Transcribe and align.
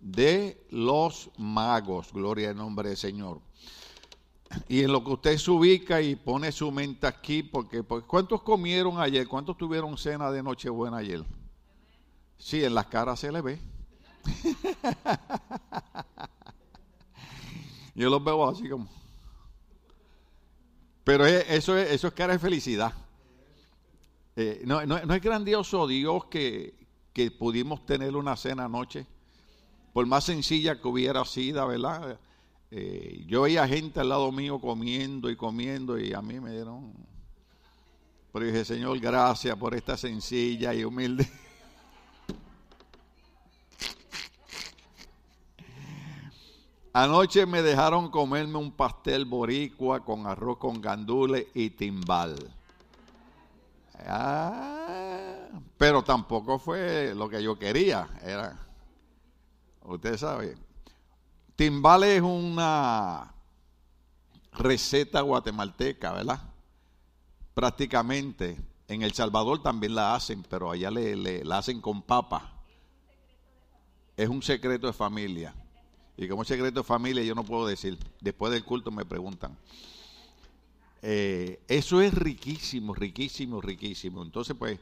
de 0.00 0.66
los 0.70 1.30
magos. 1.38 2.12
Gloria 2.12 2.50
al 2.50 2.56
nombre 2.56 2.88
del 2.88 2.98
Señor. 2.98 3.40
Y 4.68 4.82
en 4.82 4.92
lo 4.92 5.02
que 5.02 5.10
usted 5.10 5.38
se 5.38 5.50
ubica 5.50 6.02
y 6.02 6.14
pone 6.14 6.52
su 6.52 6.70
mente 6.70 7.06
aquí, 7.06 7.42
porque, 7.42 7.82
¿cuántos 7.82 8.42
comieron 8.42 9.00
ayer? 9.00 9.26
¿Cuántos 9.26 9.56
tuvieron 9.56 9.96
cena 9.96 10.30
de 10.30 10.42
Nochebuena 10.42 10.98
ayer? 10.98 11.24
Sí, 12.36 12.62
en 12.64 12.74
las 12.74 12.86
caras 12.86 13.20
se 13.20 13.32
le 13.32 13.40
ve. 13.40 13.58
Yo 17.94 18.10
los 18.10 18.24
veo 18.24 18.48
así 18.48 18.68
como. 18.68 18.88
Pero 21.04 21.26
eso 21.26 21.76
es, 21.76 22.02
cara 22.14 22.32
de 22.32 22.38
felicidad. 22.38 22.92
Eh, 24.36 24.62
no, 24.64 24.80
es 24.80 25.22
grandioso 25.22 25.86
Dios 25.86 26.24
que, 26.26 26.81
que, 27.12 27.30
pudimos 27.30 27.84
tener 27.86 28.16
una 28.16 28.36
cena 28.36 28.64
anoche, 28.64 29.06
por 29.92 30.06
más 30.06 30.24
sencilla 30.24 30.80
que 30.80 30.88
hubiera 30.88 31.24
sido, 31.24 31.66
¿verdad? 31.66 32.18
Eh, 32.70 33.24
yo 33.26 33.42
veía 33.42 33.68
gente 33.68 34.00
al 34.00 34.08
lado 34.08 34.32
mío 34.32 34.58
comiendo 34.58 35.28
y 35.28 35.36
comiendo 35.36 35.98
y 35.98 36.14
a 36.14 36.22
mí 36.22 36.40
me 36.40 36.52
dieron... 36.52 36.92
Pero 38.32 38.46
dije, 38.46 38.64
Señor, 38.64 38.98
gracias 38.98 39.54
por 39.56 39.74
esta 39.74 39.94
sencilla 39.98 40.72
y 40.72 40.84
humilde. 40.84 41.28
Anoche 46.94 47.44
me 47.46 47.62
dejaron 47.62 48.10
comerme 48.10 48.58
un 48.58 48.72
pastel 48.72 49.24
boricua 49.26 50.04
con 50.04 50.26
arroz 50.26 50.58
con 50.58 50.80
gandules 50.80 51.46
y 51.54 51.70
timbal. 51.70 52.36
Ah, 54.06 55.01
pero 55.76 56.02
tampoco 56.02 56.58
fue 56.58 57.14
lo 57.14 57.28
que 57.28 57.42
yo 57.42 57.58
quería. 57.58 58.08
Era, 58.22 58.58
usted 59.82 60.16
sabe, 60.16 60.56
timbal 61.56 62.04
es 62.04 62.22
una 62.22 63.34
receta 64.52 65.20
guatemalteca, 65.20 66.12
¿verdad? 66.12 66.40
Prácticamente. 67.54 68.58
En 68.88 69.02
El 69.02 69.12
Salvador 69.12 69.62
también 69.62 69.94
la 69.94 70.14
hacen, 70.14 70.44
pero 70.48 70.70
allá 70.70 70.90
le, 70.90 71.44
la 71.44 71.58
hacen 71.58 71.80
con 71.80 72.02
papa. 72.02 72.52
Es 74.16 74.28
un 74.28 74.42
secreto 74.42 74.86
de 74.86 74.92
familia. 74.92 75.54
Y 76.16 76.28
como 76.28 76.44
secreto 76.44 76.80
de 76.80 76.84
familia 76.84 77.22
yo 77.22 77.34
no 77.34 77.44
puedo 77.44 77.66
decir. 77.66 77.98
Después 78.20 78.52
del 78.52 78.64
culto 78.64 78.90
me 78.90 79.06
preguntan. 79.06 79.56
Eh, 81.00 81.60
eso 81.68 82.00
es 82.00 82.12
riquísimo, 82.12 82.94
riquísimo, 82.94 83.60
riquísimo. 83.60 84.22
Entonces, 84.22 84.54
pues, 84.58 84.78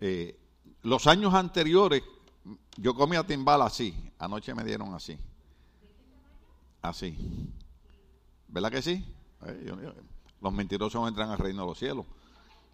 eh, 0.00 0.38
los 0.82 1.06
años 1.06 1.34
anteriores, 1.34 2.02
yo 2.76 2.94
comía 2.94 3.24
timbal 3.24 3.62
así. 3.62 3.94
Anoche 4.18 4.54
me 4.54 4.64
dieron 4.64 4.94
así. 4.94 5.18
Así. 6.82 7.16
¿Verdad 8.48 8.70
que 8.70 8.82
sí? 8.82 9.04
Los 10.40 10.52
mentirosos 10.52 11.06
entran 11.08 11.30
al 11.30 11.38
reino 11.38 11.62
de 11.62 11.68
los 11.68 11.78
cielos. 11.78 12.06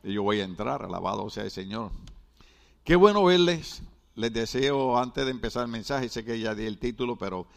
Y 0.02 0.12
yo 0.12 0.22
voy 0.22 0.40
a 0.40 0.44
entrar, 0.44 0.82
alabado 0.82 1.30
sea 1.30 1.44
el 1.44 1.50
Señor. 1.50 1.90
Qué 2.84 2.96
bueno 2.96 3.24
verles. 3.24 3.82
Les 4.16 4.32
deseo, 4.32 4.96
antes 4.98 5.24
de 5.24 5.30
empezar 5.30 5.64
el 5.64 5.70
mensaje, 5.70 6.08
sé 6.08 6.24
que 6.24 6.38
ya 6.38 6.54
di 6.54 6.66
el 6.66 6.78
título, 6.78 7.16
pero 7.16 7.48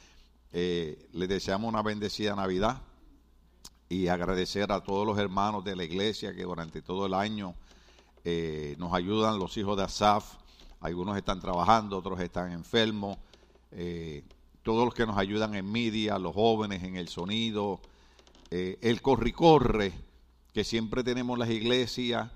eh, 0.52 1.08
les 1.12 1.30
deseamos 1.30 1.70
una 1.70 1.84
bendecida 1.84 2.36
Navidad 2.36 2.82
y 3.90 4.08
agradecer 4.08 4.72
a 4.72 4.82
todos 4.82 5.06
los 5.06 5.18
hermanos 5.20 5.64
de 5.64 5.76
la 5.76 5.84
iglesia 5.84 6.34
que 6.34 6.44
durante 6.44 6.82
todo 6.82 7.06
el 7.06 7.14
año 7.14 7.54
eh, 8.30 8.76
nos 8.78 8.94
ayudan, 8.94 9.40
los 9.40 9.56
hijos 9.56 9.78
de 9.78 9.84
Asaf. 9.84 10.36
Algunos 10.82 11.16
están 11.16 11.40
trabajando, 11.40 11.98
otros 11.98 12.20
están 12.20 12.52
enfermos. 12.52 13.18
Eh, 13.72 14.26
todos 14.64 14.84
los 14.84 14.94
que 14.94 15.06
nos 15.06 15.18
ayudan 15.18 15.56
en 15.56 15.72
media, 15.72 16.20
los 16.20 16.36
jóvenes 16.36 16.84
en 16.84 16.98
el 16.98 17.08
sonido, 17.08 17.80
el 18.50 19.02
corre-corre 19.02 19.94
que 20.54 20.66
siempre 20.66 21.06
tenemos 21.06 21.40
las 21.40 21.50
iglesias. 21.50 22.30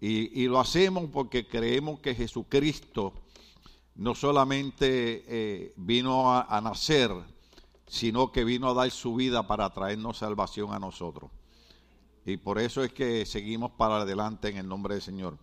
Y, 0.00 0.46
lo 0.46 0.60
hacemos 0.60 1.10
porque 1.12 1.48
creemos 1.48 1.98
que 1.98 2.14
Jesucristo 2.14 3.12
no 3.96 4.14
solamente 4.14 5.72
vino 5.76 6.32
a 6.32 6.60
nacer, 6.60 7.10
sino 7.88 8.30
que 8.30 8.44
vino 8.44 8.68
a 8.70 8.74
dar 8.74 8.90
su 8.92 9.16
vida 9.16 9.48
para 9.48 9.68
traernos 9.70 10.18
salvación 10.18 10.72
a 10.72 10.78
nosotros. 10.78 11.28
Y 12.24 12.36
por 12.38 12.58
eso 12.58 12.82
es 12.82 12.92
que 12.92 13.26
seguimos 13.26 13.72
para 13.72 13.98
adelante 13.98 14.48
en 14.48 14.56
el 14.56 14.68
nombre 14.68 14.94
del 14.94 15.02
Señor. 15.02 15.38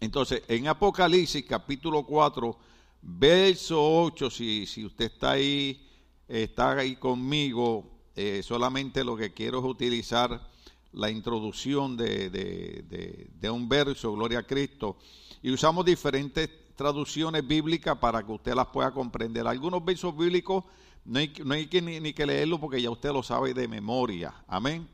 Entonces, 0.00 0.42
en 0.48 0.68
Apocalipsis 0.68 1.44
capítulo 1.44 2.04
4, 2.04 2.56
verso 3.02 4.02
8, 4.02 4.30
si, 4.30 4.66
si 4.66 4.84
usted 4.84 5.06
está 5.06 5.32
ahí, 5.32 5.88
está 6.28 6.72
ahí 6.72 6.96
conmigo, 6.96 7.90
eh, 8.14 8.42
solamente 8.44 9.02
lo 9.02 9.16
que 9.16 9.32
quiero 9.32 9.58
es 9.58 9.64
utilizar 9.64 10.48
la 10.92 11.10
introducción 11.10 11.96
de, 11.96 12.30
de, 12.30 13.50
un 13.50 13.68
verso, 13.68 14.12
Gloria 14.12 14.40
a 14.40 14.42
Cristo, 14.44 14.96
y 15.42 15.50
usamos 15.50 15.84
diferentes 15.84 16.48
traducciones 16.76 17.46
bíblicas 17.46 17.98
para 17.98 18.24
que 18.24 18.32
usted 18.32 18.54
las 18.54 18.68
pueda 18.68 18.92
comprender. 18.92 19.46
Algunos 19.46 19.84
versos 19.84 20.16
bíblicos 20.16 20.64
no 21.04 21.18
hay, 21.18 21.32
no 21.44 21.54
hay 21.54 21.66
que 21.66 21.82
ni, 21.82 22.12
que 22.12 22.26
leerlo 22.26 22.60
porque 22.60 22.80
ya 22.80 22.90
usted 22.90 23.12
lo 23.12 23.22
sabe 23.22 23.52
de 23.52 23.66
memoria. 23.68 24.34
Amén. 24.46 24.88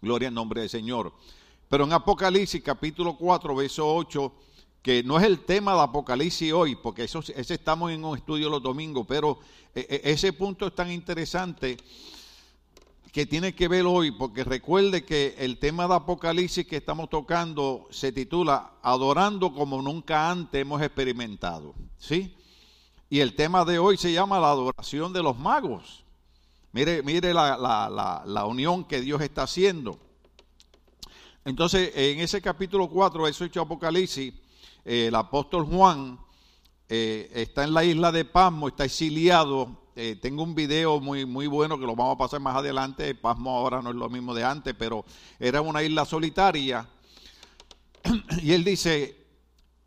Gloria 0.00 0.28
al 0.28 0.34
nombre 0.34 0.62
del 0.62 0.70
Señor. 0.70 1.12
Pero 1.68 1.84
en 1.84 1.92
Apocalipsis 1.92 2.62
capítulo 2.62 3.16
4, 3.16 3.54
verso 3.54 3.94
8, 3.94 4.32
que 4.82 5.02
no 5.02 5.18
es 5.18 5.24
el 5.24 5.40
tema 5.40 5.74
de 5.74 5.82
Apocalipsis 5.82 6.52
hoy, 6.52 6.74
porque 6.76 7.04
eso, 7.04 7.20
ese 7.20 7.54
estamos 7.54 7.92
en 7.92 8.04
un 8.04 8.16
estudio 8.16 8.48
los 8.48 8.62
domingos, 8.62 9.06
pero 9.06 9.38
eh, 9.74 9.86
eh, 9.88 10.00
ese 10.04 10.32
punto 10.32 10.66
es 10.66 10.74
tan 10.74 10.90
interesante 10.90 11.76
que 13.12 13.26
tiene 13.26 13.54
que 13.54 13.68
ver 13.68 13.84
hoy, 13.86 14.12
porque 14.12 14.44
recuerde 14.44 15.04
que 15.04 15.34
el 15.38 15.58
tema 15.58 15.86
de 15.86 15.94
Apocalipsis 15.94 16.66
que 16.66 16.76
estamos 16.76 17.10
tocando 17.10 17.88
se 17.90 18.12
titula 18.12 18.74
Adorando 18.82 19.52
como 19.52 19.82
nunca 19.82 20.30
antes 20.30 20.60
hemos 20.60 20.80
experimentado. 20.80 21.74
¿Sí? 21.98 22.36
Y 23.08 23.20
el 23.20 23.34
tema 23.34 23.64
de 23.64 23.78
hoy 23.78 23.96
se 23.96 24.12
llama 24.12 24.38
la 24.38 24.50
adoración 24.50 25.12
de 25.12 25.22
los 25.22 25.36
magos. 25.36 26.04
Mire, 26.72 27.02
mire 27.02 27.34
la, 27.34 28.44
unión 28.46 28.84
que 28.84 29.00
Dios 29.00 29.20
está 29.20 29.42
haciendo. 29.42 29.98
Entonces, 31.44 31.90
en 31.94 32.20
ese 32.20 32.40
capítulo 32.40 32.88
4, 32.88 33.26
eso 33.26 33.44
hecho 33.44 33.60
Apocalipsis, 33.60 34.32
eh, 34.84 35.06
el 35.08 35.14
apóstol 35.16 35.64
Juan 35.64 36.20
eh, 36.88 37.28
está 37.34 37.64
en 37.64 37.74
la 37.74 37.82
isla 37.82 38.12
de 38.12 38.24
Pasmo, 38.24 38.68
está 38.68 38.84
exiliado. 38.84 39.80
Eh, 39.96 40.16
tengo 40.22 40.44
un 40.44 40.54
video 40.54 41.00
muy, 41.00 41.26
muy 41.26 41.48
bueno 41.48 41.76
que 41.76 41.86
lo 41.86 41.96
vamos 41.96 42.14
a 42.14 42.18
pasar 42.18 42.40
más 42.40 42.56
adelante. 42.56 43.16
Pasmo 43.16 43.50
ahora 43.50 43.82
no 43.82 43.90
es 43.90 43.96
lo 43.96 44.08
mismo 44.08 44.32
de 44.32 44.44
antes, 44.44 44.74
pero 44.78 45.04
era 45.40 45.60
una 45.62 45.82
isla 45.82 46.04
solitaria. 46.04 46.88
Y 48.42 48.52
él 48.52 48.62
dice, 48.62 49.26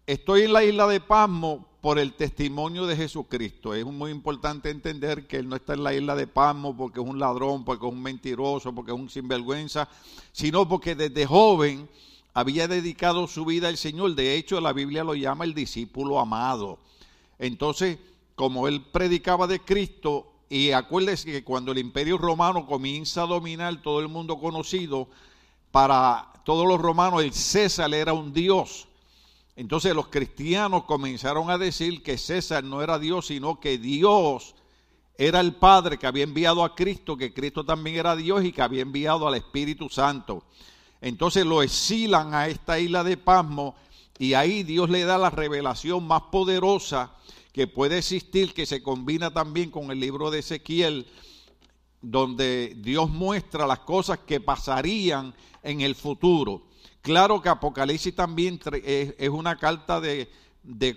estoy 0.05 0.41
en 0.43 0.53
la 0.53 0.63
isla 0.65 0.85
de 0.87 0.99
Pasmo 0.99 1.72
por 1.83 1.99
el 1.99 2.13
testimonio 2.13 2.87
de 2.87 2.95
Jesucristo. 2.95 3.73
Es 3.73 3.85
muy 3.85 4.09
importante 4.09 4.69
entender 4.69 5.27
que 5.27 5.35
Él 5.35 5.49
no 5.49 5.57
está 5.57 5.73
en 5.73 5.83
la 5.83 5.93
isla 5.93 6.15
de 6.15 6.27
Pasmo 6.27 6.77
porque 6.77 7.01
es 7.01 7.05
un 7.05 7.19
ladrón, 7.19 7.65
porque 7.65 7.85
es 7.85 7.91
un 7.91 8.01
mentiroso, 8.01 8.73
porque 8.73 8.93
es 8.93 8.97
un 8.97 9.09
sinvergüenza, 9.09 9.89
sino 10.31 10.65
porque 10.65 10.95
desde 10.95 11.25
joven 11.25 11.89
había 12.33 12.69
dedicado 12.69 13.27
su 13.27 13.43
vida 13.43 13.67
al 13.67 13.75
Señor. 13.75 14.15
De 14.15 14.37
hecho, 14.37 14.61
la 14.61 14.71
Biblia 14.71 15.03
lo 15.03 15.13
llama 15.13 15.43
el 15.43 15.53
discípulo 15.53 16.21
amado. 16.21 16.79
Entonces, 17.37 17.97
como 18.35 18.69
Él 18.69 18.81
predicaba 18.81 19.45
de 19.45 19.59
Cristo, 19.59 20.31
y 20.47 20.71
acuérdese 20.71 21.33
que 21.33 21.43
cuando 21.43 21.73
el 21.73 21.79
imperio 21.79 22.17
romano 22.17 22.65
comienza 22.65 23.23
a 23.23 23.27
dominar 23.27 23.81
todo 23.81 23.99
el 23.99 24.07
mundo 24.07 24.39
conocido, 24.39 25.09
para 25.69 26.31
todos 26.45 26.65
los 26.65 26.79
romanos 26.79 27.21
el 27.21 27.33
César 27.33 27.93
era 27.93 28.13
un 28.13 28.31
dios 28.31 28.87
entonces 29.55 29.93
los 29.93 30.07
cristianos 30.07 30.85
comenzaron 30.85 31.49
a 31.49 31.57
decir 31.57 32.01
que 32.01 32.17
César 32.17 32.63
no 32.63 32.81
era 32.81 32.97
Dios, 32.97 33.27
sino 33.27 33.59
que 33.59 33.77
Dios 33.77 34.55
era 35.17 35.39
el 35.39 35.53
Padre 35.53 35.99
que 35.99 36.07
había 36.07 36.23
enviado 36.23 36.63
a 36.63 36.75
Cristo, 36.75 37.15
que 37.15 37.33
Cristo 37.33 37.63
también 37.63 37.97
era 37.97 38.15
Dios 38.15 38.43
y 38.43 38.51
que 38.51 38.63
había 38.63 38.81
enviado 38.81 39.27
al 39.27 39.35
Espíritu 39.35 39.89
Santo. 39.89 40.43
Entonces 41.01 41.45
lo 41.45 41.61
exilan 41.61 42.33
a 42.33 42.47
esta 42.47 42.79
isla 42.79 43.03
de 43.03 43.17
Pasmo 43.17 43.75
y 44.17 44.33
ahí 44.33 44.63
Dios 44.63 44.89
le 44.89 45.03
da 45.03 45.17
la 45.17 45.29
revelación 45.29 46.07
más 46.07 46.23
poderosa 46.31 47.11
que 47.51 47.67
puede 47.67 47.99
existir, 47.99 48.53
que 48.53 48.65
se 48.65 48.81
combina 48.81 49.31
también 49.31 49.69
con 49.69 49.91
el 49.91 49.99
libro 49.99 50.31
de 50.31 50.39
Ezequiel, 50.39 51.05
donde 52.01 52.73
Dios 52.77 53.09
muestra 53.09 53.67
las 53.67 53.79
cosas 53.79 54.19
que 54.19 54.39
pasarían 54.39 55.35
en 55.61 55.81
el 55.81 55.93
futuro. 55.93 56.63
Claro 57.03 57.41
que 57.41 57.49
Apocalipsis 57.49 58.15
también 58.15 58.59
es 58.73 59.29
una 59.29 59.57
carta 59.57 60.01
de, 60.01 60.27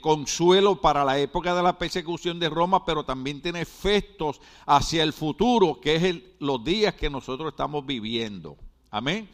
consuelo 0.00 0.81
para 0.81 1.05
la 1.05 1.19
época 1.19 1.55
de 1.55 1.62
la 1.62 1.76
persecución 1.76 2.38
de 2.38 2.49
Roma, 2.49 2.85
pero 2.85 3.05
también 3.05 3.43
tiene 3.43 3.61
efectos 3.61 4.41
hacia 4.64 5.03
el 5.03 5.12
futuro, 5.12 5.81
que 5.81 5.97
es 5.97 6.17
los 6.38 6.64
días 6.64 6.94
que 6.94 7.11
nosotros 7.11 7.50
estamos 7.50 7.85
viviendo. 7.85 8.56
Amén. 8.91 9.29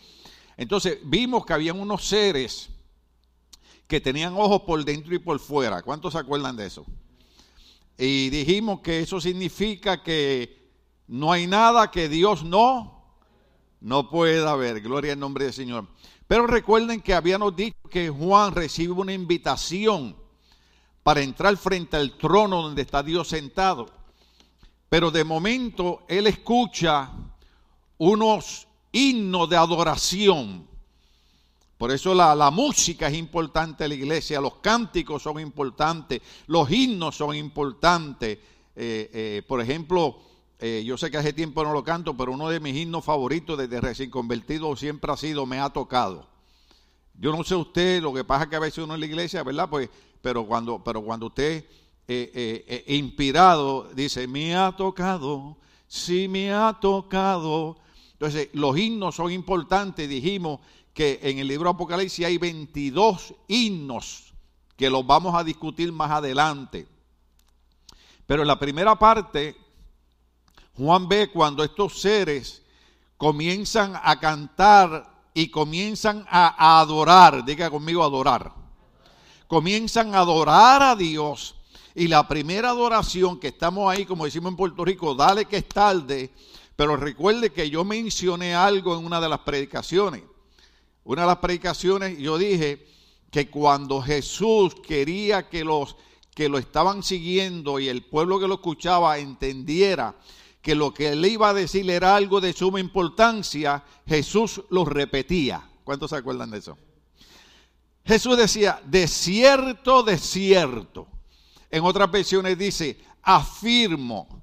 Entonces 0.57 0.99
vimos 1.05 1.47
que 1.47 1.53
habían 1.53 1.79
unos 1.79 2.07
seres 2.07 2.71
que 3.87 4.01
tenían 4.01 4.35
ojos 4.35 4.63
por 4.63 4.83
dentro 4.83 5.15
y 5.15 5.19
por 5.19 5.39
fuera. 5.39 5.83
¿Cuántos 5.83 6.15
se 6.15 6.19
acuerdan 6.19 6.57
de 6.57 6.67
eso? 6.67 6.87
y 7.99 8.31
dijimos 8.31 8.81
que 8.81 9.01
eso 9.01 9.21
significa 9.21 10.03
que 10.03 10.71
no 11.07 11.31
hay 11.31 11.47
nada 11.47 11.91
que 11.91 12.09
Dios 12.09 12.43
no, 12.43 13.05
no 13.81 14.09
pueda 14.09 14.57
ver. 14.57 14.81
Gloria 14.81 15.13
al 15.13 15.19
nombre 15.19 15.45
del 15.45 15.53
Señor. 15.53 15.87
Pero 16.27 16.47
recuerden 16.47 17.01
que 17.01 17.15
habíamos 17.15 17.55
dicho 17.55 17.77
que 17.91 18.09
Juan 18.09 18.55
recibe 18.55 18.93
una 18.93 19.13
invitación 19.13 20.17
para 21.03 21.21
entrar 21.21 21.57
frente 21.57 21.97
al 21.97 22.17
trono 22.17 22.63
donde 22.63 22.83
está 22.83 23.03
Dios 23.03 23.29
sentado. 23.29 23.91
Pero 24.89 25.11
de 25.11 25.25
momento 25.25 26.03
él 26.09 26.27
escucha 26.27 27.11
unos 27.99 28.69
himnos 28.93 29.49
de 29.49 29.57
adoración. 29.57 30.69
Por 31.79 31.91
eso 31.91 32.15
la, 32.15 32.51
música 32.51 33.09
es 33.09 33.15
importante 33.15 33.85
en 33.85 33.91
la 33.91 33.97
iglesia, 33.97 34.41
los 34.41 34.57
cánticos 34.57 35.23
son 35.23 35.41
importantes, 35.41 36.23
los 36.47 36.71
himnos 36.71 37.17
son 37.17 37.35
importantes. 37.35 38.39
Eh, 38.77 39.11
eh, 39.13 39.43
por 39.49 39.61
ejemplo, 39.61 40.21
eh, 40.65 40.85
yo 40.85 40.97
sé 40.97 41.11
que 41.11 41.19
hace 41.19 41.33
tiempo 41.33 41.65
no 41.65 41.73
lo 41.73 41.83
canto, 41.83 42.17
pero 42.17 42.31
uno 42.31 42.49
de 42.49 42.61
mis 42.61 42.77
himnos 42.77 43.05
favoritos 43.05 43.59
desde 43.59 43.81
recién 43.81 44.11
convertido 44.11 44.77
siempre 44.77 45.11
ha 45.11 45.17
sido 45.17 45.45
Me 45.45 45.59
ha 45.59 45.71
tocado. 45.71 46.29
Yo 47.19 47.37
no 47.37 47.43
sé 47.43 47.57
usted, 47.57 48.01
lo 48.01 48.15
que 48.15 48.23
pasa 48.23 48.45
es 48.45 48.51
que 48.51 48.57
a 48.57 48.61
veces 48.61 48.85
uno 48.85 48.95
en 48.95 49.01
la 49.01 49.07
iglesia, 49.07 49.43
¿verdad? 49.43 49.69
Pues, 49.69 49.91
pero 50.23 50.47
cuando, 50.47 50.83
pero 50.85 51.03
cuando 51.03 51.27
usted 51.27 51.65
eh, 52.07 52.85
inspirado 52.87 53.91
dice, 53.93 54.29
me 54.29 54.55
ha 54.55 54.71
tocado, 54.71 55.59
sí 55.89 56.29
me 56.29 56.53
ha 56.53 56.79
tocado. 56.81 57.77
Entonces, 58.13 58.49
los 58.53 58.79
himnos 58.79 59.17
son 59.17 59.33
importantes, 59.33 60.09
dijimos, 60.09 60.61
que 60.95 61.19
en 61.25 61.41
el 61.41 61.49
libro 61.49 61.71
Apocalipsis 61.71 62.25
hay 62.25 62.39
22 62.39 63.35
himnos 63.49 64.33
que 64.77 64.91
los 64.91 65.05
vamos 65.05 65.35
a 65.35 65.43
discutir 65.43 65.91
más 65.91 66.13
adelante. 66.13 66.87
Pero 68.27 68.43
en 68.43 68.49
la 68.49 68.61
primera 68.61 68.97
parte, 68.97 69.57
Juan 70.77 71.09
ve 71.09 71.31
cuando 71.31 71.63
estos 71.65 72.01
seres 72.01 72.63
comienzan 73.17 73.95
a 74.03 74.19
cantar 74.19 75.11
y 75.35 75.49
comienzan 75.49 76.27
a, 76.29 76.81
adorar, 76.81 77.45
diga 77.45 77.71
conmigo 77.71 78.03
adorar, 78.03 78.53
comienzan 79.47 80.15
a 80.15 80.21
adorar 80.21 80.83
a 80.83 80.97
Dios. 80.97 81.57
Y 81.95 82.09
la 82.09 82.27
primera 82.27 82.71
adoración 82.71 83.39
que 83.39 83.49
estamos 83.49 83.91
ahí, 83.91 84.07
como 84.07 84.25
decimos 84.25 84.51
en 84.51 84.57
Puerto 84.57 84.85
Rico, 84.85 85.15
dale 85.15 85.45
que 85.45 85.59
es 85.59 85.69
tarde, 85.69 86.33
pero 86.75 86.97
recuerde 86.97 87.53
que 87.53 87.69
yo 87.69 87.85
mencioné 87.85 88.55
algo 88.55 88.97
en 88.97 89.05
una 89.05 89.21
de 89.21 89.29
las 89.29 89.41
predicaciones 89.41 90.23
una 91.05 91.23
de 91.23 91.29
las 91.29 91.39
predicaciones, 91.39 92.19
yo 92.19 92.39
dije 92.39 92.87
que 93.31 93.51
cuando 93.51 94.01
Jesús 94.01 94.75
quería 94.87 95.49
que 95.49 95.65
los 95.65 95.97
que 96.35 96.49
lo 96.49 96.59
estaban 96.59 97.03
siguiendo 97.03 97.79
y 97.79 97.89
el 97.89 98.05
pueblo 98.05 98.41
que 98.41 98.49
lo 98.49 98.55
escuchaba 98.55 99.19
entendiera 99.19 100.15
que 100.63 100.75
lo 100.77 100.95
que 100.95 101.09
él 101.09 101.27
iba 101.27 101.51
a 101.51 101.55
decir 101.55 101.91
era 101.91 102.15
algo 102.15 102.41
de 102.41 102.53
suma 102.53 102.79
importancia, 102.79 103.85
Jesús 104.07 104.63
lo 104.71 104.85
repetía. 104.85 105.69
¿Cuántos 105.83 106.11
se 106.11 106.17
acuerdan 106.17 106.51
de 106.51 106.59
eso? 106.59 106.79
Jesús 108.05 108.37
decía, 108.37 108.81
de 108.85 109.09
cierto, 109.09 110.05
de 110.05 110.17
cierto. 110.19 111.09
En 111.71 111.85
otras 111.85 112.11
versiones 112.11 112.57
dice, 112.57 112.99
afirmo. 113.23 114.43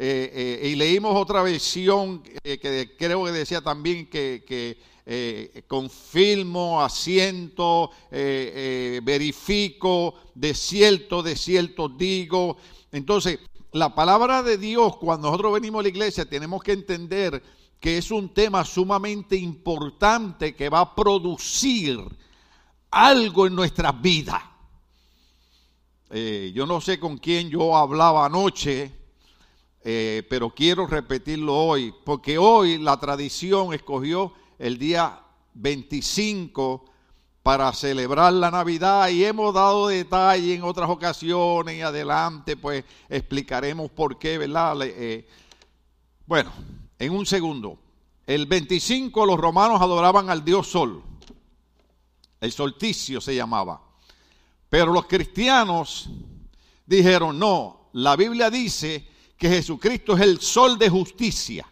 Eh, 0.00 0.60
eh, 0.62 0.68
y 0.68 0.76
leímos 0.76 1.16
otra 1.16 1.42
versión 1.42 2.22
eh, 2.44 2.58
que 2.58 2.94
creo 2.96 3.24
que 3.24 3.32
decía 3.32 3.60
también 3.60 4.06
que 4.06 4.78
eh, 5.04 5.64
confirmo, 5.66 6.80
asiento, 6.80 7.90
verifico, 9.02 10.14
de 10.34 10.54
cierto, 10.54 11.22
de 11.22 11.34
cierto 11.34 11.88
digo. 11.88 12.58
Entonces, 12.92 13.40
la 13.72 13.94
palabra 13.94 14.42
de 14.42 14.56
Dios, 14.56 14.96
cuando 14.96 15.28
nosotros 15.28 15.54
venimos 15.54 15.80
a 15.80 15.82
la 15.82 15.88
iglesia, 15.88 16.28
tenemos 16.28 16.62
que 16.62 16.72
entender 16.72 17.42
que 17.78 17.98
es 17.98 18.10
un 18.10 18.32
tema 18.32 18.64
sumamente 18.64 19.36
importante 19.36 20.54
que 20.56 20.68
va 20.68 20.80
a 20.80 20.94
producir 20.94 22.00
algo 22.90 23.46
en 23.46 23.54
nuestras 23.54 24.00
vidas. 24.00 24.42
yo 26.10 26.66
no 26.66 26.80
sé 26.80 26.98
con 26.98 27.18
quién 27.18 27.50
yo 27.50 27.76
hablaba 27.76 28.26
anoche, 28.26 28.90
pero 29.82 30.50
quiero 30.50 30.86
repetirlo 30.86 31.54
hoy, 31.54 31.94
porque 32.04 32.38
hoy 32.38 32.78
la 32.78 32.98
tradición 32.98 33.74
escogió 33.74 34.32
el 34.58 34.78
día 34.78 35.20
25 35.54 36.84
para 37.48 37.72
celebrar 37.72 38.30
la 38.34 38.50
Navidad 38.50 39.08
y 39.08 39.24
hemos 39.24 39.54
dado 39.54 39.88
detalle 39.88 40.56
en 40.56 40.62
otras 40.62 40.90
ocasiones 40.90 41.76
y 41.76 41.80
adelante 41.80 42.58
pues 42.58 42.84
explicaremos 43.08 43.90
por 43.90 44.18
qué, 44.18 44.36
¿verdad? 44.36 44.76
Eh, 44.82 45.26
bueno, 46.26 46.52
en 46.98 47.10
un 47.10 47.24
segundo. 47.24 47.78
El 48.26 48.44
25 48.44 49.24
los 49.24 49.40
romanos 49.40 49.80
adoraban 49.80 50.28
al 50.28 50.44
dios 50.44 50.66
Sol. 50.66 51.02
El 52.38 52.52
solsticio 52.52 53.18
se 53.18 53.34
llamaba. 53.34 53.80
Pero 54.68 54.92
los 54.92 55.06
cristianos 55.06 56.10
dijeron, 56.84 57.38
no, 57.38 57.88
la 57.94 58.14
Biblia 58.14 58.50
dice 58.50 59.08
que 59.38 59.48
Jesucristo 59.48 60.14
es 60.16 60.20
el 60.20 60.38
sol 60.42 60.78
de 60.78 60.90
justicia. 60.90 61.66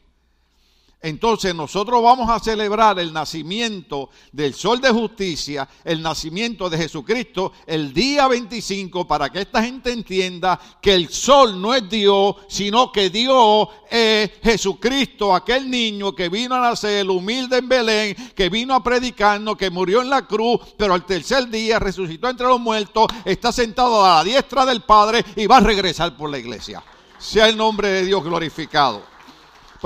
Entonces 1.07 1.55
nosotros 1.55 2.03
vamos 2.03 2.29
a 2.29 2.41
celebrar 2.41 2.99
el 2.99 3.13
nacimiento 3.13 4.11
del 4.33 4.55
sol 4.55 4.81
de 4.81 4.91
justicia, 4.91 5.69
el 5.85 6.03
nacimiento 6.03 6.69
de 6.69 6.79
Jesucristo 6.79 7.53
el 7.65 7.95
día 7.95 8.27
25 8.27 9.07
para 9.07 9.31
que 9.31 9.43
esta 9.43 9.63
gente 9.63 9.93
entienda 9.93 10.59
que 10.83 10.95
el 10.95 11.09
sol 11.09 11.63
no 11.63 11.77
es 11.77 11.89
Dios, 11.89 12.35
sino 12.49 12.91
que 12.91 13.09
Dios 13.11 13.69
es 13.89 14.33
Jesucristo, 14.43 15.33
aquel 15.33 15.71
niño 15.71 16.13
que 16.13 16.29
vino 16.29 16.57
a 16.57 16.71
nacer 16.71 17.09
humilde 17.09 17.59
en 17.59 17.69
Belén, 17.69 18.17
que 18.35 18.49
vino 18.49 18.75
a 18.75 18.83
predicarnos, 18.83 19.57
que 19.57 19.71
murió 19.71 20.03
en 20.03 20.11
la 20.11 20.27
cruz, 20.27 20.59
pero 20.77 20.93
al 20.93 21.07
tercer 21.07 21.49
día 21.49 21.79
resucitó 21.79 22.29
entre 22.29 22.49
los 22.49 22.59
muertos, 22.59 23.07
está 23.25 23.53
sentado 23.53 24.05
a 24.05 24.17
la 24.17 24.25
diestra 24.25 24.67
del 24.67 24.81
Padre 24.81 25.25
y 25.37 25.47
va 25.47 25.59
a 25.59 25.61
regresar 25.61 26.17
por 26.17 26.31
la 26.31 26.39
iglesia. 26.39 26.83
Sea 27.17 27.49
el 27.49 27.57
nombre 27.57 27.91
de 27.91 28.05
Dios 28.07 28.25
glorificado. 28.25 29.16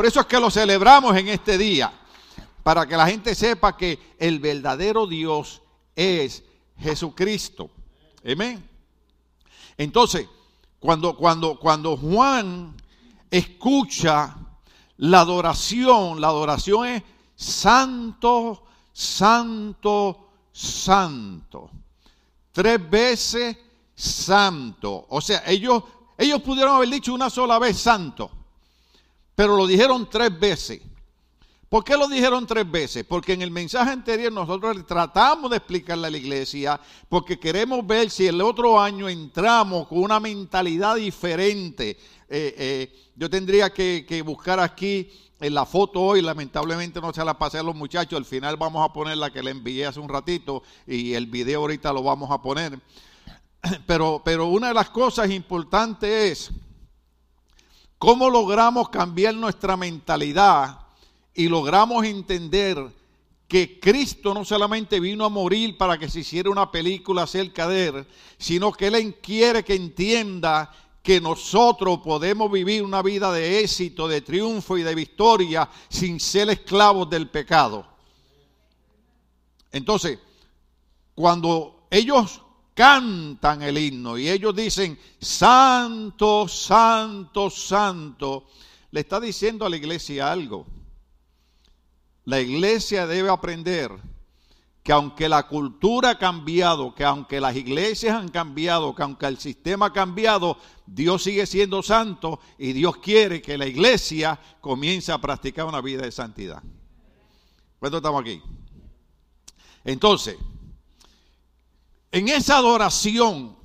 Por 0.00 0.06
eso 0.06 0.20
es 0.20 0.26
que 0.26 0.40
lo 0.40 0.50
celebramos 0.50 1.14
en 1.14 1.28
este 1.28 1.58
día, 1.58 1.92
para 2.62 2.86
que 2.86 2.96
la 2.96 3.06
gente 3.06 3.34
sepa 3.34 3.76
que 3.76 4.14
el 4.18 4.38
verdadero 4.38 5.06
Dios 5.06 5.60
es 5.94 6.42
Jesucristo. 6.78 7.68
Amén. 8.24 8.66
Entonces, 9.76 10.26
cuando, 10.78 11.14
cuando, 11.14 11.58
cuando 11.58 11.98
Juan 11.98 12.74
escucha 13.30 14.38
la 14.96 15.20
adoración, 15.20 16.18
la 16.18 16.28
adoración 16.28 16.86
es 16.86 17.02
santo, 17.36 18.62
santo, 18.94 20.30
santo. 20.50 21.70
Tres 22.52 22.88
veces 22.88 23.54
santo. 23.94 25.04
O 25.10 25.20
sea, 25.20 25.42
ellos, 25.46 25.82
ellos 26.16 26.40
pudieron 26.40 26.76
haber 26.76 26.88
dicho 26.88 27.12
una 27.12 27.28
sola 27.28 27.58
vez 27.58 27.76
santo 27.76 28.39
pero 29.40 29.56
lo 29.56 29.66
dijeron 29.66 30.06
tres 30.06 30.38
veces. 30.38 30.82
¿Por 31.66 31.82
qué 31.82 31.96
lo 31.96 32.08
dijeron 32.08 32.46
tres 32.46 32.70
veces? 32.70 33.06
Porque 33.06 33.32
en 33.32 33.40
el 33.40 33.50
mensaje 33.50 33.90
anterior 33.90 34.30
nosotros 34.30 34.84
tratamos 34.86 35.50
de 35.50 35.56
explicarle 35.56 36.08
a 36.08 36.10
la 36.10 36.18
iglesia, 36.18 36.78
porque 37.08 37.40
queremos 37.40 37.86
ver 37.86 38.10
si 38.10 38.26
el 38.26 38.42
otro 38.42 38.78
año 38.78 39.08
entramos 39.08 39.88
con 39.88 40.02
una 40.02 40.20
mentalidad 40.20 40.96
diferente. 40.96 41.96
Eh, 42.28 42.54
eh, 42.58 43.10
yo 43.16 43.30
tendría 43.30 43.70
que, 43.70 44.22
buscar 44.26 44.60
aquí 44.60 45.10
en 45.40 45.54
la 45.54 45.64
foto 45.64 46.02
hoy, 46.02 46.20
lamentablemente 46.20 47.00
no 47.00 47.10
se 47.10 47.24
la 47.24 47.38
pasé 47.38 47.60
a 47.60 47.62
los 47.62 47.74
muchachos, 47.74 48.18
al 48.18 48.26
final 48.26 48.58
vamos 48.58 48.86
a 48.86 48.92
poner 48.92 49.16
la 49.16 49.32
que 49.32 49.42
le 49.42 49.52
envié 49.52 49.86
hace 49.86 50.00
un 50.00 50.10
ratito 50.10 50.62
y 50.86 51.14
el 51.14 51.24
video 51.28 51.60
ahorita 51.60 51.94
lo 51.94 52.02
vamos 52.02 52.30
a 52.30 52.42
poner. 52.42 52.78
Pero, 53.86 54.20
pero 54.22 54.48
una 54.48 54.68
de 54.68 54.74
las 54.74 54.90
cosas 54.90 55.30
importantes 55.30 56.50
es 56.50 56.50
¿Cómo 58.00 58.30
logramos 58.30 58.88
cambiar 58.88 59.34
nuestra 59.34 59.76
mentalidad 59.76 60.86
y 61.34 61.48
logramos 61.48 62.02
entender 62.06 62.90
que 63.46 63.78
Cristo 63.78 64.32
no 64.32 64.42
solamente 64.42 64.98
vino 65.00 65.22
a 65.22 65.28
morir 65.28 65.76
para 65.76 65.98
que 65.98 66.08
se 66.08 66.20
hiciera 66.20 66.48
una 66.48 66.72
película 66.72 67.24
acerca 67.24 67.68
de 67.68 67.88
Él, 67.88 68.06
sino 68.38 68.72
que 68.72 68.86
Él 68.86 69.16
quiere 69.20 69.62
que 69.62 69.74
entienda 69.74 70.72
que 71.02 71.20
nosotros 71.20 71.98
podemos 71.98 72.50
vivir 72.50 72.82
una 72.82 73.02
vida 73.02 73.30
de 73.34 73.60
éxito, 73.60 74.08
de 74.08 74.22
triunfo 74.22 74.78
y 74.78 74.82
de 74.82 74.94
victoria 74.94 75.68
sin 75.90 76.18
ser 76.20 76.48
esclavos 76.48 77.10
del 77.10 77.28
pecado. 77.28 77.86
Entonces, 79.72 80.18
cuando 81.14 81.84
ellos 81.90 82.40
cantan 82.74 83.62
el 83.62 83.78
himno 83.78 84.16
y 84.18 84.28
ellos 84.28 84.54
dicen, 84.54 84.98
santo, 85.20 86.48
santo, 86.48 87.50
santo, 87.50 88.46
le 88.90 89.00
está 89.00 89.20
diciendo 89.20 89.66
a 89.66 89.70
la 89.70 89.76
iglesia 89.76 90.30
algo. 90.30 90.66
La 92.24 92.40
iglesia 92.40 93.06
debe 93.06 93.30
aprender 93.30 93.90
que 94.82 94.92
aunque 94.92 95.28
la 95.28 95.46
cultura 95.46 96.10
ha 96.10 96.18
cambiado, 96.18 96.94
que 96.94 97.04
aunque 97.04 97.40
las 97.40 97.54
iglesias 97.54 98.14
han 98.16 98.28
cambiado, 98.28 98.94
que 98.94 99.02
aunque 99.02 99.26
el 99.26 99.38
sistema 99.38 99.86
ha 99.86 99.92
cambiado, 99.92 100.56
Dios 100.86 101.22
sigue 101.22 101.46
siendo 101.46 101.82
santo 101.82 102.40
y 102.58 102.72
Dios 102.72 102.96
quiere 102.96 103.42
que 103.42 103.58
la 103.58 103.66
iglesia 103.66 104.40
comience 104.60 105.12
a 105.12 105.18
practicar 105.18 105.66
una 105.66 105.80
vida 105.80 106.02
de 106.02 106.12
santidad. 106.12 106.62
¿Cuánto 107.78 107.98
estamos 107.98 108.22
aquí? 108.22 108.42
Entonces, 109.84 110.36
en 112.12 112.28
esa 112.28 112.58
adoración 112.58 113.56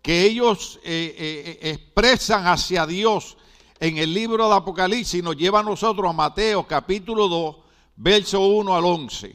que 0.00 0.24
ellos 0.24 0.80
eh, 0.82 1.14
eh, 1.16 1.58
eh, 1.62 1.70
expresan 1.70 2.46
hacia 2.46 2.86
Dios 2.86 3.36
en 3.78 3.98
el 3.98 4.12
libro 4.12 4.48
de 4.48 4.56
Apocalipsis, 4.56 5.22
nos 5.22 5.36
lleva 5.36 5.60
a 5.60 5.64
nosotros 5.64 6.08
a 6.08 6.12
Mateo 6.12 6.66
capítulo 6.66 7.28
2, 7.28 7.56
verso 7.96 8.40
1 8.40 8.74
al 8.74 8.84
11. 8.84 9.34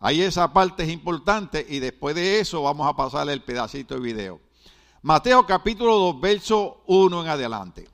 Ahí 0.00 0.22
esa 0.22 0.50
parte 0.50 0.84
es 0.84 0.88
importante 0.88 1.64
y 1.68 1.78
después 1.78 2.14
de 2.14 2.40
eso 2.40 2.62
vamos 2.62 2.88
a 2.88 2.96
pasarle 2.96 3.34
el 3.34 3.42
pedacito 3.42 3.94
de 3.94 4.00
video. 4.00 4.40
Mateo 5.02 5.46
capítulo 5.46 5.96
2, 5.96 6.20
verso 6.20 6.82
1 6.86 7.22
en 7.22 7.28
adelante. 7.28 7.88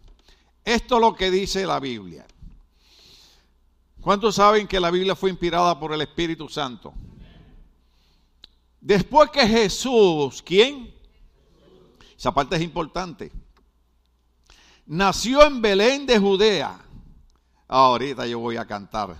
Esto 0.64 0.96
es 0.96 1.00
lo 1.00 1.14
que 1.14 1.30
dice 1.30 1.66
la 1.66 1.80
Biblia. 1.80 2.26
¿Cuántos 4.00 4.36
saben 4.36 4.68
que 4.68 4.78
la 4.78 4.92
Biblia 4.92 5.16
fue 5.16 5.30
inspirada 5.30 5.78
por 5.80 5.92
el 5.92 6.00
Espíritu 6.00 6.48
Santo? 6.48 6.92
Después 8.86 9.30
que 9.30 9.48
Jesús, 9.48 10.40
¿quién? 10.44 10.94
Esa 12.16 12.32
parte 12.32 12.54
es 12.54 12.62
importante. 12.62 13.32
Nació 14.86 15.44
en 15.44 15.60
Belén 15.60 16.06
de 16.06 16.20
Judea. 16.20 16.78
Ahorita 17.66 18.28
yo 18.28 18.38
voy 18.38 18.56
a 18.56 18.64
cantar 18.64 19.16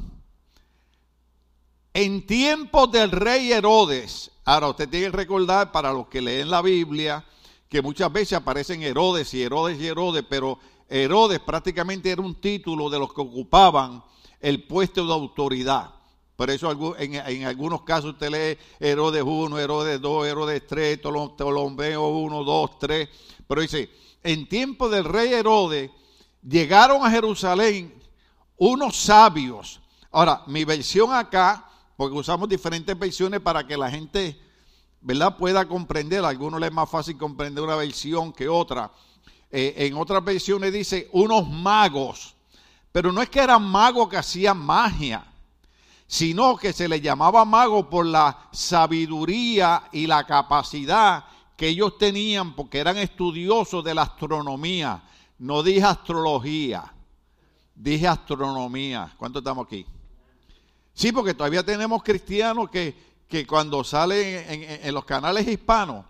en 1.92 2.24
tiempos 2.24 2.92
del 2.92 3.10
rey 3.10 3.50
Herodes. 3.50 4.30
Ahora, 4.44 4.68
usted 4.68 4.88
tiene 4.88 5.06
que 5.06 5.16
recordar 5.16 5.72
para 5.72 5.92
los 5.92 6.06
que 6.06 6.20
leen 6.20 6.48
la 6.48 6.62
Biblia 6.62 7.24
que 7.68 7.82
muchas 7.82 8.12
veces 8.12 8.34
aparecen 8.34 8.84
Herodes 8.84 9.34
y 9.34 9.42
Herodes 9.42 9.80
y 9.80 9.88
Herodes, 9.88 10.24
pero 10.30 10.60
Herodes 10.88 11.40
prácticamente 11.40 12.12
era 12.12 12.22
un 12.22 12.36
título 12.36 12.88
de 12.88 13.00
los 13.00 13.12
que 13.12 13.20
ocupaban 13.20 14.04
el 14.38 14.62
puesto 14.62 15.04
de 15.04 15.12
autoridad. 15.12 15.95
Por 16.36 16.50
eso 16.50 16.94
en, 16.98 17.44
algunos 17.44 17.82
casos 17.82 18.12
usted 18.12 18.30
lee 18.30 18.58
Herodes 18.78 19.22
1, 19.24 19.58
Herodes 19.58 20.00
2, 20.00 20.26
Herodes 20.26 20.66
3, 20.66 20.98
Ptolomeo 20.98 22.08
1, 22.08 22.44
2, 22.44 22.78
3. 22.78 23.08
Pero 23.48 23.60
dice, 23.62 23.90
en 24.22 24.48
tiempo 24.48 24.88
del 24.88 25.04
rey 25.04 25.32
Herodes 25.32 25.90
llegaron 26.46 27.04
a 27.06 27.10
Jerusalén 27.10 27.94
unos 28.58 28.96
sabios. 28.96 29.80
Ahora, 30.10 30.42
mi 30.46 30.64
versión 30.64 31.12
acá 31.12 31.66
porque 31.96 32.16
usamos 32.16 32.48
diferentes 32.48 32.96
versiones 32.98 33.40
para 33.40 33.66
que 33.66 33.76
la 33.76 33.90
gente, 33.90 34.38
¿verdad?, 35.00 35.36
pueda 35.36 35.66
comprender. 35.66 36.24
A 36.24 36.28
algunos 36.28 36.60
les 36.60 36.68
es 36.68 36.74
más 36.74 36.90
fácil 36.90 37.16
comprender 37.16 37.64
una 37.64 37.76
versión 37.76 38.32
que 38.32 38.48
otra. 38.48 38.90
Eh, 39.50 39.74
en 39.78 39.96
otras 39.96 40.22
versiones 40.22 40.72
dice 40.72 41.08
unos 41.12 41.48
magos, 41.48 42.34
pero 42.92 43.12
no 43.12 43.22
es 43.22 43.30
que 43.30 43.40
eran 43.40 43.62
magos 43.62 44.08
que 44.08 44.16
hacían 44.16 44.58
magia, 44.58 45.24
sino 46.06 46.56
que 46.56 46.72
se 46.72 46.88
les 46.88 47.02
llamaba 47.02 47.44
magos 47.44 47.86
por 47.86 48.06
la 48.06 48.48
sabiduría 48.52 49.88
y 49.92 50.06
la 50.06 50.24
capacidad 50.24 51.24
que 51.56 51.68
ellos 51.68 51.98
tenían, 51.98 52.54
porque 52.54 52.78
eran 52.78 52.98
estudiosos 52.98 53.82
de 53.82 53.94
la 53.94 54.02
astronomía. 54.02 55.02
No 55.38 55.62
dije 55.62 55.82
astrología, 55.82 56.92
dije 57.74 58.06
astronomía. 58.06 59.14
¿Cuánto 59.16 59.38
estamos 59.40 59.66
aquí? 59.66 59.86
Sí, 60.92 61.12
porque 61.12 61.34
todavía 61.34 61.62
tenemos 61.62 62.02
cristianos 62.02 62.70
que, 62.70 62.94
cuando 63.46 63.82
salen 63.84 64.80
en, 64.82 64.94
los 64.94 65.04
canales 65.04 65.46
hispanos 65.46 66.04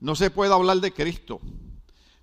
no 0.00 0.16
se 0.16 0.30
puede 0.30 0.52
hablar 0.52 0.78
de 0.78 0.92
Cristo. 0.92 1.40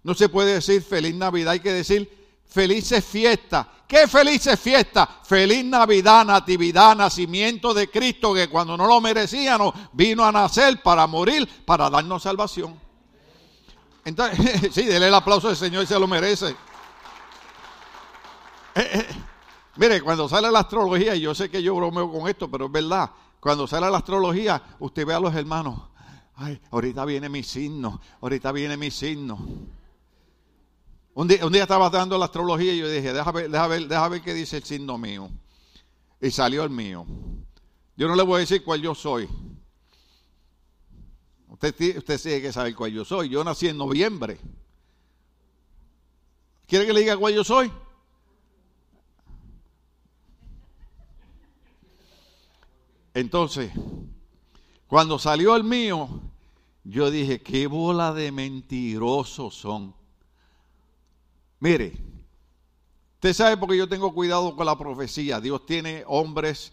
No 0.03 0.13
se 0.13 0.27
puede 0.27 0.55
decir 0.55 0.81
feliz 0.81 1.15
Navidad, 1.15 1.53
hay 1.53 1.59
que 1.59 1.71
decir 1.71 2.18
felices 2.49 3.05
fiestas. 3.05 3.65
¿Qué 3.87 4.07
felices 4.07 4.59
fiestas? 4.59 5.07
Feliz 5.23 5.65
Navidad, 5.65 6.25
Natividad, 6.25 6.95
nacimiento 6.95 7.73
de 7.73 7.89
Cristo 7.89 8.33
que 8.33 8.47
cuando 8.47 8.77
no 8.77 8.85
lo 8.85 9.01
merecíamos 9.01 9.73
vino 9.93 10.23
a 10.23 10.31
nacer 10.31 10.81
para 10.83 11.07
morir, 11.07 11.47
para 11.65 11.89
darnos 11.89 12.23
salvación. 12.23 12.79
Entonces, 14.05 14.71
sí, 14.73 14.83
dele 14.83 15.07
el 15.07 15.13
aplauso 15.13 15.49
al 15.49 15.55
Señor, 15.55 15.87
se 15.87 15.99
lo 15.99 16.07
merece. 16.07 16.49
Eh, 18.75 18.89
eh, 18.93 19.07
Mire, 19.79 20.01
cuando 20.01 20.27
sale 20.27 20.51
la 20.51 20.59
astrología, 20.59 21.15
y 21.15 21.21
yo 21.21 21.33
sé 21.33 21.49
que 21.49 21.63
yo 21.63 21.73
bromeo 21.73 22.11
con 22.11 22.27
esto, 22.27 22.51
pero 22.51 22.65
es 22.65 22.71
verdad, 22.71 23.11
cuando 23.39 23.65
sale 23.65 23.89
la 23.89 23.99
astrología, 23.99 24.61
usted 24.79 25.05
ve 25.05 25.13
a 25.13 25.21
los 25.21 25.33
hermanos, 25.33 25.79
ay, 26.35 26.59
ahorita 26.69 27.05
viene 27.05 27.29
mi 27.29 27.43
signo, 27.43 28.01
ahorita 28.19 28.51
viene 28.51 28.75
mi 28.75 28.91
signo. 28.91 29.39
Un 31.19 31.27
día, 31.27 31.63
estaba 31.63 31.89
dando 31.89 32.17
la 32.17 32.25
astrología 32.25 32.73
y 32.73 32.77
yo 32.77 32.89
dije, 32.89 33.11
déjame 33.11 33.41
ver, 33.41 33.51
déjame, 33.51 33.79
déjame 33.79 34.09
ver 34.09 34.21
qué 34.21 34.33
dice 34.33 34.55
el 34.55 34.63
signo 34.63 34.97
mío. 34.97 35.29
Y 36.21 36.31
salió 36.31 36.63
el 36.63 36.69
mío. 36.69 37.05
Yo 37.97 38.07
no 38.07 38.15
le 38.15 38.23
voy 38.23 38.38
a 38.38 38.39
decir 38.39 38.63
cuál 38.63 38.81
yo 38.81 38.95
soy. 38.95 39.27
Usted, 41.49 41.97
usted 41.97 42.21
tiene 42.21 42.41
que 42.41 42.53
saber 42.53 42.73
cuál 42.73 42.93
yo 42.93 43.03
soy. 43.03 43.27
Yo 43.27 43.43
nací 43.43 43.67
en 43.67 43.77
noviembre. 43.77 44.39
¿Quiere 46.65 46.85
que 46.85 46.93
le 46.93 47.01
diga 47.01 47.17
cuál 47.17 47.33
yo 47.33 47.43
soy? 47.43 47.69
Entonces, 53.13 53.73
cuando 54.88 55.19
salió 55.19 55.57
el 55.57 55.65
mío, 55.65 56.21
yo 56.85 57.11
dije, 57.11 57.41
qué 57.41 57.67
bola 57.67 58.13
de 58.13 58.31
mentirosos 58.31 59.55
son. 59.55 59.98
Mire, 61.59 61.93
usted 63.15 63.33
sabe 63.33 63.57
porque 63.57 63.77
yo 63.77 63.87
tengo 63.89 64.13
cuidado 64.13 64.55
con 64.55 64.65
la 64.65 64.77
profecía. 64.77 65.41
Dios 65.41 65.65
tiene 65.65 66.03
hombres 66.07 66.71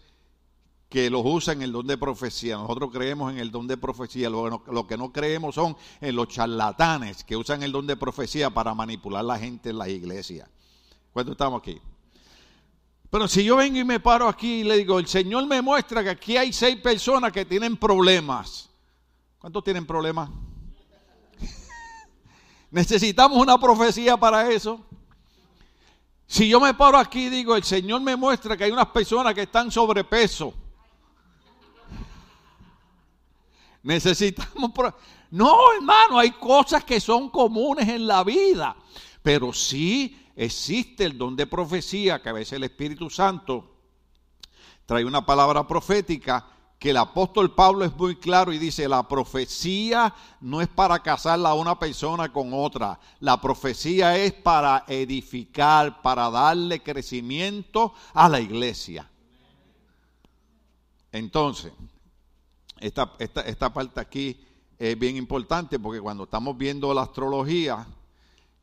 que 0.89 1.09
los 1.09 1.21
usan 1.25 1.57
en 1.57 1.63
el 1.63 1.71
don 1.73 1.85
de 1.85 1.97
profecía. 1.97 2.55
Nosotros 2.55 2.89
creemos 2.93 3.31
en 3.31 3.39
el 3.39 3.51
don 3.51 3.67
de 3.67 3.75
profecía. 3.75 4.29
Lo, 4.29 4.87
que 4.87 4.97
no 4.97 5.11
creemos 5.11 5.55
son 5.55 5.75
en 5.99 6.15
los 6.15 6.29
charlatanes 6.29 7.23
que 7.23 7.35
usan 7.35 7.63
el 7.63 7.71
don 7.71 7.85
de 7.85 7.97
profecía 7.97 8.49
para 8.49 8.73
manipular 8.73 9.19
a 9.19 9.23
la 9.23 9.39
gente 9.39 9.71
en 9.71 9.77
las 9.77 9.89
iglesias. 9.89 10.49
¿Cuánto 11.11 11.33
estamos 11.33 11.61
aquí? 11.61 11.81
Pero 13.09 13.27
si 13.27 13.43
yo 13.43 13.57
vengo 13.57 13.79
y 13.79 13.83
me 13.83 13.99
paro 13.99 14.27
aquí 14.27 14.61
y 14.61 14.63
le 14.63 14.77
digo, 14.77 14.99
el 14.99 15.07
Señor 15.07 15.45
me 15.47 15.61
muestra 15.61 16.03
que 16.03 16.09
aquí 16.09 16.37
hay 16.37 16.53
seis 16.53 16.77
personas 16.77 17.31
que 17.31 17.45
tienen 17.45 17.75
problemas. 17.75 18.69
¿Cuántos 19.39 19.63
tienen 19.63 19.85
problemas? 19.85 20.29
Necesitamos 22.69 23.37
una 23.37 23.57
profecía 23.57 24.17
para 24.17 24.49
eso. 24.51 24.85
Si 26.25 26.49
yo 26.49 26.59
me 26.59 26.73
paro 26.73 26.97
aquí 26.97 27.27
y 27.27 27.29
digo, 27.29 27.55
el 27.55 27.63
Señor 27.63 28.01
me 28.01 28.15
muestra 28.15 28.57
que 28.57 28.65
hay 28.65 28.71
unas 28.71 28.87
personas 28.87 29.33
que 29.33 29.43
están 29.43 29.71
sobrepeso. 29.71 30.53
Necesitamos... 33.83 34.71
No, 35.29 35.73
hermano, 35.73 36.19
hay 36.19 36.31
cosas 36.31 36.83
que 36.83 36.99
son 36.99 37.29
comunes 37.29 37.87
en 37.87 38.07
la 38.07 38.23
vida. 38.23 38.75
Pero 39.21 39.53
sí 39.53 40.27
existe 40.35 41.05
el 41.05 41.17
don 41.17 41.35
de 41.35 41.47
profecía, 41.47 42.21
que 42.21 42.29
a 42.29 42.33
veces 42.33 42.53
el 42.53 42.63
Espíritu 42.63 43.09
Santo 43.09 43.75
trae 44.85 45.03
una 45.03 45.25
palabra 45.25 45.67
profética, 45.67 46.45
que 46.79 46.91
el 46.91 46.97
apóstol 46.97 47.55
Pablo 47.55 47.85
es 47.85 47.95
muy 47.95 48.15
claro 48.17 48.53
y 48.53 48.59
dice, 48.59 48.87
la 48.87 49.07
profecía 49.07 50.13
no 50.41 50.61
es 50.61 50.67
para 50.67 50.99
casarla 50.99 51.49
a 51.49 51.55
una 51.55 51.79
persona 51.79 52.31
con 52.31 52.53
otra, 52.53 52.99
la 53.19 53.41
profecía 53.41 54.15
es 54.17 54.33
para 54.33 54.85
edificar, 54.87 56.01
para 56.01 56.29
darle 56.29 56.81
crecimiento 56.83 57.93
a 58.13 58.29
la 58.29 58.39
iglesia. 58.39 59.09
Entonces, 61.11 61.73
esta, 62.79 63.13
esta, 63.17 63.41
esta 63.41 63.73
parte 63.73 63.99
aquí 63.99 64.39
es 64.77 64.97
bien 64.99 65.17
importante 65.17 65.79
porque 65.79 65.99
cuando 65.99 66.25
estamos 66.25 66.55
viendo 66.55 66.93
la 66.93 67.01
astrología, 67.01 67.87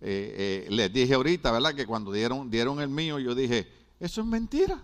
eh, 0.01 0.67
eh, 0.67 0.71
les 0.71 0.93
dije 0.93 1.15
ahorita, 1.15 1.51
¿verdad? 1.51 1.75
Que 1.75 1.87
cuando 1.87 2.13
dieron, 2.13 2.49
dieron 2.49 2.81
el 2.81 2.91
mío, 2.91 3.19
yo 3.19 3.35
dije, 3.35 3.67
eso 3.99 4.21
es 4.21 4.27
mentira. 4.27 4.81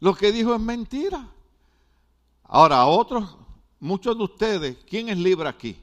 Lo 0.00 0.14
que 0.14 0.32
dijo 0.32 0.54
es 0.54 0.60
mentira. 0.60 1.28
Ahora, 2.48 2.86
otros, 2.86 3.36
muchos 3.78 4.16
de 4.16 4.24
ustedes, 4.24 4.76
¿quién 4.88 5.10
es 5.10 5.18
Libra 5.18 5.50
aquí? 5.50 5.78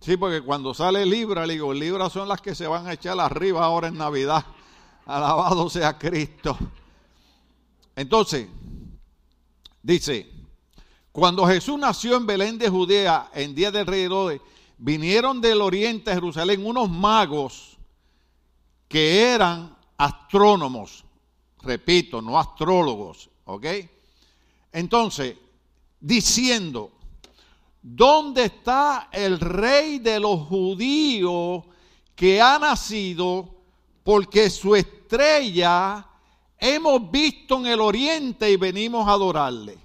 Sí, 0.00 0.16
porque 0.16 0.40
cuando 0.40 0.74
sale 0.74 1.06
Libra, 1.06 1.46
le 1.46 1.52
digo, 1.52 1.72
Libra 1.72 2.10
son 2.10 2.26
las 2.26 2.40
que 2.40 2.54
se 2.54 2.66
van 2.66 2.86
a 2.86 2.94
echar 2.94 3.20
arriba 3.20 3.64
ahora 3.64 3.88
en 3.88 3.98
Navidad. 3.98 4.44
Alabado 5.06 5.68
sea 5.68 5.98
Cristo. 5.98 6.56
Entonces, 7.94 8.48
dice, 9.82 10.30
cuando 11.12 11.46
Jesús 11.46 11.78
nació 11.78 12.16
en 12.16 12.26
Belén 12.26 12.58
de 12.58 12.68
Judea 12.68 13.30
en 13.34 13.54
día 13.54 13.70
del 13.70 13.86
rey 13.86 14.02
Herodes, 14.02 14.40
vinieron 14.78 15.40
del 15.40 15.60
oriente 15.60 16.10
a 16.10 16.14
Jerusalén 16.14 16.64
unos 16.64 16.88
magos 16.88 17.76
que 18.88 19.22
eran 19.22 19.76
astrónomos, 19.98 21.04
repito, 21.62 22.20
no 22.22 22.38
astrólogos, 22.38 23.30
¿Ok? 23.44 23.66
Entonces, 24.72 25.36
diciendo, 25.98 26.92
¿dónde 27.82 28.44
está 28.44 29.08
el 29.12 29.40
rey 29.40 29.98
de 29.98 30.20
los 30.20 30.46
judíos 30.46 31.64
que 32.14 32.40
ha 32.40 32.58
nacido? 32.58 33.48
Porque 34.04 34.48
su 34.48 34.76
estrella 34.76 36.06
hemos 36.58 37.10
visto 37.10 37.58
en 37.58 37.66
el 37.66 37.80
oriente 37.80 38.50
y 38.50 38.56
venimos 38.56 39.08
a 39.08 39.12
adorarle. 39.12 39.78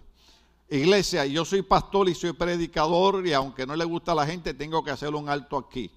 Iglesia, 0.69 1.25
yo 1.25 1.45
soy 1.45 1.61
pastor 1.61 2.09
y 2.09 2.15
soy 2.15 2.33
predicador 2.33 3.25
y 3.25 3.33
aunque 3.33 3.65
no 3.65 3.75
le 3.75 3.85
gusta 3.85 4.11
a 4.11 4.15
la 4.15 4.27
gente, 4.27 4.53
tengo 4.53 4.83
que 4.83 4.91
hacer 4.91 5.15
un 5.15 5.29
alto 5.29 5.57
aquí. 5.57 5.89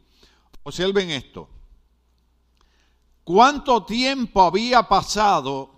Observen 0.63 1.11
esto. 1.11 1.49
¿Cuánto 3.29 3.85
tiempo 3.85 4.41
había 4.41 4.85
pasado 4.85 5.69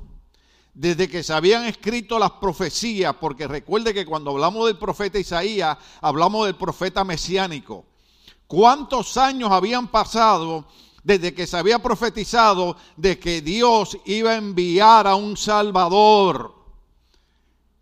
desde 0.72 1.08
que 1.08 1.24
se 1.24 1.32
habían 1.32 1.64
escrito 1.64 2.16
las 2.16 2.30
profecías? 2.30 3.12
Porque 3.20 3.48
recuerde 3.48 3.92
que 3.92 4.06
cuando 4.06 4.30
hablamos 4.30 4.66
del 4.66 4.78
profeta 4.78 5.18
Isaías, 5.18 5.76
hablamos 6.00 6.46
del 6.46 6.54
profeta 6.54 7.02
mesiánico. 7.02 7.86
¿Cuántos 8.46 9.16
años 9.16 9.50
habían 9.50 9.88
pasado 9.88 10.64
desde 11.02 11.34
que 11.34 11.44
se 11.44 11.56
había 11.56 11.80
profetizado 11.80 12.76
de 12.96 13.18
que 13.18 13.40
Dios 13.40 13.98
iba 14.04 14.30
a 14.30 14.36
enviar 14.36 15.08
a 15.08 15.16
un 15.16 15.36
Salvador? 15.36 16.54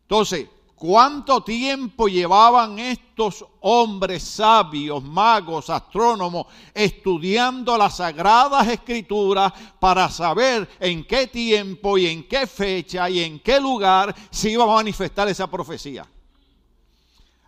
Entonces, 0.01 0.49
¿Cuánto 0.79 1.43
tiempo 1.43 2.07
llevaban 2.07 2.79
estos 2.79 3.45
hombres 3.63 4.23
sabios, 4.23 5.03
magos, 5.03 5.71
astrónomos, 5.71 6.47
estudiando 6.73 7.77
las 7.77 7.97
sagradas 7.97 8.69
escrituras 8.69 9.53
para 9.81 10.09
saber 10.09 10.69
en 10.79 11.05
qué 11.05 11.27
tiempo 11.27 11.99
y 11.99 12.07
en 12.07 12.29
qué 12.29 12.47
fecha 12.47 13.11
y 13.11 13.25
en 13.25 13.41
qué 13.41 13.59
lugar 13.59 14.15
se 14.31 14.51
iba 14.51 14.63
a 14.63 14.69
manifestar 14.69 15.27
esa 15.27 15.51
profecía? 15.51 16.07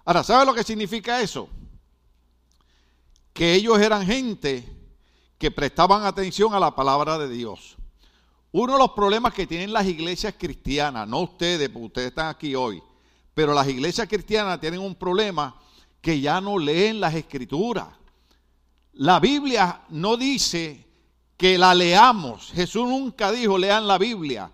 Ahora, 0.05 0.25
¿sabe 0.25 0.45
lo 0.45 0.53
que 0.53 0.65
significa 0.65 1.21
eso? 1.21 1.49
Que 3.33 3.55
ellos 3.55 3.79
eran 3.79 4.05
gente 4.05 4.69
que 5.39 5.53
prestaban 5.53 6.05
atención 6.05 6.53
a 6.53 6.59
la 6.59 6.75
palabra 6.75 7.17
de 7.17 7.29
Dios. 7.29 7.77
Uno 8.51 8.73
de 8.73 8.79
los 8.81 8.91
problemas 8.91 9.33
que 9.33 9.47
tienen 9.47 9.73
las 9.73 9.87
iglesias 9.87 10.35
cristianas, 10.37 11.07
no 11.07 11.21
ustedes, 11.21 11.69
porque 11.69 11.87
ustedes 11.87 12.09
están 12.09 12.27
aquí 12.27 12.57
hoy, 12.57 12.83
pero 13.35 13.55
las 13.55 13.69
iglesias 13.69 14.09
cristianas 14.09 14.61
tienen 14.61 14.81
un 14.81 14.95
problema 14.95 15.55
que 16.01 16.21
ya 16.21 16.41
no 16.41 16.59
leen 16.59 17.01
las 17.01 17.15
escrituras. 17.15 17.89
La 18.95 19.21
Biblia 19.21 19.83
no 19.91 20.17
dice 20.17 20.87
que 21.37 21.57
la 21.57 21.75
leamos. 21.75 22.51
Jesús 22.53 22.89
nunca 22.89 23.33
dijo 23.33 23.57
lean 23.57 23.87
la 23.87 23.99
Biblia. 23.99 24.51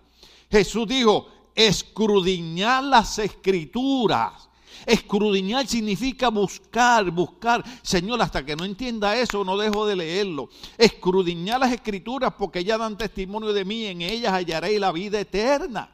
Jesús 0.51 0.87
dijo 0.87 1.29
escrudiñar 1.55 2.85
las 2.85 3.19
escrituras. 3.19 4.49
Escrudiñar 4.85 5.67
significa 5.67 6.29
buscar, 6.29 7.11
buscar. 7.11 7.65
Señor, 7.83 8.23
hasta 8.23 8.45
que 8.45 8.55
no 8.55 8.65
entienda 8.65 9.17
eso, 9.17 9.43
no 9.43 9.57
dejo 9.57 9.85
de 9.87 9.97
leerlo. 9.97 10.49
Escrudiñar 10.79 11.59
las 11.59 11.73
escrituras 11.73 12.35
porque 12.39 12.61
ellas 12.61 12.79
dan 12.79 12.97
testimonio 12.97 13.53
de 13.53 13.65
mí, 13.65 13.87
en 13.87 14.03
ellas 14.03 14.33
hallaré 14.33 14.79
la 14.79 14.93
vida 14.93 15.19
eterna. 15.19 15.91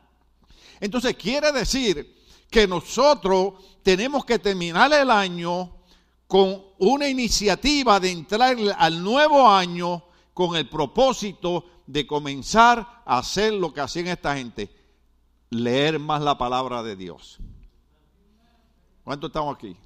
Entonces 0.78 1.14
quiere 1.14 1.52
decir 1.52 2.21
que 2.52 2.68
nosotros 2.68 3.54
tenemos 3.82 4.24
que 4.24 4.38
terminar 4.38 4.92
el 4.92 5.10
año 5.10 5.72
con 6.28 6.62
una 6.78 7.08
iniciativa 7.08 7.98
de 7.98 8.12
entrar 8.12 8.56
al 8.78 9.02
nuevo 9.02 9.50
año 9.50 10.04
con 10.32 10.54
el 10.54 10.68
propósito 10.68 11.64
de 11.86 12.06
comenzar 12.06 13.02
a 13.04 13.18
hacer 13.18 13.54
lo 13.54 13.72
que 13.72 13.80
hacían 13.80 14.06
esta 14.06 14.36
gente, 14.36 14.70
leer 15.50 15.98
más 15.98 16.22
la 16.22 16.38
palabra 16.38 16.82
de 16.82 16.94
Dios. 16.94 17.38
¿Cuántos 19.02 19.30
estamos 19.30 19.56
aquí? 19.56 19.76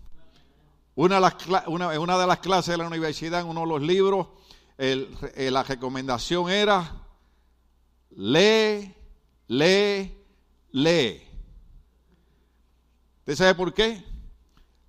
Una 0.96 1.16
de, 1.16 1.20
las, 1.20 1.34
una, 1.66 2.18
de 2.18 2.26
las 2.26 2.38
clases 2.38 2.72
de 2.72 2.78
la 2.78 2.86
universidad, 2.86 3.40
en 3.40 3.46
uno 3.46 3.60
de 3.60 3.66
los 3.66 3.82
libros, 3.82 4.26
eh, 4.76 5.48
la 5.50 5.62
recomendación 5.62 6.50
era, 6.50 7.00
lee, 8.10 8.92
lee, 9.48 10.12
lee. 10.72 11.25
¿Usted 13.26 13.38
sabe 13.38 13.54
por 13.56 13.74
qué? 13.74 14.04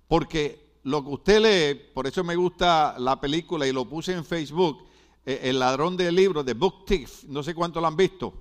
Porque 0.06 0.78
lo 0.84 1.02
que 1.02 1.10
usted 1.10 1.42
lee, 1.42 1.80
por 1.92 2.06
eso 2.06 2.22
me 2.22 2.36
gusta 2.36 2.94
la 2.96 3.20
película 3.20 3.66
y 3.66 3.72
lo 3.72 3.84
puse 3.84 4.12
en 4.12 4.24
Facebook, 4.24 4.84
eh, 5.26 5.40
El 5.42 5.58
ladrón 5.58 5.96
de 5.96 6.12
libros, 6.12 6.46
de 6.46 6.54
Book 6.54 6.84
Thief, 6.86 7.24
no 7.24 7.42
sé 7.42 7.52
cuánto 7.52 7.80
lo 7.80 7.88
han 7.88 7.96
visto, 7.96 8.32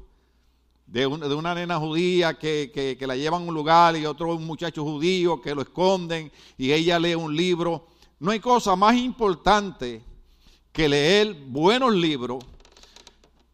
de, 0.86 1.08
una 1.08 1.56
nena 1.56 1.80
judía 1.80 2.38
que, 2.38 2.96
la 3.08 3.16
llevan 3.16 3.42
a 3.42 3.46
un 3.46 3.56
lugar 3.56 3.98
y 3.98 4.06
otro 4.06 4.36
un 4.36 4.46
muchacho 4.46 4.84
judío 4.84 5.42
que 5.42 5.56
lo 5.56 5.64
esconden 5.64 6.32
y 6.60 6.72
ella 6.72 7.00
lee 7.00 7.16
un 7.16 7.36
libro. 7.36 7.88
No 8.20 8.30
hay 8.30 8.40
cosa 8.40 8.76
más 8.76 8.96
importante 8.98 10.04
que 10.72 10.88
leer 10.88 11.34
buenos 11.48 11.96
libros, 11.96 12.46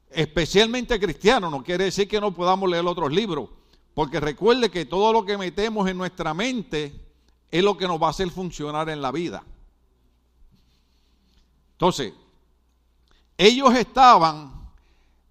especialmente 0.10 1.00
cristianos, 1.00 1.50
no 1.50 1.64
quiere 1.64 1.86
decir 1.86 2.06
que 2.06 2.20
no 2.20 2.34
podamos 2.34 2.70
leer 2.70 2.86
otros 2.86 3.14
libros 3.14 3.48
porque 3.94 4.20
recuerde 4.20 4.72
que 4.72 4.86
todo 4.86 5.14
lo 5.14 5.26
que 5.26 5.38
metemos 5.38 5.88
en 5.88 5.98
nuestra 5.98 6.34
mente 6.34 6.94
es 7.52 7.64
lo 7.64 7.78
que 7.78 7.88
nos 7.88 8.02
va 8.02 8.08
a 8.08 8.10
hacer 8.12 8.30
funcionar 8.32 8.90
en 8.90 9.02
la 9.02 9.12
vida. 9.12 9.44
Entonces, 11.74 12.14
ellos 13.38 13.76
estaban 13.76 14.72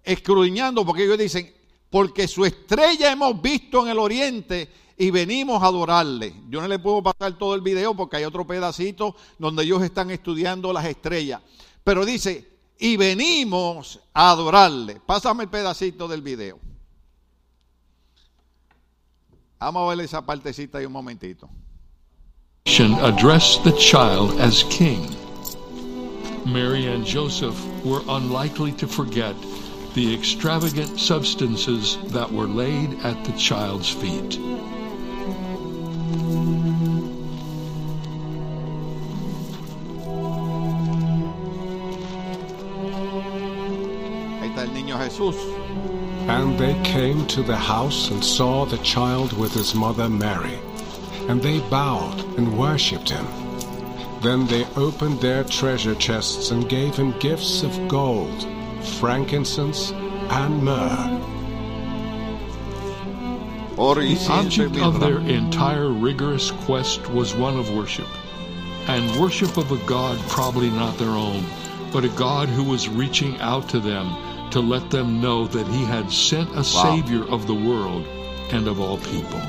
escrudiñando 0.03 0.85
porque 0.85 1.03
ellos 1.03 1.17
dicen, 1.17 1.53
porque 1.89 2.27
su 2.27 2.45
estrella 2.45 3.11
hemos 3.11 3.41
visto 3.41 3.83
en 3.83 3.89
el 3.89 3.99
oriente 3.99 4.69
y 4.97 5.11
venimos 5.11 5.61
a 5.61 5.67
adorarle. 5.67 6.33
Yo 6.49 6.61
no 6.61 6.67
le 6.67 6.79
puedo 6.79 7.03
pasar 7.03 7.37
todo 7.37 7.55
el 7.55 7.61
video 7.61 7.95
porque 7.95 8.17
hay 8.17 8.23
otro 8.23 8.45
pedacito 8.47 9.15
donde 9.37 9.63
ellos 9.63 9.81
están 9.83 10.09
estudiando 10.11 10.71
las 10.71 10.85
estrellas. 10.85 11.41
Pero 11.83 12.05
dice, 12.05 12.47
y 12.79 12.97
venimos 12.97 13.99
a 14.13 14.31
adorarle. 14.31 15.01
Pásame 15.05 15.43
el 15.43 15.49
pedacito 15.49 16.07
del 16.07 16.21
video. 16.21 16.59
Vamos 19.63 19.89
a 19.89 19.95
ver 19.95 20.03
esa 20.03 20.21
partecita 20.21 20.79
ahí 20.79 20.85
un 20.85 20.91
momentito. 20.91 21.49
Addressed 22.65 23.63
the 23.63 23.71
child 23.77 24.37
as 24.41 24.63
king. 24.63 25.15
Mary 26.45 26.87
and 26.87 27.05
Joseph 27.05 27.55
were 27.85 28.01
unlikely 28.09 28.73
to 28.73 28.87
forget 28.87 29.33
the 29.93 30.13
extravagant 30.13 30.99
substances 30.99 31.97
that 32.11 32.29
were 32.29 32.45
laid 32.45 32.99
at 33.05 33.23
the 33.23 33.31
child's 33.37 33.89
feet. 33.89 34.37
Ahí 44.41 44.49
está 44.49 44.63
el 44.63 44.73
niño 44.73 44.97
Jesús. 44.99 45.62
And 46.27 46.57
they 46.57 46.73
came 46.83 47.27
to 47.27 47.43
the 47.43 47.57
house 47.57 48.09
and 48.09 48.23
saw 48.23 48.65
the 48.65 48.77
child 48.77 49.33
with 49.33 49.53
his 49.53 49.75
mother 49.75 50.09
Mary. 50.09 50.57
And 51.27 51.41
they 51.41 51.59
bowed 51.69 52.19
and 52.37 52.57
worshipped 52.57 53.09
him. 53.09 53.27
Then 54.21 54.47
they 54.47 54.65
opened 54.77 55.19
their 55.19 55.43
treasure 55.43 55.95
chests 55.95 56.51
and 56.51 56.69
gave 56.69 56.95
him 56.95 57.19
gifts 57.19 57.61
of 57.61 57.87
gold, 57.89 58.47
frankincense, 58.99 59.91
and 59.91 60.63
myrrh. 60.63 61.19
The 63.75 64.27
object 64.29 64.77
of 64.77 64.99
their 64.99 65.19
entire 65.19 65.89
rigorous 65.89 66.51
quest 66.51 67.09
was 67.09 67.35
one 67.35 67.57
of 67.57 67.75
worship. 67.75 68.07
And 68.87 69.19
worship 69.19 69.57
of 69.57 69.71
a 69.71 69.77
God 69.85 70.17
probably 70.29 70.69
not 70.69 70.97
their 70.97 71.09
own, 71.09 71.43
but 71.91 72.05
a 72.05 72.09
God 72.09 72.49
who 72.49 72.63
was 72.63 72.87
reaching 72.87 73.39
out 73.41 73.67
to 73.69 73.79
them 73.79 74.15
to 74.53 74.61
let 74.61 74.87
them 74.91 75.19
know 75.19 75.47
that 75.47 75.65
he 75.69 75.83
had 75.83 76.11
sent 76.11 76.47
a 76.51 76.57
wow. 76.57 76.61
Savior 76.61 77.23
of 77.23 77.47
the 77.47 77.55
world 77.55 78.05
and 78.51 78.67
of 78.67 78.79
all 78.79 78.99
people. 78.99 79.41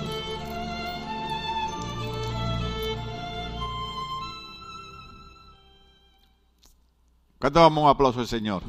¿Cuánto 7.38 7.60
damos 7.60 7.84
un 7.84 7.90
aplauso 7.90 8.20
al 8.20 8.26
Señor? 8.26 8.62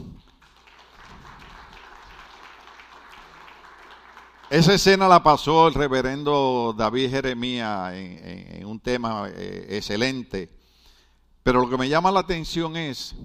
Esa 4.50 4.74
escena 4.74 5.08
la 5.08 5.24
pasó 5.24 5.70
el 5.70 5.74
reverendo 5.74 6.76
David 6.78 7.12
Jeremías 7.12 7.94
en, 7.94 8.20
en, 8.22 8.56
en 8.58 8.66
un 8.66 8.82
tema 8.82 9.30
eh, 9.30 9.68
excelente. 9.70 10.50
Pero 11.44 11.62
lo 11.62 11.70
que 11.70 11.78
me 11.78 11.88
llama 11.88 12.12
la 12.12 12.20
atención 12.20 12.76
es 12.76 13.16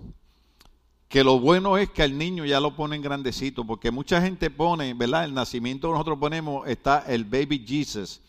que 1.10 1.24
lo 1.24 1.40
bueno 1.40 1.76
es 1.76 1.90
que 1.90 2.04
al 2.04 2.16
niño 2.16 2.44
ya 2.44 2.60
lo 2.60 2.76
ponen 2.76 3.02
grandecito, 3.02 3.66
porque 3.66 3.90
mucha 3.90 4.22
gente 4.22 4.48
pone, 4.48 4.94
¿verdad? 4.94 5.24
El 5.24 5.34
nacimiento 5.34 5.90
nosotros 5.90 6.16
ponemos 6.20 6.68
está 6.68 7.00
el 7.08 7.24
baby 7.24 7.64
Jesus. 7.66 8.20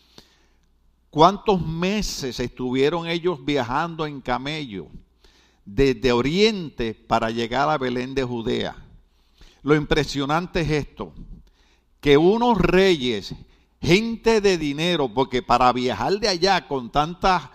¿Cuántos 1.08 1.64
meses 1.64 2.40
estuvieron 2.40 3.06
ellos 3.06 3.44
viajando 3.44 4.04
en 4.04 4.20
camello 4.20 4.88
desde 5.64 6.10
Oriente 6.10 6.92
para 6.92 7.30
llegar 7.30 7.68
a 7.68 7.78
Belén 7.78 8.16
de 8.16 8.24
Judea? 8.24 8.74
Lo 9.62 9.76
impresionante 9.76 10.62
es 10.62 10.70
esto, 10.70 11.12
que 12.00 12.16
unos 12.16 12.58
reyes 12.58 13.32
gente 13.80 14.40
de 14.40 14.58
dinero, 14.58 15.08
porque 15.14 15.40
para 15.40 15.72
viajar 15.72 16.18
de 16.18 16.26
allá 16.26 16.66
con 16.66 16.90
tanta 16.90 17.48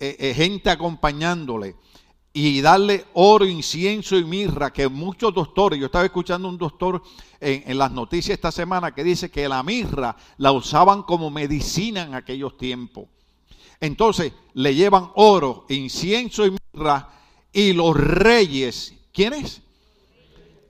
eh, 0.00 0.16
eh, 0.18 0.34
gente 0.34 0.68
acompañándole 0.68 1.76
y 2.34 2.60
darle 2.62 3.04
oro, 3.14 3.44
incienso 3.44 4.16
y 4.16 4.24
mirra, 4.24 4.72
que 4.72 4.88
muchos 4.88 5.34
doctores, 5.34 5.78
yo 5.78 5.86
estaba 5.86 6.04
escuchando 6.04 6.48
un 6.48 6.56
doctor 6.56 7.02
en, 7.40 7.76
las 7.76 7.92
noticias 7.92 8.36
esta 8.36 8.50
semana 8.50 8.94
que 8.94 9.04
dice 9.04 9.30
que 9.30 9.48
la 9.48 9.62
mirra 9.62 10.16
la 10.38 10.52
usaban 10.52 11.02
como 11.02 11.30
medicina 11.30 12.02
en 12.02 12.14
aquellos 12.14 12.56
tiempos. 12.56 13.08
Entonces 13.80 14.32
le 14.54 14.74
llevan 14.74 15.10
oro, 15.16 15.66
incienso 15.68 16.46
y 16.46 16.56
mirra 16.72 17.10
y 17.52 17.74
los 17.74 17.94
reyes, 17.96 18.94
¿quiénes? 19.12 19.60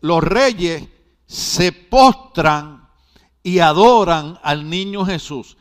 Los 0.01 0.25
reyes 0.25 0.89
se 1.27 1.71
postran 1.71 2.89
y 3.43 3.61
adoran 3.61 4.39
al 4.43 4.69
niño 4.69 5.05
Jesús, 5.05 5.57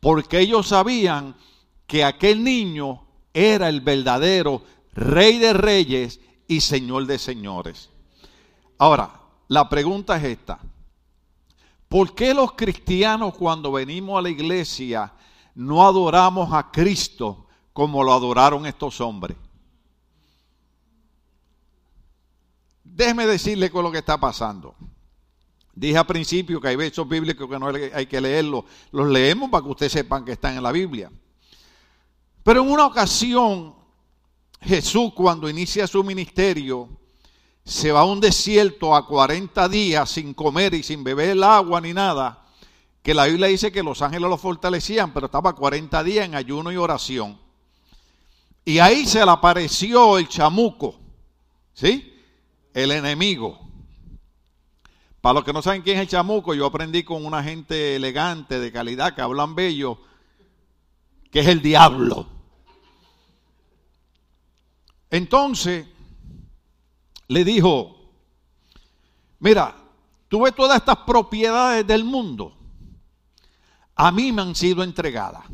porque 0.00 0.40
ellos 0.40 0.68
sabían 0.68 1.36
que 1.86 2.04
aquel 2.04 2.42
niño 2.42 3.04
era 3.34 3.68
el 3.68 3.82
verdadero 3.82 4.62
rey 4.92 5.38
de 5.38 5.52
reyes 5.52 6.20
y 6.46 6.60
señor 6.60 7.06
de 7.06 7.18
señores. 7.18 7.90
Ahora, 8.78 9.20
la 9.48 9.68
pregunta 9.68 10.16
es 10.16 10.24
esta. 10.24 10.58
¿Por 11.88 12.14
qué 12.14 12.32
los 12.32 12.52
cristianos 12.52 13.34
cuando 13.34 13.72
venimos 13.72 14.18
a 14.18 14.22
la 14.22 14.30
iglesia 14.30 15.12
no 15.54 15.86
adoramos 15.86 16.52
a 16.52 16.70
Cristo 16.70 17.46
como 17.72 18.02
lo 18.02 18.12
adoraron 18.12 18.66
estos 18.66 19.00
hombres? 19.00 19.36
Déjeme 22.82 23.26
decirle 23.26 23.70
con 23.70 23.84
lo 23.84 23.92
que 23.92 23.98
está 23.98 24.18
pasando. 24.18 24.74
Dije 25.74 25.96
al 25.96 26.06
principio 26.06 26.60
que 26.60 26.68
hay 26.68 26.76
versos 26.76 27.08
bíblicos 27.08 27.48
que 27.48 27.58
no 27.58 27.68
hay 27.68 28.06
que 28.06 28.20
leerlos. 28.20 28.64
Los 28.90 29.08
leemos 29.08 29.50
para 29.50 29.64
que 29.64 29.70
ustedes 29.70 29.92
sepan 29.92 30.24
que 30.24 30.32
están 30.32 30.56
en 30.56 30.62
la 30.62 30.72
Biblia. 30.72 31.10
Pero 32.42 32.62
en 32.62 32.70
una 32.70 32.86
ocasión, 32.86 33.74
Jesús 34.62 35.12
cuando 35.14 35.48
inicia 35.48 35.86
su 35.86 36.04
ministerio, 36.04 36.88
se 37.64 37.92
va 37.92 38.00
a 38.00 38.04
un 38.04 38.20
desierto 38.20 38.94
a 38.94 39.06
40 39.06 39.68
días 39.68 40.10
sin 40.10 40.34
comer 40.34 40.74
y 40.74 40.82
sin 40.82 41.04
beber 41.04 41.30
el 41.30 41.42
agua 41.42 41.80
ni 41.80 41.92
nada, 41.92 42.46
que 43.02 43.14
la 43.14 43.26
Biblia 43.26 43.48
dice 43.48 43.72
que 43.72 43.82
los 43.82 44.02
ángeles 44.02 44.28
lo 44.28 44.38
fortalecían, 44.38 45.12
pero 45.12 45.26
estaba 45.26 45.54
40 45.54 46.04
días 46.04 46.26
en 46.26 46.34
ayuno 46.34 46.70
y 46.70 46.76
oración. 46.76 47.38
Y 48.64 48.78
ahí 48.78 49.06
se 49.06 49.24
le 49.24 49.30
apareció 49.30 50.18
el 50.18 50.28
chamuco, 50.28 50.94
¿sí? 51.74 52.14
El 52.72 52.92
enemigo. 52.92 53.58
Para 55.20 55.34
los 55.34 55.44
que 55.44 55.52
no 55.52 55.62
saben 55.62 55.82
quién 55.82 55.96
es 55.96 56.02
el 56.02 56.08
chamuco, 56.08 56.54
yo 56.54 56.66
aprendí 56.66 57.02
con 57.02 57.24
una 57.24 57.42
gente 57.42 57.96
elegante, 57.96 58.60
de 58.60 58.72
calidad, 58.72 59.14
que 59.14 59.22
hablan 59.22 59.54
bello, 59.54 59.98
que 61.30 61.40
es 61.40 61.46
el 61.48 61.62
diablo. 61.62 62.41
Entonces, 65.12 65.86
le 67.28 67.44
dijo, 67.44 67.94
mira, 69.40 69.76
tú 70.26 70.40
ves 70.40 70.54
todas 70.54 70.78
estas 70.78 70.96
propiedades 71.06 71.86
del 71.86 72.02
mundo, 72.02 72.56
a 73.94 74.10
mí 74.10 74.32
me 74.32 74.40
han 74.40 74.54
sido 74.54 74.82
entregadas. 74.82 75.44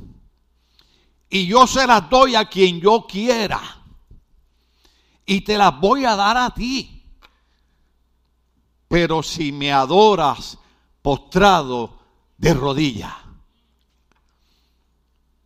Y 1.29 1.49
yo 1.49 1.67
se 1.67 1.89
las 1.89 2.09
doy 2.09 2.37
a 2.37 2.49
quien 2.49 2.81
yo 2.81 3.05
quiera. 3.09 3.61
Y 5.27 5.41
te 5.41 5.59
las 5.59 5.79
voy 5.79 6.05
a 6.05 6.15
dar 6.15 6.37
a 6.37 6.55
ti. 6.55 7.03
Pero 8.87 9.25
si 9.25 9.51
me 9.51 9.73
adoras 9.73 10.57
postrado 11.03 11.99
de 12.37 12.55
rodillas. 12.55 13.13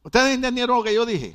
¿Ustedes 0.02 0.34
entendieron 0.34 0.76
lo 0.76 0.84
que 0.84 0.94
yo 0.94 1.06
dije? 1.06 1.34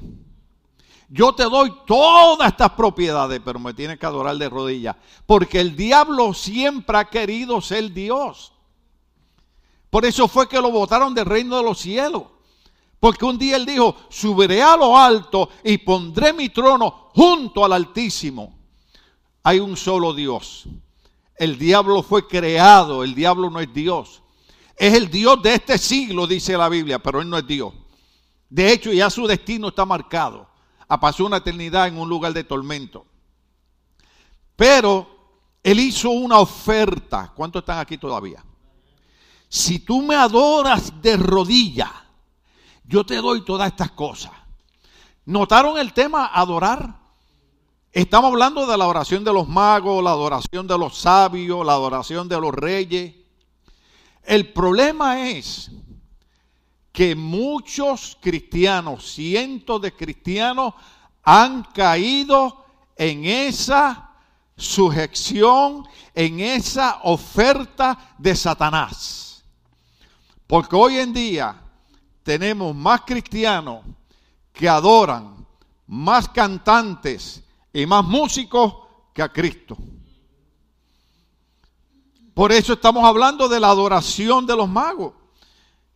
Yo 1.09 1.33
te 1.33 1.43
doy 1.43 1.73
todas 1.85 2.49
estas 2.49 2.71
propiedades, 2.71 3.39
pero 3.43 3.59
me 3.59 3.73
tienes 3.73 3.97
que 3.97 4.05
adorar 4.05 4.35
de 4.37 4.49
rodillas. 4.49 4.95
Porque 5.25 5.59
el 5.61 5.75
diablo 5.75 6.33
siempre 6.33 6.97
ha 6.97 7.05
querido 7.05 7.61
ser 7.61 7.93
Dios. 7.93 8.51
Por 9.89 10.05
eso 10.05 10.27
fue 10.27 10.49
que 10.49 10.59
lo 10.59 10.69
votaron 10.69 11.13
del 11.13 11.25
reino 11.25 11.57
de 11.57 11.63
los 11.63 11.79
cielos. 11.79 12.23
Porque 12.99 13.25
un 13.25 13.37
día 13.37 13.55
él 13.55 13.65
dijo, 13.65 13.95
subiré 14.09 14.61
a 14.61 14.75
lo 14.75 14.97
alto 14.97 15.49
y 15.63 15.77
pondré 15.77 16.33
mi 16.33 16.49
trono 16.49 17.09
junto 17.13 17.63
al 17.63 17.73
Altísimo. 17.73 18.57
Hay 19.43 19.59
un 19.59 19.77
solo 19.77 20.13
Dios. 20.13 20.65
El 21.37 21.57
diablo 21.57 22.03
fue 22.03 22.27
creado, 22.27 23.03
el 23.03 23.13
diablo 23.13 23.49
no 23.49 23.59
es 23.59 23.71
Dios. 23.73 24.23
Es 24.75 24.93
el 24.93 25.09
Dios 25.09 25.41
de 25.41 25.53
este 25.53 25.77
siglo, 25.77 26.27
dice 26.27 26.57
la 26.57 26.67
Biblia, 26.67 26.99
pero 26.99 27.21
él 27.21 27.29
no 27.29 27.37
es 27.37 27.47
Dios. 27.47 27.73
De 28.49 28.71
hecho, 28.71 28.91
ya 28.91 29.09
su 29.09 29.25
destino 29.25 29.69
está 29.69 29.85
marcado. 29.85 30.47
A 30.89 30.99
una 31.19 31.37
eternidad 31.37 31.87
en 31.87 31.97
un 31.97 32.07
lugar 32.07 32.33
de 32.33 32.43
tormento. 32.43 33.05
Pero 34.55 35.07
él 35.63 35.79
hizo 35.79 36.09
una 36.09 36.39
oferta. 36.39 37.31
¿Cuántos 37.35 37.61
están 37.61 37.79
aquí 37.79 37.97
todavía? 37.97 38.43
Si 39.49 39.79
tú 39.79 40.01
me 40.01 40.15
adoras 40.15 41.01
de 41.01 41.17
rodilla, 41.17 41.91
yo 42.83 43.05
te 43.05 43.17
doy 43.17 43.43
todas 43.43 43.69
estas 43.69 43.91
cosas. 43.91 44.31
¿Notaron 45.25 45.77
el 45.77 45.93
tema 45.93 46.27
adorar? 46.27 46.97
Estamos 47.91 48.31
hablando 48.31 48.65
de 48.65 48.77
la 48.77 48.87
oración 48.87 49.23
de 49.23 49.33
los 49.33 49.47
magos, 49.47 50.03
la 50.03 50.11
adoración 50.11 50.67
de 50.67 50.77
los 50.77 50.97
sabios, 50.97 51.65
la 51.65 51.73
adoración 51.73 52.29
de 52.29 52.39
los 52.39 52.53
reyes. 52.53 53.13
El 54.23 54.53
problema 54.53 55.27
es 55.29 55.71
que 56.97 57.13
muchos 57.13 58.17
cristianos, 58.19 59.13
cientos 59.13 59.79
de 59.79 59.93
cristianos, 59.93 60.73
han 61.21 61.61
caído 61.65 62.65
en 62.95 63.23
esa 63.23 64.15
sujeción, 64.55 65.87
en 66.15 66.39
esa 66.39 67.01
oferta 67.03 68.15
de 68.17 68.35
Satanás. 68.35 69.43
Porque 70.47 70.75
hoy 70.75 70.97
en 70.97 71.13
día 71.13 71.61
tenemos 72.23 72.75
más 72.75 73.01
cristianos 73.01 73.85
que 74.51 74.67
adoran, 74.67 75.45
más 75.85 76.27
cantantes, 76.29 77.43
y 77.71 77.85
más 77.85 78.03
músicos 78.05 78.73
que 79.13 79.21
a 79.21 79.31
Cristo. 79.31 79.77
Por 82.33 82.51
eso 82.51 82.73
estamos 82.73 83.03
hablando 83.03 83.47
de 83.47 83.59
la 83.59 83.67
adoración 83.67 84.47
de 84.47 84.55
los 84.55 84.67
magos. 84.67 85.26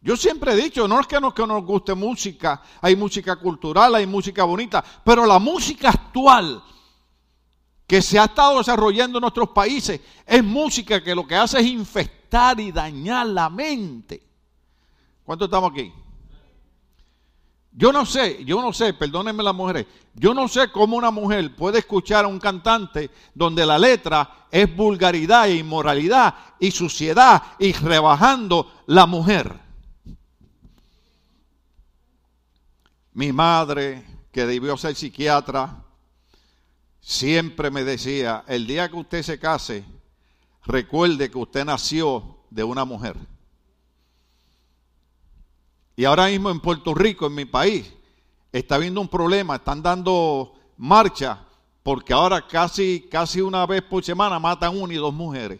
Yo 0.04 0.18
siempre 0.18 0.54
he 0.54 0.56
dicho, 0.56 0.88
no 0.88 1.00
es 1.00 1.06
que 1.06 1.22
no 1.22 1.34
que 1.34 1.46
nos 1.46 1.64
guste 1.64 1.94
música, 1.94 2.64
hay 2.82 2.96
música 2.96 3.36
cultural, 3.36 3.94
hay 3.94 4.08
música 4.08 4.44
bonita, 4.44 4.84
pero 5.04 5.28
la 5.28 5.38
música 5.38 5.90
actual 5.90 6.62
que 7.86 8.02
se 8.02 8.18
ha 8.18 8.26
estado 8.26 8.58
desarrollando 8.58 9.20
en 9.20 9.22
nuestros 9.22 9.50
países 9.50 10.02
es 10.26 10.44
música 10.44 11.04
que 11.04 11.14
lo 11.14 11.28
que 11.28 11.36
hace 11.36 11.60
es 11.60 11.68
infectar 11.68 12.60
y 12.60 12.72
dañar 12.72 13.28
la 13.28 13.50
mente. 13.50 14.24
¿Cuántos 15.24 15.48
estamos 15.48 15.72
aquí? 15.72 15.94
Yo 17.74 17.94
no 17.94 18.04
sé, 18.06 18.44
yo 18.44 18.60
no 18.60 18.74
sé, 18.74 18.94
perdónenme 18.96 19.44
las 19.44 19.54
mujeres, 19.54 19.86
yo 20.16 20.34
no 20.34 20.48
sé 20.48 20.72
cómo 20.72 20.98
una 20.98 21.12
mujer 21.12 21.56
puede 21.56 21.80
escuchar 21.80 22.26
a 22.26 22.28
un 22.28 22.40
cantante 22.40 23.12
donde 23.36 23.66
la 23.66 23.78
letra 23.78 24.48
es 24.50 24.76
vulgaridad 24.76 25.48
e 25.48 25.58
inmoralidad 25.58 26.34
y 26.60 26.72
suciedad 26.72 27.44
y 27.60 27.72
rebajando 27.74 28.72
la 28.88 29.06
mujer. 29.06 29.71
Mi 33.14 33.32
madre, 33.32 34.06
que 34.32 34.46
debió 34.46 34.78
ser 34.78 34.96
psiquiatra, 34.96 35.84
siempre 37.00 37.72
me 37.72 37.84
decía, 37.84 38.44
el 38.48 38.68
día 38.68 38.90
que 38.90 38.96
usted 38.96 39.24
se 39.24 39.40
case, 39.40 39.84
recuerde 40.66 41.30
que 41.30 41.38
usted 41.38 41.66
nació 41.66 42.38
de 42.50 42.64
una 42.64 42.86
mujer. 42.86 43.18
Y 45.96 46.06
ahora 46.06 46.28
mismo 46.28 46.50
en 46.50 46.60
Puerto 46.60 46.94
Rico, 46.94 47.28
en 47.28 47.36
mi 47.36 47.46
país, 47.46 47.94
está 48.52 48.76
habiendo 48.76 49.02
un 49.02 49.10
problema, 49.10 49.56
están 49.56 49.82
dando 49.82 50.54
marcha 50.78 51.46
porque 51.84 52.14
ahora 52.14 52.48
casi, 52.48 53.08
casi 53.10 53.42
una 53.42 53.66
vez 53.66 53.82
por 53.82 54.04
semana 54.04 54.40
matan 54.40 54.80
una 54.80 54.94
y 54.94 54.98
dos 54.98 55.14
mujeres. 55.14 55.60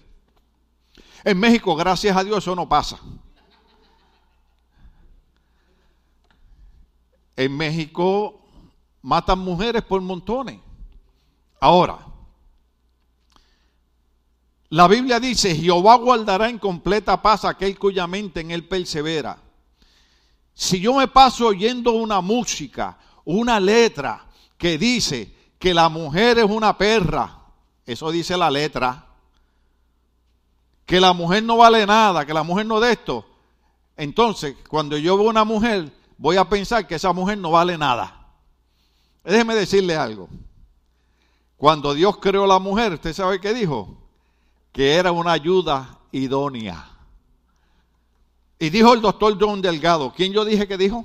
En 1.24 1.40
México, 1.40 1.76
gracias 1.76 2.16
a 2.16 2.24
Dios, 2.24 2.40
eso 2.40 2.56
no 2.56 2.68
pasa. 2.68 3.00
En 7.44 7.58
México 7.58 8.40
matan 9.02 9.40
mujeres 9.40 9.82
por 9.82 10.00
montones. 10.00 10.60
Ahora, 11.60 12.06
la 14.70 14.88
Biblia 14.88 15.20
dice, 15.20 15.56
Jehová 15.56 15.96
guardará 15.96 16.50
en 16.50 16.60
completa 16.60 17.20
paz 17.20 17.44
aquel 17.44 17.80
cuya 17.80 18.06
mente 18.06 18.42
en 18.42 18.52
él 18.52 18.68
persevera. 18.68 19.40
Si 20.54 20.80
yo 20.80 20.94
me 20.94 21.08
paso 21.08 21.48
oyendo 21.48 21.94
una 21.94 22.22
música, 22.22 23.00
una 23.26 23.60
letra 23.60 24.28
que 24.56 24.78
dice 24.78 25.34
que 25.58 25.74
la 25.74 25.90
mujer 25.90 26.38
es 26.38 26.46
una 26.46 26.78
perra, 26.78 27.40
eso 27.88 28.12
dice 28.12 28.38
la 28.38 28.52
letra, 28.52 29.08
que 30.86 31.02
la 31.02 31.14
mujer 31.14 31.42
no 31.42 31.58
vale 31.58 31.88
nada, 31.88 32.24
que 32.24 32.36
la 32.36 32.44
mujer 32.44 32.68
no 32.68 32.80
de 32.80 32.92
esto, 32.92 33.26
entonces 33.98 34.56
cuando 34.70 34.96
yo 34.96 35.18
veo 35.18 35.28
una 35.28 35.44
mujer, 35.44 35.92
voy 36.22 36.38
a 36.38 36.48
pensar 36.48 36.86
que 36.86 36.96
esa 36.96 37.12
mujer 37.14 37.36
no 37.40 37.50
vale 37.50 37.76
nada. 37.80 38.28
Déjeme 39.24 39.56
decirle 39.56 39.96
algo. 39.96 40.30
Cuando 41.58 41.96
Dios 41.96 42.18
creó 42.18 42.46
la 42.46 42.60
mujer, 42.60 42.94
¿usted 42.94 43.12
sabe 43.12 43.42
qué 43.42 43.56
dijo? 43.56 43.98
Que 44.72 44.94
era 44.94 45.12
una 45.12 45.32
ayuda 45.32 46.00
idónea. 46.12 46.88
Y 48.60 48.70
dijo 48.70 48.94
el 48.94 49.02
doctor 49.02 49.36
John 49.40 49.64
Delgado, 49.64 50.14
¿quién 50.16 50.32
yo 50.32 50.46
dije 50.46 50.68
que 50.68 50.78
dijo? 50.78 51.04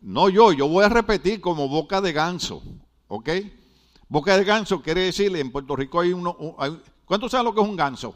No 0.00 0.30
yo, 0.30 0.52
yo 0.52 0.66
voy 0.66 0.86
a 0.86 0.88
repetir 0.88 1.42
como 1.42 1.68
boca 1.68 2.00
de 2.00 2.14
ganso, 2.14 2.62
¿ok? 3.08 3.28
Boca 4.08 4.38
de 4.38 4.44
ganso 4.44 4.80
quiere 4.80 5.02
decir, 5.02 5.36
en 5.36 5.52
Puerto 5.52 5.76
Rico 5.76 6.00
hay 6.00 6.14
uno, 6.14 6.34
¿cuántos 7.04 7.30
saben 7.30 7.44
lo 7.44 7.54
que 7.54 7.60
es 7.60 7.68
un 7.68 7.76
ganso? 7.76 8.14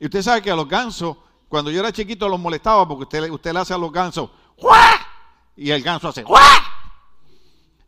Y 0.00 0.06
usted 0.06 0.22
sabe 0.22 0.40
que 0.40 0.50
a 0.50 0.56
los 0.56 0.66
gansos, 0.66 1.18
cuando 1.48 1.70
yo 1.70 1.80
era 1.80 1.92
chiquito 1.92 2.28
los 2.28 2.40
molestaba 2.40 2.86
porque 2.86 3.04
usted, 3.04 3.30
usted 3.30 3.52
le 3.52 3.60
hace 3.60 3.74
a 3.74 3.78
los 3.78 3.92
gansos, 3.92 4.30
¡Juá! 4.56 4.90
Y 5.56 5.70
el 5.70 5.82
ganso 5.82 6.08
hace, 6.08 6.22
¡Juá! 6.24 6.40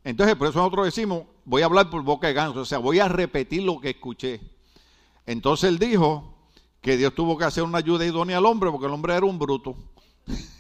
Entonces, 0.05 0.37
por 0.37 0.49
eso 0.49 0.59
nosotros 0.59 0.87
decimos, 0.87 1.25
voy 1.45 1.63
a 1.63 1.67
hablar 1.67 1.91
por 1.91 2.03
boca 2.03 2.29
de 2.29 2.35
ganso, 2.35 2.61
o 2.61 2.65
sea, 2.65 2.79
voy 2.79 3.01
a 3.01 3.09
repetir 3.09 3.63
lo 3.63 3.81
que 3.81 3.91
escuché. 3.91 4.41
Entonces 5.27 5.69
él 5.69 5.79
dijo 5.79 6.35
que 6.81 6.97
Dios 6.97 7.15
tuvo 7.15 7.37
que 7.37 7.45
hacer 7.45 7.63
una 7.65 7.79
ayuda 7.79 8.07
idónea 8.07 8.39
al 8.39 8.47
hombre 8.47 8.71
porque 8.71 8.87
el 8.87 8.93
hombre 8.93 9.15
era 9.15 9.27
un 9.27 9.39
bruto. 9.39 9.77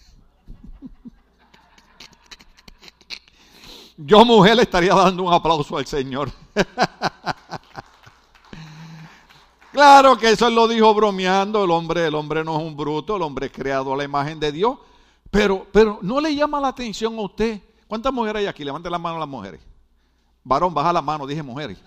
Yo, 3.96 4.24
mujer, 4.24 4.56
le 4.56 4.62
estaría 4.62 4.94
dando 4.94 5.22
un 5.24 5.32
aplauso 5.32 5.78
al 5.78 5.86
Señor. 5.86 6.30
claro 9.78 10.18
que 10.18 10.30
eso 10.30 10.50
lo 10.50 10.66
dijo 10.66 10.92
bromeando. 10.92 11.62
El 11.62 11.70
hombre, 11.70 12.08
el 12.08 12.14
hombre 12.16 12.42
no 12.42 12.58
es 12.58 12.64
un 12.64 12.76
bruto, 12.76 13.14
el 13.14 13.22
hombre 13.22 13.46
es 13.46 13.52
creado 13.52 13.92
a 13.92 13.96
la 13.96 14.02
imagen 14.02 14.40
de 14.40 14.50
Dios. 14.50 14.76
Pero, 15.30 15.68
pero 15.70 16.00
no 16.02 16.20
le 16.20 16.34
llama 16.34 16.60
la 16.60 16.68
atención 16.68 17.16
a 17.16 17.22
usted. 17.22 17.62
¿Cuántas 17.86 18.12
mujeres 18.12 18.40
hay 18.40 18.46
aquí? 18.46 18.64
Levante 18.64 18.90
la 18.90 18.98
mano 18.98 19.16
a 19.16 19.20
las 19.20 19.28
mujeres. 19.28 19.60
Varón, 20.42 20.74
baja 20.74 20.92
la 20.92 21.00
mano, 21.00 21.28
dije 21.28 21.44
mujeres. 21.44 21.78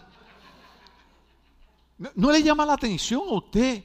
No, 2.16 2.32
le 2.32 2.42
llama 2.42 2.66
la 2.66 2.74
atención 2.74 3.24
a 3.28 3.34
usted 3.34 3.84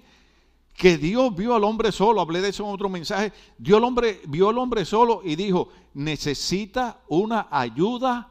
que 0.75 0.97
Dios 0.97 1.35
vio 1.35 1.57
al 1.57 1.65
hombre 1.65 1.91
solo, 1.91 2.21
hablé 2.21 2.41
de 2.41 2.51
eso 2.51 2.65
en 2.65 2.71
otro 2.71 2.89
mensaje, 2.89 3.33
Dios 3.59 3.79
al 3.79 3.85
hombre, 3.85 4.21
vio 4.29 4.51
al 4.51 4.59
hombre 4.59 4.85
solo 4.85 5.21
y 5.25 5.35
dijo, 5.35 5.69
necesita 5.95 7.01
una 7.09 7.49
ayuda 7.51 8.31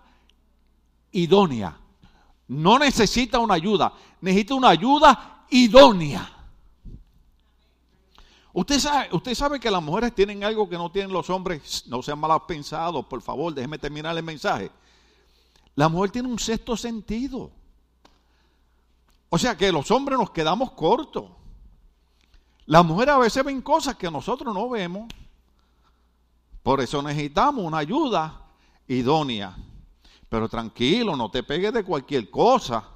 idónea. 1.12 1.78
No 2.48 2.80
necesita 2.80 3.40
una 3.40 3.56
ayuda, 3.56 3.94
necesita 4.22 4.54
una 4.54 4.70
ayuda 4.70 5.35
idónea. 5.50 6.32
Usted 8.54 8.80
sabe, 8.80 9.10
usted 9.12 9.36
sabe 9.36 9.60
que 9.60 9.70
las 9.70 9.84
mujeres 9.84 10.16
tienen 10.16 10.44
algo 10.44 10.70
que 10.70 10.78
no 10.78 10.90
tienen 10.90 11.12
los 11.12 11.30
hombres, 11.30 11.84
no 11.88 12.02
sean 12.02 12.20
malas 12.20 12.42
pensados, 12.48 13.06
por 13.06 13.22
favor, 13.22 13.54
déjeme 13.54 13.78
terminar 13.78 14.18
el 14.18 14.24
mensaje. 14.24 14.72
La 15.76 15.90
mujer 15.90 16.12
tiene 16.12 16.30
un 16.30 16.40
sexto 16.40 16.78
sentido. 16.78 17.52
O 19.30 19.38
sea 19.38 19.58
que 19.58 19.72
los 19.72 19.92
hombres 19.92 20.18
nos 20.18 20.32
quedamos 20.32 20.72
cortos. 20.72 21.26
Las 22.66 22.86
mujeres 22.86 23.16
a 23.16 23.18
veces 23.20 23.44
ven 23.44 23.62
cosas 23.62 23.96
que 23.96 24.10
nosotros 24.10 24.54
no 24.54 24.70
vemos. 24.70 25.08
Por 26.64 26.80
eso 26.80 27.02
necesitamos 27.02 27.64
una 27.64 27.80
ayuda 27.80 28.42
idónea. 28.88 29.56
Pero 30.30 30.48
tranquilo, 30.48 31.16
no 31.16 31.30
te 31.30 31.44
pegues 31.44 31.74
de 31.74 31.84
cualquier 31.84 32.32
cosa. 32.32 32.90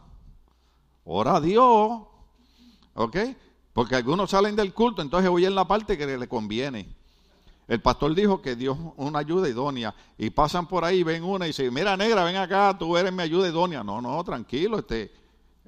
Ora 1.04 1.36
a 1.36 1.42
Dios. 1.42 2.02
¿Ok? 3.00 3.16
Porque 3.72 3.96
algunos 3.96 4.32
salen 4.32 4.58
del 4.58 4.74
culto, 4.74 5.02
entonces 5.02 5.30
voy 5.30 5.46
en 5.46 5.56
la 5.56 5.66
parte 5.66 5.98
que 5.98 6.06
le 6.06 6.28
conviene. 6.28 6.86
El 7.66 7.82
pastor 7.82 8.14
dijo 8.14 8.42
que 8.42 8.58
Dios 8.58 8.78
una 8.98 9.20
ayuda 9.20 9.48
idónea. 9.48 9.96
Y 10.18 10.32
pasan 10.32 10.68
por 10.68 10.84
ahí, 10.84 11.02
ven 11.04 11.24
una 11.24 11.46
y 11.46 11.50
dicen, 11.50 11.74
mira 11.74 11.96
negra, 11.96 12.26
ven 12.26 12.36
acá, 12.36 12.76
tú 12.78 12.98
eres 12.98 13.14
mi 13.14 13.24
ayuda 13.24 13.48
idónea. 13.48 13.86
No, 13.86 14.02
no, 14.02 14.22
tranquilo, 14.26 14.80
este, 14.80 15.14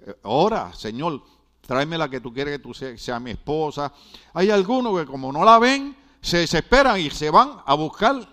eh, 0.05 0.13
ora, 0.23 0.73
Señor, 0.73 1.23
tráeme 1.65 1.97
la 1.97 2.09
que 2.09 2.19
tú 2.19 2.33
quieres 2.33 2.57
que 2.57 2.63
tú 2.63 2.73
sea, 2.73 3.17
mi 3.21 3.31
esposa. 3.31 3.93
Hay 4.33 4.49
algunos 4.49 4.99
que 4.99 5.05
como 5.05 5.31
no 5.31 5.45
la 5.45 5.57
ven, 5.57 5.95
se 6.19 6.39
desesperan 6.39 6.99
y 6.99 7.09
se 7.11 7.29
van 7.29 7.61
a 7.65 7.73
buscar. 7.75 8.27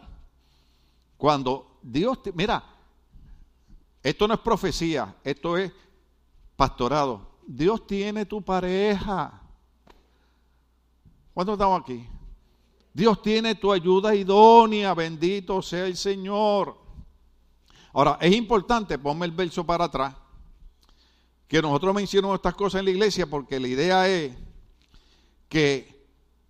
Cuando 1.16 1.78
Dios, 1.82 2.18
mira, 2.34 2.64
esto 4.02 4.26
no 4.26 4.34
es 4.34 4.40
profecía, 4.40 5.14
esto 5.22 5.56
es 5.56 5.70
pastorado. 6.56 7.37
Dios 7.50 7.86
tiene 7.86 8.26
tu 8.26 8.42
pareja. 8.42 9.40
¿Cuántos 11.32 11.54
estamos 11.54 11.80
aquí? 11.80 12.06
Dios 12.92 13.22
tiene 13.22 13.54
tu 13.54 13.72
ayuda 13.72 14.14
idónea, 14.14 14.92
bendito 14.92 15.62
sea 15.62 15.86
el 15.86 15.96
Señor. 15.96 16.76
Ahora, 17.94 18.18
es 18.20 18.36
importante, 18.36 18.98
ponme 18.98 19.24
el 19.24 19.32
verso 19.32 19.64
para 19.64 19.84
atrás 19.84 20.14
que 21.48 21.62
nosotros 21.62 21.94
mencionamos 21.94 22.34
estas 22.34 22.54
cosas 22.54 22.80
en 22.80 22.84
la 22.84 22.90
iglesia 22.90 23.26
porque 23.26 23.58
la 23.58 23.68
idea 23.68 24.06
es 24.06 24.36
que 25.48 26.06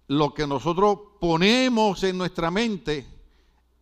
lo 0.08 0.34
que 0.34 0.48
nosotros 0.48 0.98
ponemos 1.20 2.02
en 2.02 2.18
nuestra 2.18 2.50
mente 2.50 3.06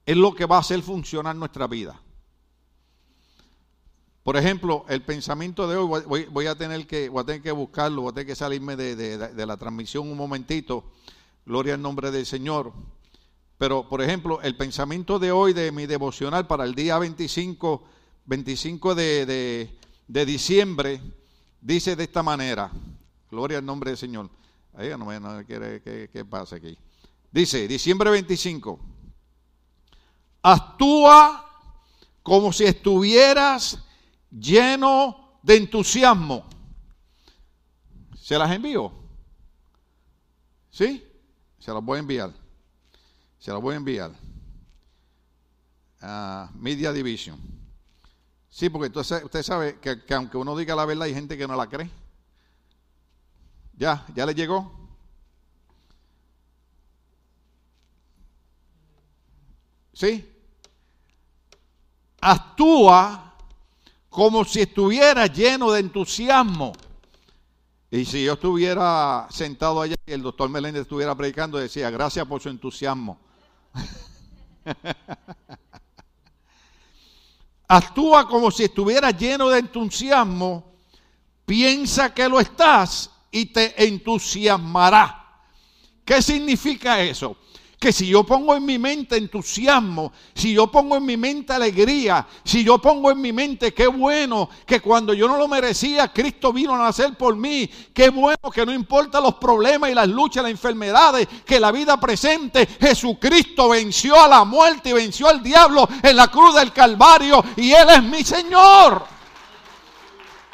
es 0.05 0.17
lo 0.19 0.35
que 0.35 0.45
va 0.45 0.57
a 0.57 0.61
hacer 0.61 0.83
funcionar 0.83 1.35
nuestra 1.35 1.67
vida. 1.67 1.99
Por 4.27 4.37
ejemplo, 4.37 4.85
el 4.89 5.03
pensamiento 5.03 5.69
de 5.69 5.77
hoy, 5.77 6.27
voy, 6.33 6.47
a, 6.49 6.57
tener 6.57 6.85
que, 6.89 7.09
voy 7.09 7.23
a 7.23 7.25
tener 7.25 7.43
que 7.43 7.53
buscarlo, 7.53 8.03
voy 8.03 8.11
a 8.11 8.15
tener 8.15 8.27
que 8.27 8.35
salirme 8.35 8.75
de, 8.75 8.97
de 8.97 9.47
la 9.47 9.57
transmisión 9.57 10.11
un 10.11 10.17
momentito. 10.17 10.83
Gloria 11.45 11.75
al 11.75 11.83
nombre 11.83 12.11
del 12.11 12.27
Señor. 12.27 12.73
Pero, 13.57 13.89
por 13.89 14.03
ejemplo, 14.03 14.43
el 14.43 14.57
pensamiento 14.57 15.21
de 15.21 15.31
hoy 15.31 15.53
de 15.53 15.71
mi 15.71 15.87
devocional 15.87 16.49
para 16.49 16.65
el 16.65 16.75
día 16.75 16.99
25, 16.99 17.85
25 18.25 18.97
de, 18.97 19.71
de 20.09 20.27
diciembre 20.27 21.01
dice 21.61 21.95
de 21.95 22.03
esta 22.03 22.25
manera, 22.25 22.73
gloria 23.31 23.59
al 23.59 23.65
nombre 23.65 23.93
del 23.93 23.99
Señor. 23.99 24.29
Ahí 24.75 24.89
no 24.99 25.07
me 25.07 25.19
aquí. 26.53 26.77
Dice, 27.31 27.69
diciembre 27.69 28.11
25, 28.11 28.81
actúa 30.43 31.49
como 32.25 32.53
si 32.53 32.65
estuvieras 32.65 33.86
lleno 34.31 35.39
de 35.43 35.57
entusiasmo. 35.57 36.45
¿Se 38.17 38.39
las 38.39 38.51
envío? 38.51 38.93
¿Sí? 40.71 41.07
Se 41.59 41.73
las 41.73 41.83
voy 41.83 41.97
a 41.97 42.01
enviar. 42.01 42.33
Se 43.39 43.53
las 43.53 43.61
voy 43.61 43.75
a 43.75 43.77
enviar. 43.77 44.13
a 46.01 46.51
Media 46.55 46.93
Division. 46.93 47.41
Sí, 48.51 48.71
porque 48.71 48.87
entonces 48.87 49.23
usted 49.23 49.43
sabe 49.43 49.79
que, 49.81 50.15
aunque 50.15 50.37
uno 50.37 50.57
diga 50.57 50.75
la 50.75 50.85
verdad 50.87 51.05
hay 51.05 51.15
gente 51.15 51.37
que 51.37 51.47
no 51.47 51.57
la 51.57 51.69
cree. 51.69 51.91
Ya, 53.75 54.07
ya 54.15 54.25
le 54.27 54.35
llegó. 54.35 54.89
¿Sí? 59.93 60.29
Actúa 62.21 63.26
como 64.17 64.47
si 64.47 64.63
estuviera 64.63 65.27
lleno 65.27 65.71
de 65.73 65.81
entusiasmo. 65.81 66.73
Y 67.91 68.07
si 68.07 68.25
yo 68.25 68.33
estuviera 68.33 69.27
sentado 69.29 69.83
allá 69.83 69.95
y 70.07 70.13
el 70.13 70.23
doctor 70.23 70.49
Meléndez 70.49 70.85
estuviera 70.85 71.15
predicando, 71.15 71.59
decía, 71.59 71.91
gracias 71.91 72.27
por 72.27 72.41
su 72.41 72.49
entusiasmo. 72.49 73.19
actúa 77.69 78.27
como 78.27 78.51
si 78.51 78.65
estuviera 78.65 79.11
lleno 79.11 79.51
de 79.51 79.59
entusiasmo, 79.59 80.65
piensa 81.45 82.15
que 82.15 82.27
lo 82.27 82.41
estás 82.41 83.11
y 83.31 83.45
te 83.45 83.87
entusiasmará. 83.87 85.43
¿Qué 86.07 86.23
significa 86.23 87.03
eso? 87.03 87.37
Que 87.79 87.93
si 87.93 88.07
yo 88.07 88.25
pongo 88.25 88.55
en 88.55 88.65
mi 88.65 88.79
mente 88.79 89.17
entusiasmo, 89.17 90.13
si 90.35 90.55
yo 90.55 90.67
pongo 90.69 90.97
en 90.97 91.05
mi 91.05 91.17
mente 91.17 91.53
alegría, 91.53 92.27
si 92.43 92.65
yo 92.65 92.79
pongo 92.79 93.11
en 93.11 93.21
mi 93.21 93.33
mente 93.33 93.75
qué 93.75 93.87
bueno 93.87 94.49
que 94.65 94.81
cuando 94.81 95.13
yo 95.13 95.29
no 95.29 95.37
lo 95.37 95.47
merecía, 95.47 96.11
Cristo 96.11 96.55
vino 96.55 96.75
a 96.75 96.79
nacer 96.79 97.17
por 97.17 97.37
mí, 97.37 97.71
qué 97.93 98.09
bueno 98.09 98.51
que 98.53 98.65
no 98.65 98.73
importa 98.73 99.21
los 99.21 99.35
problemas 99.35 99.91
y 99.91 99.95
las 99.95 100.09
luchas, 100.09 100.43
las 100.43 100.53
enfermedades, 100.53 101.29
que 101.45 101.61
la 101.61 101.71
vida 101.71 102.01
presente, 102.01 102.67
Jesucristo 102.81 103.69
venció 103.69 104.19
a 104.19 104.29
la 104.29 104.45
muerte 104.45 104.91
y 104.91 104.95
venció 104.95 105.29
al 105.29 105.43
diablo 105.43 105.87
en 106.03 106.17
la 106.17 106.29
cruz 106.29 106.55
del 106.55 106.73
Calvario 106.73 107.45
y 107.57 107.73
Él 107.73 107.91
es 107.91 108.03
mi 108.03 108.25
Señor. 108.25 109.05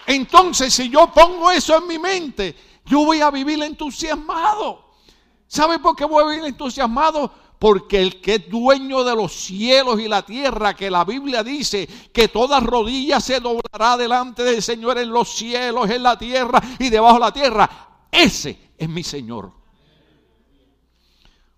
Entonces, 0.07 0.75
si 0.75 0.89
yo 0.89 1.13
pongo 1.13 1.53
eso 1.53 1.79
en 1.79 1.87
mi 1.87 2.01
mente, 2.01 2.57
yo 2.85 3.05
voy 3.05 3.21
a 3.21 3.31
vivir 3.31 3.63
entusiasmado. 3.63 4.82
¿Sabe 5.53 5.79
por 5.81 5.95
qué 5.95 6.07
voy 6.07 6.31
vivir 6.31 6.49
entusiasmado? 6.49 7.31
Porque 7.59 8.01
el 8.01 8.23
que 8.23 8.37
es 8.37 8.49
dueño 8.49 9.05
de 9.05 9.15
los 9.15 9.35
cielos 9.35 10.01
y 10.01 10.09
la 10.09 10.25
tierra, 10.25 10.75
que 10.75 10.91
la 10.91 11.05
Biblia 11.05 11.45
dice 11.45 11.87
que 12.11 12.29
toda 12.29 12.59
rodilla 12.59 13.21
se 13.21 13.39
doblará 13.39 13.99
delante 13.99 14.45
del 14.45 14.63
Señor 14.63 14.97
en 14.97 15.11
los 15.11 15.29
cielos, 15.29 15.91
en 15.91 16.03
la 16.03 16.17
tierra 16.17 16.59
y 16.79 16.89
debajo 16.89 17.17
de 17.17 17.21
la 17.21 17.33
tierra, 17.35 17.71
ese 18.11 18.71
es 18.79 18.89
mi 18.89 19.03
Señor. 19.03 19.53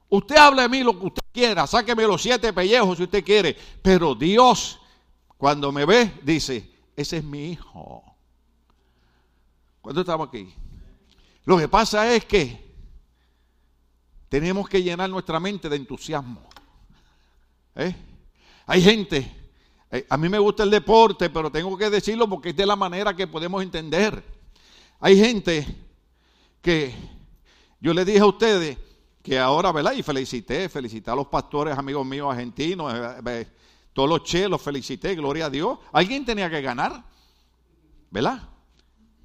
Usted 0.08 0.38
hable 0.38 0.62
de 0.62 0.68
mí 0.68 0.82
lo 0.82 0.98
que 0.98 1.06
usted 1.06 1.22
quiera, 1.32 1.64
sáqueme 1.68 2.04
los 2.04 2.20
siete 2.20 2.52
pellejos 2.52 2.96
si 2.96 3.04
usted 3.04 3.24
quiere, 3.24 3.56
pero 3.80 4.16
Dios, 4.16 4.80
cuando 5.38 5.70
me 5.70 5.84
ve, 5.84 6.18
dice, 6.24 6.68
ese 6.96 7.18
es 7.18 7.24
mi 7.24 7.52
hijo. 7.52 8.02
¿Cuándo 9.80 10.00
estamos 10.00 10.26
aquí? 10.26 10.52
Lo 11.44 11.56
que 11.56 11.68
pasa 11.68 12.12
es 12.12 12.24
que 12.24 12.63
tenemos 14.34 14.68
que 14.68 14.82
llenar 14.82 15.08
nuestra 15.08 15.38
mente 15.38 15.68
de 15.68 15.76
entusiasmo. 15.76 16.42
¿Eh? 17.76 17.94
Hay 18.66 18.82
gente, 18.82 19.32
eh, 19.92 20.04
a 20.10 20.16
mí 20.16 20.28
me 20.28 20.40
gusta 20.40 20.64
el 20.64 20.70
deporte, 20.70 21.30
pero 21.30 21.52
tengo 21.52 21.78
que 21.78 21.88
decirlo 21.88 22.28
porque 22.28 22.48
es 22.48 22.56
de 22.56 22.66
la 22.66 22.74
manera 22.74 23.14
que 23.14 23.28
podemos 23.28 23.62
entender. 23.62 24.24
Hay 24.98 25.16
gente 25.16 25.64
que 26.60 26.92
yo 27.78 27.94
le 27.94 28.04
dije 28.04 28.18
a 28.18 28.26
ustedes 28.26 28.76
que 29.22 29.38
ahora, 29.38 29.70
¿verdad? 29.70 29.92
Y 29.92 30.02
felicité, 30.02 30.68
felicité 30.68 31.12
a 31.12 31.14
los 31.14 31.28
pastores, 31.28 31.78
amigos 31.78 32.04
míos 32.04 32.26
argentinos, 32.28 32.92
eh, 33.24 33.46
todos 33.92 34.08
los 34.08 34.24
chelos, 34.24 34.60
felicité, 34.60 35.14
gloria 35.14 35.46
a 35.46 35.50
Dios. 35.50 35.78
Alguien 35.92 36.24
tenía 36.24 36.50
que 36.50 36.60
ganar, 36.60 37.04
¿verdad? 38.10 38.48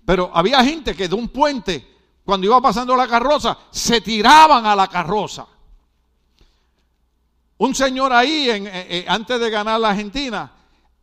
Pero 0.06 0.30
había 0.32 0.64
gente 0.64 0.96
que 0.96 1.08
de 1.08 1.16
un 1.16 1.30
puente, 1.30 1.99
cuando 2.30 2.46
iba 2.46 2.62
pasando 2.62 2.96
la 2.96 3.08
carroza, 3.08 3.58
se 3.72 4.02
tiraban 4.02 4.64
a 4.64 4.76
la 4.76 4.88
carroza. 4.88 5.48
Un 7.58 7.74
señor 7.74 8.14
ahí, 8.14 8.52
eh, 8.52 8.62
eh, 8.72 9.06
antes 9.08 9.40
de 9.40 9.50
ganar 9.50 9.80
la 9.80 9.90
Argentina, 9.90 10.52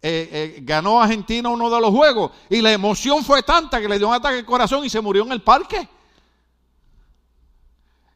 eh, 0.00 0.60
ganó 0.62 1.02
Argentina 1.02 1.48
uno 1.48 1.68
de 1.68 1.80
los 1.80 1.90
juegos 1.90 2.30
y 2.48 2.62
la 2.62 2.72
emoción 2.72 3.24
fue 3.24 3.42
tanta 3.42 3.80
que 3.80 3.88
le 3.88 3.98
dio 3.98 4.06
un 4.06 4.14
ataque 4.14 4.38
al 4.38 4.46
corazón 4.46 4.84
y 4.84 4.88
se 4.88 5.00
murió 5.00 5.24
en 5.24 5.32
el 5.32 5.42
parque. 5.42 5.88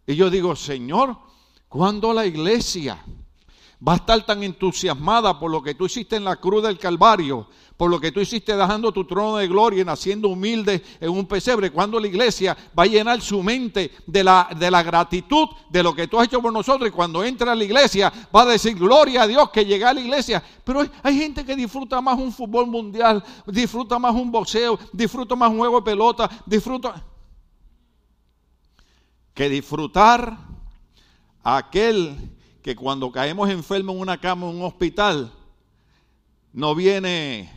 Y 0.07 0.15
yo 0.15 0.31
digo, 0.31 0.55
Señor, 0.55 1.17
¿cuándo 1.69 2.13
la 2.13 2.25
iglesia 2.25 3.05
va 3.87 3.95
a 3.95 3.97
estar 3.97 4.25
tan 4.27 4.43
entusiasmada 4.43 5.39
por 5.39 5.51
lo 5.51 5.63
que 5.63 5.75
tú 5.75 5.87
hiciste 5.87 6.17
en 6.17 6.25
la 6.25 6.37
cruz 6.37 6.63
del 6.63 6.79
Calvario, 6.79 7.49
por 7.79 7.91
lo 7.91 7.99
que 7.99 8.13
tú 8.13 8.21
hiciste 8.21 8.55
dejando 8.55 8.93
tu 8.93 9.07
trono 9.07 9.39
de 9.39 9.49
gloria 9.49 9.81
y 9.81 9.85
naciendo 9.87 10.29
humilde 10.29 10.83
en 11.01 11.09
un 11.09 11.25
pesebre, 11.25 11.71
cuando 11.71 11.99
la 11.99 12.09
iglesia 12.09 12.55
va 12.79 12.83
a 12.83 12.87
llenar 12.87 13.23
su 13.23 13.43
mente 13.43 13.93
de 14.07 14.23
la, 14.23 14.51
de 14.55 14.71
la 14.71 14.83
gratitud 14.83 15.49
de 15.71 15.83
lo 15.83 15.95
que 15.95 16.07
tú 16.07 16.19
has 16.19 16.27
hecho 16.27 16.43
por 16.43 16.53
nosotros 16.53 16.87
y 16.89 16.93
cuando 16.93 17.25
entra 17.25 17.53
a 17.53 17.55
la 17.55 17.65
iglesia 17.65 18.13
va 18.35 18.43
a 18.43 18.47
decir 18.47 18.75
gloria 18.77 19.23
a 19.23 19.27
Dios 19.27 19.49
que 19.49 19.65
llega 19.65 19.89
a 19.89 19.95
la 19.95 20.01
iglesia. 20.01 20.43
Pero 20.63 20.87
hay, 21.03 21.19
gente 21.19 21.43
que 21.43 21.57
disfruta 21.57 22.03
más 22.03 22.19
un 22.19 22.33
fútbol 22.33 22.67
mundial, 22.67 23.25
disfruta 23.47 23.99
más 23.99 24.15
un 24.15 24.31
boxeo, 24.31 24.79
disfruta 24.93 25.35
más 25.35 25.51
un 25.51 25.59
juego 25.59 25.81
de 25.81 25.85
pelota, 25.85 26.31
disfruta 26.45 27.03
que 29.33 29.49
disfrutar 29.49 30.37
aquel 31.43 32.40
que 32.63 32.77
cuando 32.77 33.11
caemos 33.11 33.49
enfermos 33.49 33.97
en 33.97 34.03
una 34.03 34.21
cama 34.21 34.49
en 34.49 34.57
un 34.57 34.63
hospital, 34.63 35.33
no 36.53 36.75
viene, 36.75 37.51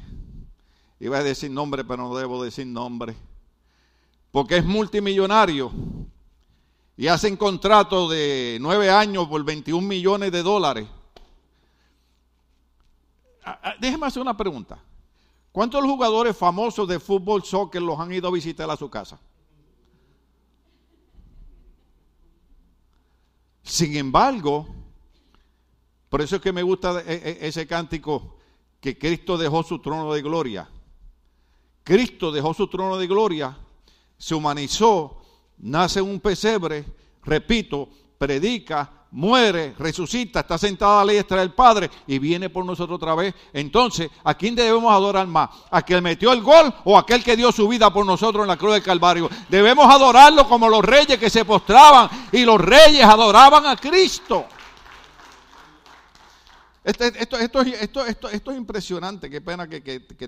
iba 0.99 1.17
a 1.17 1.23
decir 1.23 1.51
nombre, 1.51 1.83
pero 1.83 2.03
no 2.03 2.15
debo 2.15 2.43
decir 2.43 2.65
nombre, 2.67 3.15
porque 4.31 4.57
es 4.57 4.65
multimillonario 4.65 5.71
y 6.95 7.07
hacen 7.07 7.35
contrato 7.35 8.07
de 8.09 8.57
nueve 8.61 8.89
años 8.89 9.27
por 9.27 9.43
21 9.43 9.85
millones 9.85 10.31
de 10.31 10.43
dólares. 10.43 10.87
Ah, 13.43 13.59
ah, 13.61 13.73
déjeme 13.79 14.07
hacer 14.07 14.21
una 14.21 14.37
pregunta. 14.37 14.79
¿Cuántos 15.51 15.83
jugadores 15.83 16.35
famosos 16.35 16.87
de 16.87 16.99
fútbol, 16.99 17.43
soccer 17.43 17.81
los 17.81 17.99
han 17.99 18.11
ido 18.13 18.27
a 18.27 18.31
visitar 18.31 18.69
a 18.69 18.77
su 18.77 18.89
casa? 18.89 19.19
Sin 23.63 23.95
embargo, 23.95 24.67
por 26.13 26.21
eso 26.21 26.35
es 26.35 26.43
que 26.43 26.53
me 26.53 26.61
gusta 26.61 27.01
e, 27.07 27.39
e, 27.41 27.47
ese 27.47 27.65
cántico 27.65 28.35
que 28.79 28.99
Cristo 28.99 29.35
dejó 29.35 29.63
su 29.63 29.79
trono 29.79 30.13
de 30.13 30.21
gloria. 30.21 30.69
Cristo 31.83 32.31
dejó 32.31 32.53
su 32.53 32.67
trono 32.67 32.97
de 32.97 33.07
gloria, 33.07 33.57
se 34.15 34.35
humanizó, 34.35 35.23
nace 35.57 36.01
en 36.01 36.05
un 36.05 36.19
pesebre, 36.19 36.85
repito, 37.23 37.89
predica, 38.19 39.07
muere, 39.09 39.73
resucita, 39.79 40.41
está 40.41 40.59
sentada 40.59 41.01
a 41.01 41.05
la 41.05 41.13
diestra 41.13 41.39
del 41.39 41.51
Padre 41.51 41.89
y 42.05 42.19
viene 42.19 42.47
por 42.51 42.63
nosotros 42.63 42.97
otra 42.97 43.15
vez. 43.15 43.33
Entonces, 43.51 44.11
¿a 44.23 44.35
quién 44.35 44.53
debemos 44.53 44.93
adorar 44.93 45.25
más? 45.25 45.49
¿A 45.71 45.81
quien 45.81 46.03
metió 46.03 46.31
el 46.31 46.43
gol 46.43 46.71
o 46.83 46.95
a 46.95 46.99
aquel 46.99 47.23
que 47.23 47.35
dio 47.35 47.51
su 47.51 47.67
vida 47.67 47.91
por 47.91 48.05
nosotros 48.05 48.43
en 48.43 48.49
la 48.49 48.57
cruz 48.57 48.73
del 48.73 48.83
Calvario? 48.83 49.31
Debemos 49.49 49.91
adorarlo 49.91 50.47
como 50.47 50.69
los 50.69 50.85
reyes 50.85 51.17
que 51.17 51.31
se 51.31 51.43
postraban 51.43 52.07
y 52.31 52.45
los 52.45 52.61
reyes 52.61 53.03
adoraban 53.03 53.65
a 53.65 53.75
Cristo. 53.75 54.45
Este, 56.83 57.07
esto, 57.07 57.37
esto, 57.37 57.61
esto, 57.61 58.05
esto, 58.05 58.29
esto, 58.29 58.51
es 58.51 58.57
impresionante, 58.57 59.29
qué 59.29 59.39
pena 59.39 59.69
que, 59.69 59.79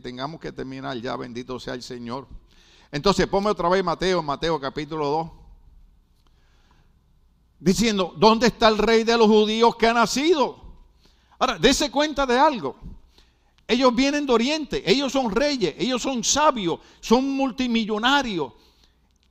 tengamos 0.02 0.40
que 0.40 0.54
terminar 0.54 0.98
ya, 0.98 1.18
bendito 1.18 1.60
sea 1.60 1.74
el 1.74 1.84
Señor. 1.84 2.28
Entonces, 2.92 3.28
ponme 3.28 3.50
otra 3.50 3.68
vez 3.68 3.84
Mateo, 3.84 4.24
Mateo 4.24 4.60
capítulo 4.60 5.08
2. 5.08 5.32
Diciendo, 7.60 8.14
¿dónde 8.16 8.48
está 8.48 8.70
el 8.70 8.78
rey 8.78 9.04
de 9.04 9.18
los 9.18 9.28
judíos 9.28 9.76
que 9.76 9.88
ha 9.88 9.94
nacido? 9.94 10.64
Ahora, 11.40 11.60
dése 11.60 11.92
cuenta 11.92 12.26
de 12.26 12.38
algo. 12.38 12.78
Ellos 13.68 13.94
vienen 13.94 14.26
de 14.26 14.32
Oriente, 14.34 14.90
ellos 14.90 15.12
son 15.12 15.32
reyes, 15.32 15.76
ellos 15.78 16.02
son 16.02 16.24
sabios, 16.24 16.80
son 17.02 17.30
multimillonarios. 17.32 18.54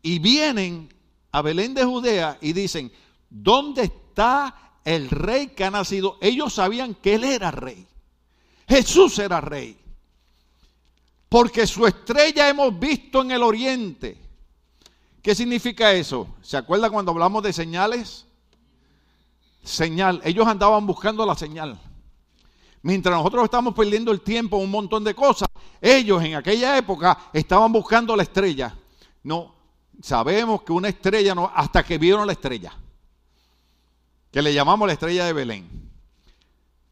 Y 0.03 0.19
vienen 0.19 0.93
a 1.33 1.41
Belén 1.41 1.73
de 1.73 1.85
Judea 1.85 2.37
y 2.43 2.53
dicen, 2.53 2.93
¿dónde 3.31 3.85
está 3.85 4.64
el 4.85 5.09
rey 5.09 5.49
que 5.49 5.65
ha 5.65 5.71
nacido, 5.71 6.19
ellos 6.21 6.55
sabían 6.55 6.95
que 6.95 7.15
él 7.15 7.25
era 7.25 7.51
rey. 7.51 7.87
Jesús 8.69 9.19
era 9.19 9.41
rey. 9.41 9.79
Porque 11.29 11.67
su 11.67 11.87
estrella 11.87 12.49
hemos 12.49 12.79
visto 12.79 13.23
en 13.23 13.31
el 13.31 13.43
oriente. 13.43 14.21
¿Qué 15.23 15.35
significa 15.35 15.93
eso? 15.93 16.29
¿Se 16.43 16.57
acuerda 16.57 16.91
cuando 16.91 17.13
hablamos 17.13 17.43
de 17.43 17.53
señales? 17.53 18.27
Señal. 19.63 20.21
Ellos 20.23 20.47
andaban 20.47 20.87
buscando 20.87 21.25
la 21.25 21.35
señal. 21.35 21.81
Mientras 22.83 23.17
nosotros 23.17 23.45
estamos 23.45 23.75
perdiendo 23.75 24.13
el 24.13 24.21
tiempo 24.21 24.59
en 24.59 24.65
un 24.65 24.71
montón 24.71 25.03
de 25.03 25.15
cosas, 25.15 25.49
ellos 25.81 26.23
en 26.23 26.35
aquella 26.35 26.77
época 26.77 27.31
estaban 27.33 27.73
buscando 27.73 28.15
la 28.15 28.23
estrella. 28.23 28.77
No, 29.23 29.55
sabemos 30.03 30.63
que 30.63 30.73
una 30.73 30.89
estrella 30.89 31.35
no, 31.35 31.51
hasta 31.55 31.83
que 31.83 31.97
vieron 31.97 32.27
la 32.27 32.35
estrella 32.35 32.77
que 34.35 34.43
le 34.43 34.53
llamamos 34.53 34.89
la 34.89 34.95
estrella 34.95 35.27
de 35.27 35.33
Belén. 35.33 35.93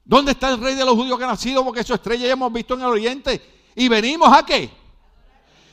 ¿Dónde 0.04 0.30
está 0.30 0.48
el 0.50 0.60
rey 0.60 0.76
de 0.76 0.84
los 0.84 0.94
judíos 0.94 1.18
que 1.18 1.24
ha 1.24 1.26
nacido? 1.26 1.64
Porque 1.64 1.82
su 1.82 1.92
estrella 1.92 2.28
ya 2.28 2.34
hemos 2.34 2.52
visto 2.52 2.74
en 2.74 2.82
el 2.82 2.86
oriente. 2.86 3.42
¿Y 3.74 3.88
venimos 3.88 4.32
a 4.32 4.46
qué? 4.46 4.70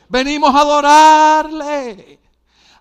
Venimos 0.08 0.56
a 0.56 0.62
adorarle. 0.62 2.19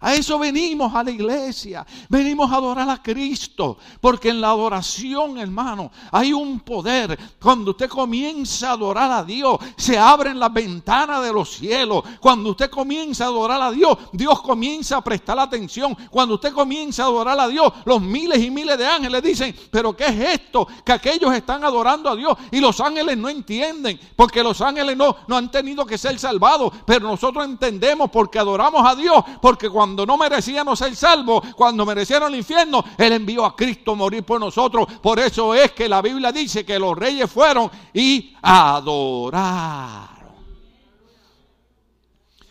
A 0.01 0.15
eso 0.15 0.39
venimos 0.39 0.95
a 0.95 1.03
la 1.03 1.11
iglesia. 1.11 1.85
Venimos 2.09 2.51
a 2.53 2.57
adorar 2.57 2.89
a 2.89 3.03
Cristo. 3.03 3.79
Porque 4.01 4.29
en 4.29 4.41
la 4.41 4.51
adoración, 4.51 5.39
hermano, 5.39 5.91
hay 6.13 6.33
un 6.33 6.61
poder. 6.61 7.19
Cuando 7.41 7.73
usted 7.73 7.89
comienza 7.89 8.71
a 8.71 8.73
adorar 8.73 9.11
a 9.11 9.25
Dios, 9.25 9.59
se 9.77 9.99
abren 9.99 10.39
las 10.39 10.53
ventanas 10.53 11.23
de 11.23 11.33
los 11.33 11.51
cielos. 11.51 12.05
Cuando 12.21 12.51
usted 12.51 12.71
comienza 12.71 13.25
a 13.25 13.29
adorar 13.29 13.61
a 13.61 13.71
Dios, 13.73 13.99
Dios 14.13 14.41
comienza 14.43 14.99
a 14.99 15.03
prestar 15.03 15.39
atención. 15.39 15.97
Cuando 16.11 16.37
usted 16.37 16.53
comienza 16.53 17.03
a 17.03 17.07
adorar 17.07 17.41
a 17.41 17.49
Dios, 17.49 17.73
los 17.85 18.01
miles 18.01 18.41
y 18.41 18.51
miles 18.51 18.79
de 18.79 18.87
ángeles 18.87 19.23
dicen, 19.23 19.55
pero 19.71 19.97
¿qué 19.97 20.07
es 20.07 20.41
esto? 20.41 20.69
Que 20.85 20.93
aquellos 20.93 21.35
están 21.35 21.65
adorando 21.65 22.09
a 22.11 22.17
Dios 22.17 22.39
y 22.53 22.61
los 22.61 22.81
ángeles 22.81 23.19
no 23.19 23.29
entienden. 23.29 23.99
Porque 24.15 24.45
los 24.45 24.61
ángeles 24.61 24.97
no, 24.97 25.17
no 25.27 25.37
han 25.37 25.51
tenido 25.51 25.85
que 25.85 25.99
ser 25.99 26.17
salvados. 26.21 26.73
Pero 26.87 27.09
nosotros 27.09 27.45
entendemos 27.45 28.11
porque 28.11 28.39
adoramos 28.39 28.87
a 28.87 28.95
Dios. 28.95 29.25
Porque 29.43 29.69
cuando 29.69 29.88
cuando 29.89 30.05
no 30.05 30.19
merecíamos 30.19 30.79
ser 30.79 30.95
salvos, 30.95 31.55
cuando 31.57 31.87
merecieron 31.87 32.31
el 32.31 32.41
infierno, 32.41 32.85
Él 32.99 33.15
envió 33.15 33.47
a 33.47 33.57
Cristo 33.57 33.93
a 33.93 33.95
morir 33.95 34.23
por 34.23 34.39
nosotros. 34.39 34.87
Por 35.01 35.19
eso 35.19 35.55
es 35.55 35.73
que 35.73 35.89
la 35.89 36.03
Biblia 36.03 36.31
dice 36.31 36.63
que 36.63 36.79
los 36.79 36.97
reyes 36.97 37.31
fueron 37.31 37.71
y 37.95 38.35
adoraron. 38.43 40.19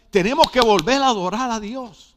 Tenemos 0.09 0.49
que 0.49 0.61
volver 0.61 0.99
a 0.99 1.09
adorar 1.09 1.51
a 1.51 1.59
Dios. 1.59 2.15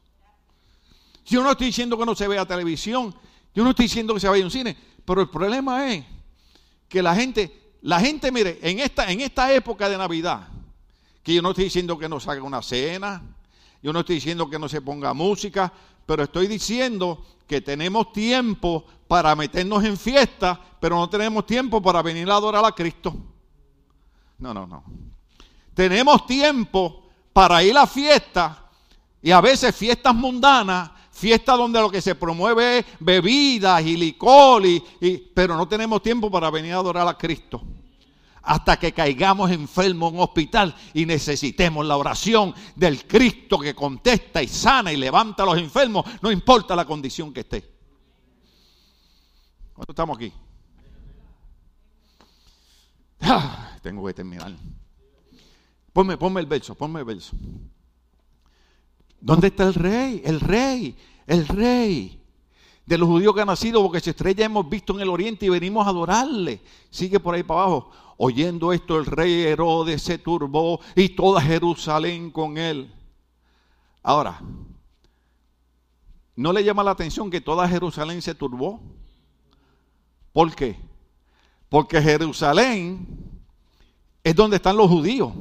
Yo 1.26 1.42
no 1.42 1.50
estoy 1.50 1.66
diciendo 1.66 1.98
que 1.98 2.06
no 2.06 2.14
se 2.14 2.26
vea 2.26 2.46
televisión, 2.46 3.14
yo 3.54 3.62
no 3.62 3.70
estoy 3.70 3.84
diciendo 3.84 4.14
que 4.14 4.20
se 4.20 4.28
vaya 4.28 4.42
a 4.42 4.46
un 4.46 4.50
cine, 4.50 4.74
pero 5.04 5.20
el 5.20 5.28
problema 5.28 5.92
es 5.92 6.02
que 6.88 7.02
la 7.02 7.14
gente, 7.14 7.74
la 7.82 8.00
gente, 8.00 8.32
mire, 8.32 8.58
en 8.62 8.80
esta, 8.80 9.12
en 9.12 9.20
esta 9.20 9.52
época 9.52 9.86
de 9.90 9.98
Navidad, 9.98 10.48
que 11.22 11.34
yo 11.34 11.42
no 11.42 11.50
estoy 11.50 11.64
diciendo 11.64 11.98
que 11.98 12.08
nos 12.08 12.26
haga 12.26 12.42
una 12.42 12.62
cena, 12.62 13.22
yo 13.82 13.92
no 13.92 14.00
estoy 14.00 14.16
diciendo 14.16 14.48
que 14.48 14.58
no 14.58 14.68
se 14.68 14.82
ponga 14.82 15.14
música, 15.14 15.72
pero 16.06 16.24
estoy 16.24 16.46
diciendo 16.46 17.24
que 17.46 17.60
tenemos 17.60 18.12
tiempo 18.12 18.84
para 19.08 19.34
meternos 19.34 19.84
en 19.84 19.96
fiesta, 19.96 20.60
pero 20.78 20.96
no 20.96 21.08
tenemos 21.08 21.46
tiempo 21.46 21.80
para 21.80 22.02
venir 22.02 22.30
a 22.30 22.34
adorar 22.34 22.64
a 22.64 22.72
Cristo. 22.72 23.14
No, 24.38 24.54
no, 24.54 24.66
no. 24.66 24.84
Tenemos 25.74 26.26
tiempo 26.26 27.08
para 27.32 27.62
ir 27.62 27.76
a 27.76 27.86
fiesta 27.86 28.70
y 29.22 29.30
a 29.30 29.40
veces 29.40 29.74
fiestas 29.74 30.14
mundanas, 30.14 30.90
fiesta 31.10 31.54
donde 31.54 31.80
lo 31.80 31.90
que 31.90 32.00
se 32.00 32.14
promueve 32.14 32.78
es 32.78 32.86
bebidas 32.98 33.82
y 33.82 33.96
licor, 33.96 34.64
y, 34.64 34.82
pero 35.34 35.56
no 35.56 35.68
tenemos 35.68 36.02
tiempo 36.02 36.30
para 36.30 36.50
venir 36.50 36.72
a 36.72 36.76
adorar 36.76 37.06
a 37.06 37.16
Cristo. 37.16 37.62
Hasta 38.42 38.78
que 38.78 38.92
caigamos 38.92 39.50
enfermos 39.50 40.10
en 40.10 40.16
un 40.16 40.22
hospital 40.22 40.74
y 40.94 41.04
necesitemos 41.04 41.84
la 41.86 41.96
oración 41.96 42.54
del 42.74 43.06
Cristo 43.06 43.58
que 43.58 43.74
contesta 43.74 44.42
y 44.42 44.48
sana 44.48 44.92
y 44.92 44.96
levanta 44.96 45.42
a 45.42 45.46
los 45.46 45.58
enfermos, 45.58 46.04
no 46.22 46.32
importa 46.32 46.74
la 46.74 46.84
condición 46.84 47.32
que 47.32 47.40
esté. 47.40 47.70
¿Cuánto 49.74 49.92
estamos 49.92 50.16
aquí? 50.16 50.32
Ah, 53.20 53.76
tengo 53.82 54.06
que 54.06 54.14
terminar. 54.14 54.52
Ponme, 55.92 56.16
ponme 56.16 56.40
el 56.40 56.46
verso, 56.46 56.74
ponme 56.74 57.00
el 57.00 57.04
verso. 57.04 57.36
¿Dónde 59.20 59.48
está 59.48 59.64
el 59.64 59.74
rey? 59.74 60.22
El 60.24 60.40
rey, 60.40 60.96
el 61.26 61.46
rey 61.46 62.20
de 62.86 62.98
los 62.98 63.08
judíos 63.08 63.34
que 63.34 63.42
ha 63.42 63.44
nacido, 63.44 63.82
porque 63.82 64.00
su 64.00 64.10
estrella 64.10 64.46
hemos 64.46 64.68
visto 64.68 64.94
en 64.94 65.00
el 65.00 65.08
oriente 65.08 65.46
y 65.46 65.48
venimos 65.48 65.86
a 65.86 65.90
adorarle. 65.90 66.60
Sigue 66.90 67.20
por 67.20 67.34
ahí 67.34 67.42
para 67.42 67.62
abajo. 67.62 67.90
Oyendo 68.22 68.74
esto, 68.74 68.98
el 68.98 69.06
rey 69.06 69.44
Herodes 69.44 70.02
se 70.02 70.18
turbó 70.18 70.78
y 70.94 71.08
toda 71.08 71.40
Jerusalén 71.40 72.30
con 72.30 72.58
él. 72.58 72.92
Ahora, 74.02 74.42
¿no 76.36 76.52
le 76.52 76.62
llama 76.62 76.84
la 76.84 76.90
atención 76.90 77.30
que 77.30 77.40
toda 77.40 77.66
Jerusalén 77.66 78.20
se 78.20 78.34
turbó? 78.34 78.78
¿Por 80.34 80.54
qué? 80.54 80.76
Porque 81.70 82.02
Jerusalén 82.02 83.08
es 84.22 84.36
donde 84.36 84.56
están 84.56 84.76
los 84.76 84.90
judíos. 84.90 85.32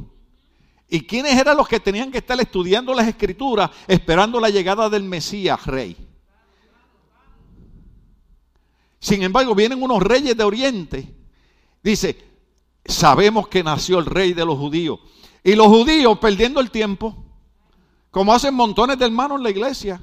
¿Y 0.88 1.02
quiénes 1.02 1.38
eran 1.38 1.58
los 1.58 1.68
que 1.68 1.82
tenían 1.82 2.14
que 2.14 2.20
estar 2.20 2.40
estudiando 2.40 2.94
las 2.94 3.10
escrituras, 3.10 3.72
esperando 3.90 4.40
la 4.40 4.50
llegada 4.50 4.90
del 4.90 5.04
Mesías 5.04 5.66
rey? 5.66 5.98
Sin 9.00 9.22
embargo, 9.22 9.54
vienen 9.54 9.84
unos 9.84 10.02
reyes 10.02 10.38
de 10.38 10.44
Oriente. 10.46 11.14
Dice, 11.84 12.29
sabemos 12.90 13.48
que 13.48 13.64
nació 13.64 14.00
el 14.00 14.06
rey 14.06 14.34
de 14.34 14.46
los 14.46 14.58
judíos. 14.58 15.00
Y 15.44 15.56
los 15.56 15.68
judíos 15.68 16.18
perdiendo 16.20 16.60
el 16.60 16.72
tiempo, 16.72 17.16
como 18.12 18.34
hacen 18.34 18.54
montones 18.54 18.98
de 18.98 19.06
hermanos 19.06 19.38
en 19.38 19.44
la 19.44 19.50
iglesia. 19.50 20.02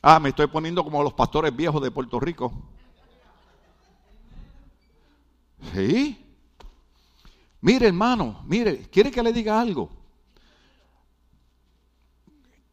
Ah, 0.00 0.20
me 0.20 0.30
estoy 0.30 0.46
poniendo 0.46 0.84
como 0.84 1.02
los 1.02 1.14
pastores 1.14 1.54
viejos 1.54 1.82
de 1.82 1.90
Puerto 1.90 2.20
Rico. 2.20 2.52
Sí. 5.72 6.18
Mire, 7.60 7.86
hermano, 7.86 8.42
mire, 8.46 8.88
¿quiere 8.90 9.10
que 9.10 9.22
le 9.22 9.32
diga 9.32 9.60
algo? 9.60 9.88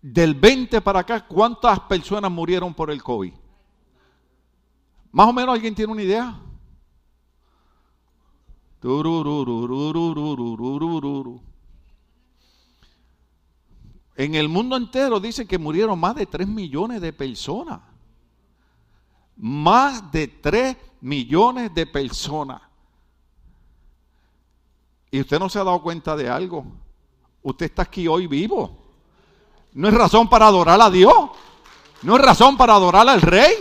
Del 0.02 0.34
20 0.34 0.82
para 0.82 1.00
acá, 1.00 1.28
¿cuántas 1.28 1.80
personas 1.82 2.32
murieron 2.32 2.74
por 2.74 2.90
el 2.90 3.04
COVID? 3.04 3.34
Más 5.12 5.28
o 5.28 5.34
menos 5.34 5.54
alguien 5.54 5.76
tiene 5.76 5.92
una 5.92 6.02
idea. 6.02 6.40
En 14.16 14.36
el 14.36 14.48
mundo 14.48 14.78
entero 14.78 15.20
dice 15.20 15.46
que 15.46 15.58
murieron 15.58 16.00
más 16.00 16.16
de 16.16 16.26
3 16.26 16.48
millones 16.48 17.02
de 17.02 17.12
personas. 17.12 17.82
Más 19.36 20.12
de 20.12 20.28
3 20.28 20.78
millones 21.02 21.74
de 21.74 21.86
personas. 21.86 22.62
Y 25.12 25.22
usted 25.22 25.40
no 25.40 25.50
se 25.50 25.60
ha 25.60 25.64
dado 25.64 25.82
cuenta 25.82 26.16
de 26.16 26.30
algo. 26.30 26.66
Usted 27.42 27.66
está 27.66 27.82
aquí 27.82 28.08
hoy 28.08 28.28
vivo. 28.28 28.78
No 29.74 29.88
es 29.88 29.94
razón 29.94 30.30
para 30.30 30.48
adorar 30.48 30.82
a 30.82 30.90
Dios. 30.90 31.32
No 32.02 32.16
es 32.16 32.22
razón 32.22 32.56
para 32.56 32.76
adorar 32.76 33.10
al 33.10 33.22
rey. 33.22 33.54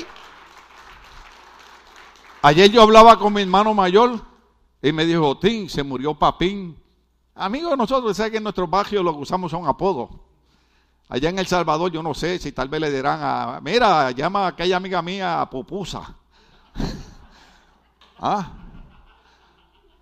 Ayer 2.42 2.70
yo 2.70 2.82
hablaba 2.82 3.18
con 3.18 3.32
mi 3.32 3.42
hermano 3.42 3.74
mayor 3.74 4.27
y 4.82 4.92
me 4.92 5.04
dijo, 5.04 5.38
Tim, 5.38 5.68
se 5.68 5.82
murió 5.82 6.14
Papín. 6.14 6.76
Amigos 7.34 7.76
nosotros, 7.76 8.16
saben 8.16 8.32
que 8.32 8.38
en 8.38 8.44
nuestro 8.44 8.66
barrio 8.66 9.02
lo 9.02 9.12
que 9.14 9.22
usamos 9.22 9.50
son 9.50 9.66
apodos. 9.66 10.10
Allá 11.08 11.30
en 11.30 11.38
El 11.38 11.46
Salvador 11.46 11.90
yo 11.90 12.02
no 12.02 12.14
sé 12.14 12.38
si 12.38 12.52
tal 12.52 12.68
vez 12.68 12.80
le 12.80 12.90
dirán 12.90 13.20
a, 13.22 13.60
mira, 13.62 14.10
llama 14.10 14.44
a 14.44 14.48
aquella 14.48 14.76
amiga 14.76 15.00
mía 15.00 15.40
a 15.40 15.48
Pupusa. 15.48 16.14
¿Ah? 18.18 18.52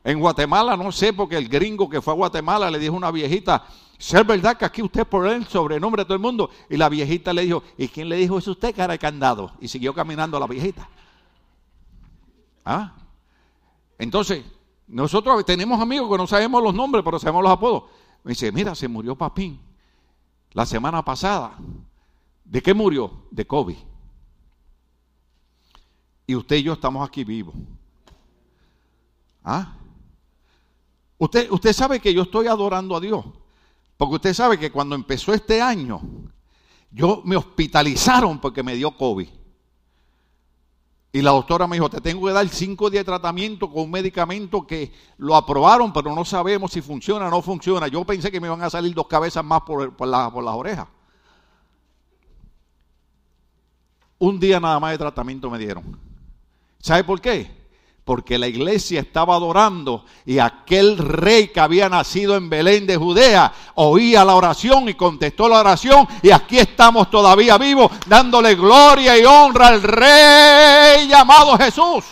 En 0.02 0.20
Guatemala 0.20 0.76
no 0.76 0.90
sé, 0.92 1.12
porque 1.12 1.36
el 1.36 1.48
gringo 1.48 1.88
que 1.88 2.00
fue 2.00 2.12
a 2.12 2.16
Guatemala 2.16 2.70
le 2.70 2.78
dijo 2.78 2.94
a 2.94 2.98
una 2.98 3.10
viejita, 3.10 3.64
¿es 3.98 4.26
verdad 4.26 4.56
que 4.56 4.64
aquí 4.64 4.82
usted 4.82 5.06
por 5.06 5.26
el 5.26 5.46
sobrenombre 5.46 6.02
de 6.02 6.06
todo 6.06 6.14
el 6.14 6.22
mundo? 6.22 6.50
Y 6.68 6.76
la 6.76 6.88
viejita 6.88 7.32
le 7.32 7.42
dijo, 7.42 7.62
¿y 7.76 7.88
quién 7.88 8.08
le 8.08 8.16
dijo 8.16 8.38
eso 8.38 8.52
usted, 8.52 8.74
cara 8.74 8.92
de 8.92 8.98
candado? 8.98 9.52
Y 9.60 9.68
siguió 9.68 9.94
caminando 9.94 10.40
la 10.40 10.46
viejita. 10.46 10.88
¿Ah? 12.64 12.94
Entonces, 13.98 14.44
nosotros 14.86 15.44
tenemos 15.44 15.80
amigos 15.80 16.10
que 16.10 16.16
no 16.16 16.26
sabemos 16.26 16.62
los 16.62 16.74
nombres, 16.74 17.04
pero 17.04 17.18
sabemos 17.18 17.42
los 17.42 17.52
apodos. 17.52 17.84
Me 18.22 18.30
dice, 18.30 18.52
mira, 18.52 18.74
se 18.74 18.88
murió 18.88 19.16
Papín 19.16 19.60
la 20.52 20.64
semana 20.64 21.04
pasada. 21.04 21.56
¿De 22.44 22.62
qué 22.62 22.72
murió? 22.72 23.24
De 23.30 23.46
COVID. 23.46 23.76
Y 26.28 26.34
usted 26.34 26.56
y 26.56 26.62
yo 26.62 26.72
estamos 26.72 27.06
aquí 27.06 27.24
vivos. 27.24 27.54
¿Ah? 29.44 29.74
Usted, 31.18 31.50
usted 31.50 31.72
sabe 31.72 32.00
que 32.00 32.12
yo 32.12 32.22
estoy 32.22 32.46
adorando 32.46 32.96
a 32.96 33.00
Dios. 33.00 33.24
Porque 33.96 34.16
usted 34.16 34.34
sabe 34.34 34.58
que 34.58 34.70
cuando 34.70 34.94
empezó 34.94 35.32
este 35.32 35.62
año, 35.62 36.00
yo 36.90 37.22
me 37.24 37.36
hospitalizaron 37.36 38.40
porque 38.40 38.62
me 38.62 38.74
dio 38.74 38.96
COVID. 38.96 39.28
Y 41.16 41.22
la 41.22 41.30
doctora 41.30 41.66
me 41.66 41.76
dijo, 41.76 41.88
te 41.88 42.02
tengo 42.02 42.26
que 42.26 42.32
dar 42.34 42.46
cinco 42.50 42.90
días 42.90 43.00
de 43.00 43.06
tratamiento 43.06 43.72
con 43.72 43.84
un 43.84 43.90
medicamento 43.90 44.66
que 44.66 44.92
lo 45.16 45.34
aprobaron, 45.34 45.90
pero 45.90 46.14
no 46.14 46.26
sabemos 46.26 46.72
si 46.72 46.82
funciona 46.82 47.28
o 47.28 47.30
no 47.30 47.40
funciona. 47.40 47.88
Yo 47.88 48.04
pensé 48.04 48.30
que 48.30 48.38
me 48.38 48.48
iban 48.48 48.60
a 48.60 48.68
salir 48.68 48.92
dos 48.92 49.06
cabezas 49.06 49.42
más 49.42 49.62
por, 49.62 49.96
por, 49.96 50.10
por 50.30 50.44
las 50.44 50.54
orejas. 50.54 50.86
Un 54.18 54.38
día 54.38 54.60
nada 54.60 54.78
más 54.78 54.92
de 54.92 54.98
tratamiento 54.98 55.48
me 55.48 55.56
dieron. 55.56 55.98
¿Sabe 56.80 57.02
por 57.02 57.18
qué? 57.18 57.55
Porque 58.06 58.38
la 58.38 58.46
iglesia 58.46 59.00
estaba 59.00 59.34
adorando 59.34 60.04
y 60.24 60.38
aquel 60.38 60.96
rey 60.96 61.48
que 61.48 61.58
había 61.58 61.88
nacido 61.88 62.36
en 62.36 62.48
Belén 62.48 62.86
de 62.86 62.96
Judea 62.96 63.52
oía 63.74 64.24
la 64.24 64.36
oración 64.36 64.88
y 64.88 64.94
contestó 64.94 65.48
la 65.48 65.58
oración 65.58 66.06
y 66.22 66.30
aquí 66.30 66.56
estamos 66.56 67.10
todavía 67.10 67.58
vivos 67.58 67.90
dándole 68.06 68.54
gloria 68.54 69.18
y 69.18 69.24
honra 69.24 69.66
al 69.66 69.82
rey 69.82 71.08
llamado 71.08 71.58
Jesús. 71.58 72.04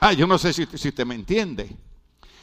Ah, 0.00 0.12
yo 0.12 0.26
no 0.26 0.38
sé 0.38 0.52
si, 0.52 0.66
si 0.66 0.88
usted 0.88 1.06
me 1.06 1.14
entiende. 1.14 1.76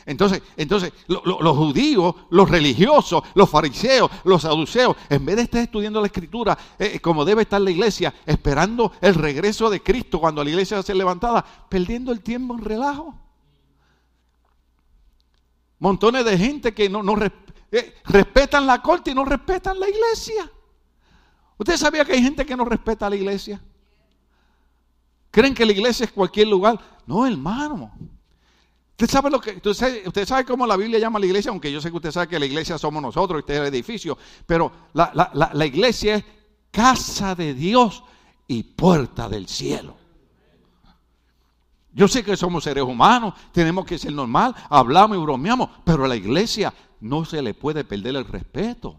Entonces, 0.05 0.43
entonces 0.55 0.93
los 1.07 1.57
judíos, 1.57 2.13
los 2.29 2.49
religiosos, 2.49 3.23
los 3.33 3.49
fariseos, 3.49 4.11
los 4.23 4.43
saduceos, 4.43 4.95
en 5.09 5.25
vez 5.25 5.35
de 5.35 5.41
estar 5.43 5.61
estudiando 5.61 5.99
la 5.99 6.07
escritura, 6.07 6.55
eh, 6.77 6.91
eh, 6.95 6.99
como 6.99 7.25
debe 7.25 7.41
estar 7.41 7.59
la 7.59 7.71
iglesia, 7.71 8.13
esperando 8.25 8.91
el 9.01 9.15
regreso 9.15 9.69
de 9.69 9.81
Cristo 9.81 10.19
cuando 10.19 10.43
la 10.43 10.51
iglesia 10.51 10.77
va 10.77 10.81
a 10.81 10.83
ser 10.83 10.95
levantada, 10.95 11.43
perdiendo 11.43 12.11
el 12.11 12.21
tiempo 12.21 12.53
en 12.53 12.63
relajo. 12.63 13.15
Montones 15.79 16.23
de 16.23 16.37
gente 16.37 16.73
que 16.73 16.87
no, 16.87 17.01
eh, 17.71 17.95
respetan 18.05 18.67
la 18.67 18.83
corte 18.83 19.09
y 19.09 19.15
no 19.15 19.25
respetan 19.25 19.79
la 19.79 19.89
iglesia. 19.89 20.51
¿Usted 21.57 21.77
sabía 21.77 22.05
que 22.05 22.13
hay 22.13 22.21
gente 22.21 22.45
que 22.45 22.55
no 22.55 22.65
respeta 22.65 23.09
la 23.09 23.15
iglesia? 23.15 23.59
¿Creen 25.31 25.55
que 25.55 25.65
la 25.65 25.71
iglesia 25.71 26.03
es 26.03 26.11
cualquier 26.11 26.47
lugar? 26.47 26.79
No, 27.07 27.25
hermano. 27.25 27.91
Usted 28.97 29.09
sabe 29.09 29.29
lo 29.29 29.41
que, 29.41 29.61
usted 29.63 30.25
sabe, 30.25 30.45
cómo 30.45 30.65
la 30.65 30.77
Biblia 30.77 30.97
llama 30.97 31.17
a 31.17 31.19
la 31.19 31.25
iglesia, 31.25 31.51
aunque 31.51 31.69
yo 31.69 31.81
sé 31.81 31.89
que 31.89 31.97
usted 31.97 32.11
sabe 32.11 32.29
que 32.29 32.39
la 32.39 32.45
iglesia 32.45 32.77
somos 32.77 33.01
nosotros, 33.01 33.39
este 33.39 33.53
es 33.53 33.59
el 33.59 33.65
edificio, 33.65 34.17
pero 34.45 34.71
la, 34.93 35.31
la 35.53 35.65
iglesia 35.65 36.15
es 36.15 36.23
casa 36.71 37.35
de 37.35 37.53
Dios 37.53 38.03
y 38.47 38.63
puerta 38.63 39.27
del 39.27 39.49
cielo. 39.49 39.97
Yo 41.91 42.09
sé 42.09 42.23
que 42.23 42.35
somos 42.35 42.65
seres 42.65 42.83
humanos, 42.83 43.33
tenemos 43.53 43.85
que 43.85 43.97
ser 43.97 44.11
normal, 44.11 44.53
hablamos 44.69 45.17
y 45.17 45.21
bromeamos, 45.21 45.69
pero 45.85 46.03
a 46.03 46.07
la 46.09 46.15
iglesia 46.17 46.73
no 46.99 47.23
se 47.23 47.41
le 47.41 47.53
puede 47.53 47.85
perder 47.85 48.17
el 48.17 48.25
respeto. 48.25 48.97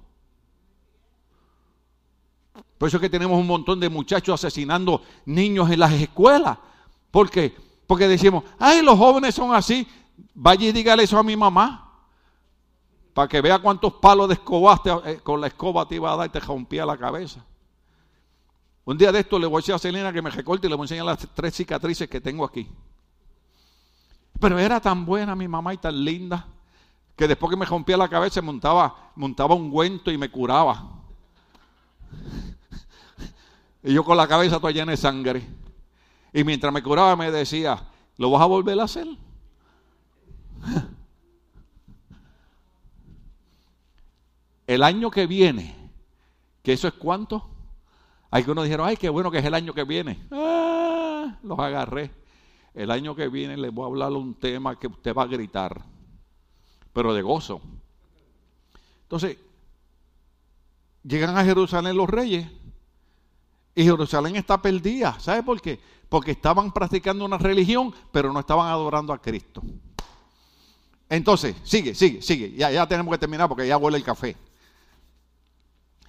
Por 2.78 2.88
eso 2.88 2.96
es 2.96 3.00
que 3.02 3.10
tenemos 3.10 3.38
un 3.38 3.46
montón 3.46 3.80
de 3.80 3.90
muchachos 3.90 4.42
asesinando 4.42 5.02
niños 5.26 5.70
en 5.70 5.80
las 5.80 5.92
escuelas. 5.92 6.58
¿Por 7.10 7.30
qué? 7.30 7.54
Porque 7.86 8.08
decimos, 8.08 8.44
ay, 8.58 8.82
los 8.82 8.98
jóvenes 8.98 9.34
son 9.34 9.54
así. 9.54 9.86
Vaya 10.34 10.68
y 10.68 10.72
dígale 10.72 11.04
eso 11.04 11.18
a 11.18 11.22
mi 11.22 11.36
mamá. 11.36 11.82
Para 13.14 13.28
que 13.28 13.40
vea 13.40 13.58
cuántos 13.58 13.94
palos 13.94 14.28
de 14.28 14.34
escoba 14.34 14.80
eh, 15.06 15.20
con 15.22 15.40
la 15.40 15.46
escoba 15.46 15.86
te 15.86 15.94
iba 15.94 16.12
a 16.12 16.16
dar 16.16 16.26
y 16.26 16.30
te 16.30 16.40
rompía 16.40 16.84
la 16.84 16.96
cabeza. 16.96 17.44
Un 18.84 18.98
día 18.98 19.10
de 19.10 19.20
esto 19.20 19.38
le 19.38 19.46
voy 19.46 19.56
a 19.56 19.60
decir 19.60 19.74
a 19.74 19.78
Selena 19.78 20.12
que 20.12 20.22
me 20.22 20.30
recorte 20.30 20.66
y 20.66 20.70
le 20.70 20.76
voy 20.76 20.84
a 20.84 20.86
enseñar 20.86 21.06
las 21.06 21.26
tres 21.34 21.54
cicatrices 21.54 22.08
que 22.08 22.20
tengo 22.20 22.44
aquí. 22.44 22.68
Pero 24.38 24.58
era 24.58 24.80
tan 24.80 25.06
buena 25.06 25.34
mi 25.34 25.48
mamá 25.48 25.72
y 25.74 25.78
tan 25.78 26.04
linda 26.04 26.46
que 27.16 27.26
después 27.26 27.50
que 27.50 27.56
me 27.56 27.64
rompía 27.64 27.96
la 27.96 28.08
cabeza 28.08 28.42
montaba, 28.42 29.10
montaba 29.16 29.54
un 29.54 29.72
guento 29.72 30.10
y 30.10 30.18
me 30.18 30.30
curaba. 30.30 30.90
Y 33.82 33.92
yo 33.94 34.04
con 34.04 34.16
la 34.16 34.26
cabeza 34.26 34.58
toda 34.58 34.72
llena 34.72 34.90
de 34.90 34.96
sangre. 34.96 35.46
Y 36.36 36.44
mientras 36.44 36.70
me 36.70 36.82
curaba 36.82 37.16
me 37.16 37.30
decía, 37.30 37.82
¿lo 38.18 38.30
vas 38.30 38.42
a 38.42 38.44
volver 38.46 38.78
a 38.78 38.84
hacer? 38.84 39.06
El 44.66 44.82
año 44.82 45.10
que 45.10 45.26
viene, 45.26 45.74
que 46.62 46.74
eso 46.74 46.88
es 46.88 46.94
cuánto, 46.94 47.48
algunos 48.30 48.64
dijeron, 48.64 48.86
ay, 48.86 48.98
qué 48.98 49.08
bueno 49.08 49.30
que 49.30 49.38
es 49.38 49.46
el 49.46 49.54
año 49.54 49.72
que 49.72 49.84
viene. 49.84 50.26
Ah, 50.30 51.38
los 51.42 51.58
agarré. 51.58 52.10
El 52.74 52.90
año 52.90 53.16
que 53.16 53.28
viene 53.28 53.56
les 53.56 53.72
voy 53.72 53.84
a 53.84 53.86
hablar 53.86 54.12
un 54.12 54.34
tema 54.34 54.78
que 54.78 54.88
usted 54.88 55.14
va 55.14 55.22
a 55.22 55.28
gritar, 55.28 55.86
pero 56.92 57.14
de 57.14 57.22
gozo. 57.22 57.62
Entonces, 59.04 59.38
llegan 61.02 61.38
a 61.38 61.44
Jerusalén 61.44 61.96
los 61.96 62.10
reyes 62.10 62.46
y 63.76 63.84
Jerusalén 63.84 64.34
está 64.34 64.60
perdida. 64.60 65.20
¿Sabe 65.20 65.42
por 65.42 65.60
qué? 65.60 65.78
Porque 66.08 66.30
estaban 66.30 66.72
practicando 66.72 67.24
una 67.26 67.36
religión, 67.36 67.94
pero 68.10 68.32
no 68.32 68.40
estaban 68.40 68.68
adorando 68.68 69.12
a 69.12 69.20
Cristo. 69.20 69.62
Entonces, 71.10 71.54
sigue, 71.62 71.94
sigue, 71.94 72.22
sigue. 72.22 72.54
Ya, 72.56 72.70
ya 72.70 72.88
tenemos 72.88 73.12
que 73.12 73.18
terminar 73.18 73.48
porque 73.48 73.68
ya 73.68 73.76
huele 73.76 73.98
el 73.98 74.02
café. 74.02 74.34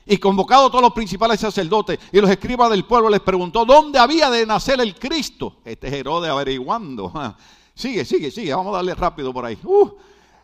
Y 0.06 0.18
convocado 0.18 0.70
todos 0.70 0.82
los 0.82 0.94
principales 0.94 1.42
sacerdotes 1.42 2.00
y 2.14 2.22
los 2.22 2.30
escribas 2.30 2.72
del 2.72 2.86
pueblo, 2.86 3.10
les 3.10 3.20
preguntó 3.20 3.66
dónde 3.66 4.00
había 4.00 4.30
de 4.30 4.46
nacer 4.46 4.80
el 4.80 4.96
Cristo. 4.96 5.58
Este 5.66 5.88
es 5.88 5.94
Herodes 5.94 6.32
averiguando. 6.32 7.12
Sigue, 7.76 8.06
sigue, 8.06 8.32
sigue. 8.32 8.56
Vamos 8.56 8.74
a 8.74 8.78
darle 8.78 8.96
rápido 8.96 9.32
por 9.32 9.46
ahí. 9.46 9.60
Uh, 9.64 9.92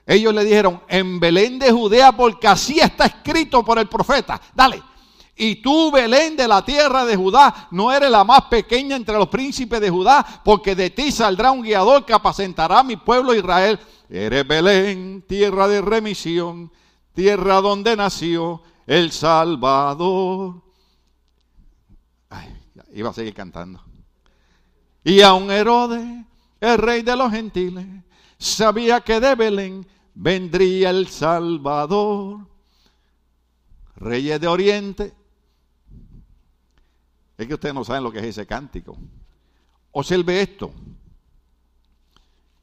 ellos 0.05 0.31
le 0.35 0.43
dijeron, 0.43 0.83
en 0.87 1.19
Belén 1.19 1.57
de 1.57 1.71
Judea, 1.71 2.11
porque 2.15 2.47
así 2.47 2.79
está 2.79 3.07
escrito 3.07 3.63
por 3.63 3.79
el 3.79 3.87
profeta. 3.87 4.39
Dale. 4.53 4.92
Y 5.35 5.55
tú, 5.57 5.91
Belén 5.91 6.37
de 6.37 6.47
la 6.47 6.63
tierra 6.63 7.05
de 7.05 7.15
Judá, 7.15 7.67
no 7.71 7.91
eres 7.91 8.11
la 8.11 8.23
más 8.23 8.43
pequeña 8.43 8.95
entre 8.95 9.17
los 9.17 9.29
príncipes 9.29 9.81
de 9.81 9.89
Judá, 9.89 10.25
porque 10.43 10.75
de 10.75 10.91
ti 10.91 11.11
saldrá 11.11 11.51
un 11.51 11.63
guiador 11.63 12.05
que 12.05 12.13
apacentará 12.13 12.79
a 12.79 12.83
mi 12.83 12.97
pueblo 12.97 13.33
Israel. 13.33 13.79
Eres 14.09 14.47
Belén, 14.47 15.23
tierra 15.27 15.67
de 15.67 15.81
remisión, 15.81 16.71
tierra 17.13 17.61
donde 17.61 17.95
nació 17.95 18.61
el 18.85 19.11
Salvador. 19.11 20.61
Iba 22.93 23.09
a 23.09 23.13
seguir 23.13 23.33
cantando. 23.33 23.81
Y 25.03 25.21
aun 25.21 25.49
Herodes, 25.49 26.05
el 26.59 26.77
rey 26.77 27.01
de 27.01 27.15
los 27.15 27.31
gentiles, 27.31 27.87
sabía 28.37 29.01
que 29.01 29.19
de 29.19 29.33
Belén 29.33 29.87
vendría 30.13 30.91
el 30.91 31.07
Salvador. 31.07 32.47
Reyes 33.95 34.39
de 34.39 34.47
Oriente. 34.47 35.22
Es 37.37 37.47
que 37.47 37.53
ustedes 37.53 37.73
no 37.73 37.83
saben 37.83 38.03
lo 38.03 38.11
que 38.11 38.19
es 38.19 38.25
ese 38.25 38.45
cántico. 38.45 38.97
Observe 39.91 40.41
esto. 40.41 40.73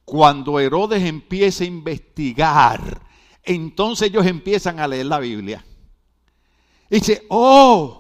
Cuando 0.05 0.59
Herodes 0.59 1.03
empieza 1.03 1.65
a 1.65 1.69
investigar, 1.69 3.01
entonces 3.43 4.09
ellos 4.09 4.27
empiezan 4.27 4.81
a 4.81 4.89
leer 4.89 5.07
la 5.07 5.19
Biblia. 5.21 5.65
Y 6.89 6.97
dice, 6.97 7.25
oh, 7.29 8.00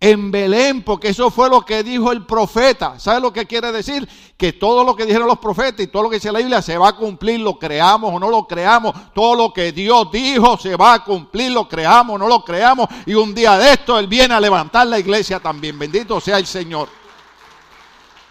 en 0.00 0.30
Belén, 0.30 0.84
porque 0.84 1.08
eso 1.08 1.30
fue 1.30 1.48
lo 1.48 1.62
que 1.62 1.82
dijo 1.82 2.12
el 2.12 2.24
profeta. 2.24 2.98
¿Sabe 3.00 3.20
lo 3.20 3.32
que 3.32 3.46
quiere 3.46 3.72
decir? 3.72 4.08
Que 4.36 4.52
todo 4.52 4.84
lo 4.84 4.94
que 4.94 5.04
dijeron 5.04 5.26
los 5.26 5.38
profetas 5.38 5.80
y 5.80 5.88
todo 5.88 6.04
lo 6.04 6.10
que 6.10 6.16
dice 6.16 6.30
la 6.30 6.38
Biblia 6.38 6.62
se 6.62 6.78
va 6.78 6.90
a 6.90 6.96
cumplir, 6.96 7.40
lo 7.40 7.58
creamos 7.58 8.14
o 8.14 8.20
no 8.20 8.30
lo 8.30 8.46
creamos. 8.46 8.94
Todo 9.12 9.34
lo 9.34 9.52
que 9.52 9.72
Dios 9.72 10.08
dijo 10.12 10.56
se 10.56 10.76
va 10.76 10.94
a 10.94 11.04
cumplir, 11.04 11.50
lo 11.50 11.68
creamos 11.68 12.14
o 12.14 12.18
no 12.18 12.28
lo 12.28 12.44
creamos. 12.44 12.88
Y 13.06 13.14
un 13.14 13.34
día 13.34 13.58
de 13.58 13.72
esto 13.72 13.98
Él 13.98 14.06
viene 14.06 14.34
a 14.34 14.40
levantar 14.40 14.86
la 14.86 15.00
iglesia 15.00 15.40
también. 15.40 15.76
Bendito 15.76 16.20
sea 16.20 16.38
el 16.38 16.46
Señor. 16.46 16.88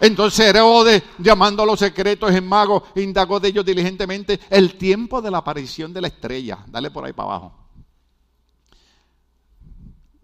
Entonces 0.00 0.46
Herodes, 0.46 1.02
llamando 1.18 1.64
a 1.64 1.66
los 1.66 1.80
secretos 1.80 2.32
en 2.32 2.48
magos, 2.48 2.84
indagó 2.94 3.40
de 3.40 3.48
ellos 3.48 3.64
diligentemente 3.66 4.40
el 4.48 4.78
tiempo 4.78 5.20
de 5.20 5.30
la 5.30 5.38
aparición 5.38 5.92
de 5.92 6.00
la 6.00 6.08
estrella. 6.08 6.58
Dale 6.66 6.90
por 6.90 7.04
ahí 7.04 7.12
para 7.12 7.30
abajo. 7.30 7.67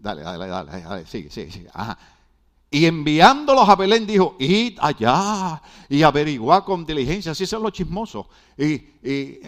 Dale, 0.05 0.21
dale, 0.21 0.45
dale, 0.45 0.81
dale, 0.83 1.05
sigue, 1.07 1.31
sigue, 1.31 1.51
sigue. 1.51 1.69
Y 2.69 2.85
enviándolos 2.85 3.67
a 3.67 3.75
Belén 3.75 4.05
dijo, 4.05 4.35
id 4.37 4.77
allá 4.79 5.59
y 5.89 6.03
averiguad 6.03 6.63
con 6.63 6.85
diligencia, 6.85 7.31
así 7.31 7.47
son 7.47 7.63
los 7.63 7.71
chismosos, 7.71 8.27
y, 8.55 8.73
y 9.01 9.39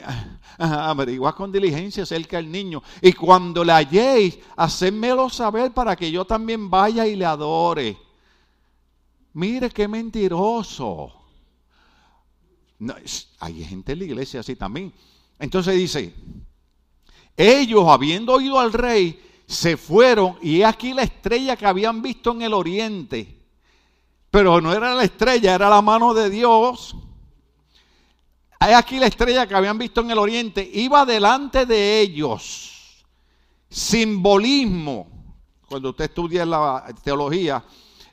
averiguad 0.58 1.36
con 1.36 1.52
diligencia 1.52 2.02
acerca 2.02 2.38
del 2.38 2.52
niño. 2.52 2.82
Y 3.04 3.14
cuando 3.14 3.64
le 3.64 3.72
halléis, 3.72 4.40
hacedmelo 4.56 5.30
saber 5.30 5.72
para 5.76 5.96
que 5.96 6.10
yo 6.10 6.26
también 6.26 6.72
vaya 6.72 7.06
y 7.06 7.16
le 7.16 7.26
adore. 7.26 7.96
Mire 9.34 9.70
qué 9.70 9.88
mentiroso. 9.88 11.14
hay 13.42 13.64
gente 13.64 13.92
en 13.92 14.00
la 14.00 14.06
iglesia 14.06 14.40
así 14.40 14.56
también. 14.56 14.92
Entonces 15.38 15.76
dice, 15.76 16.16
ellos 17.36 17.88
habiendo 17.88 18.34
oído 18.34 18.60
al 18.60 18.74
rey, 18.74 19.22
se 19.48 19.78
fueron 19.78 20.38
y 20.42 20.62
aquí 20.64 20.94
la 20.94 21.04
estrella 21.04 21.56
que 21.56 21.66
habían 21.66 22.02
visto 22.02 22.32
en 22.32 22.42
el 22.42 22.54
oriente. 22.54 23.34
Pero 24.30 24.60
no 24.60 24.74
era 24.74 24.94
la 24.94 25.04
estrella, 25.04 25.56
era 25.56 25.70
la 25.70 25.82
mano 25.82 26.14
de 26.14 26.30
Dios. 26.30 26.96
Hay 28.60 28.74
aquí 28.74 29.00
la 29.00 29.08
estrella 29.08 29.48
que 29.48 29.56
habían 29.56 29.78
visto 29.78 30.02
en 30.02 30.12
el 30.12 30.18
oriente. 30.18 30.70
Iba 30.74 31.06
delante 31.06 31.66
de 31.66 32.02
ellos. 32.02 33.06
Simbolismo. 33.70 35.08
Cuando 35.68 35.92
usted 35.92 36.06
estudia 36.06 36.46
la 36.46 36.94
teología, 37.02 37.64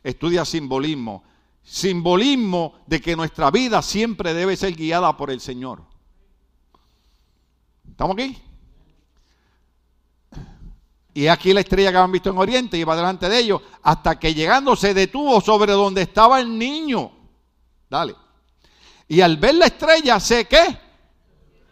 estudia 0.02 0.44
simbolismo. 0.44 1.24
Simbolismo 1.64 2.74
de 2.86 3.00
que 3.00 3.16
nuestra 3.16 3.50
vida 3.50 3.82
siempre 3.82 4.34
debe 4.34 4.56
ser 4.56 4.74
guiada 4.76 5.16
por 5.16 5.30
el 5.30 5.40
Señor. 5.40 5.82
¿Estamos 7.90 8.14
aquí? 8.14 8.36
Y 11.16 11.28
aquí 11.28 11.52
la 11.52 11.60
estrella 11.60 11.92
que 11.92 11.96
habían 11.96 12.10
visto 12.10 12.30
en 12.30 12.38
Oriente 12.38 12.76
iba 12.76 12.96
delante 12.96 13.28
de 13.28 13.38
ellos 13.38 13.62
hasta 13.84 14.18
que 14.18 14.34
llegando 14.34 14.74
se 14.74 14.92
detuvo 14.92 15.40
sobre 15.40 15.72
donde 15.72 16.02
estaba 16.02 16.40
el 16.40 16.58
niño. 16.58 17.12
Dale. 17.88 18.16
Y 19.06 19.20
al 19.20 19.36
ver 19.36 19.54
la 19.54 19.66
estrella, 19.66 20.18
¿sé 20.18 20.46
qué? 20.46 20.76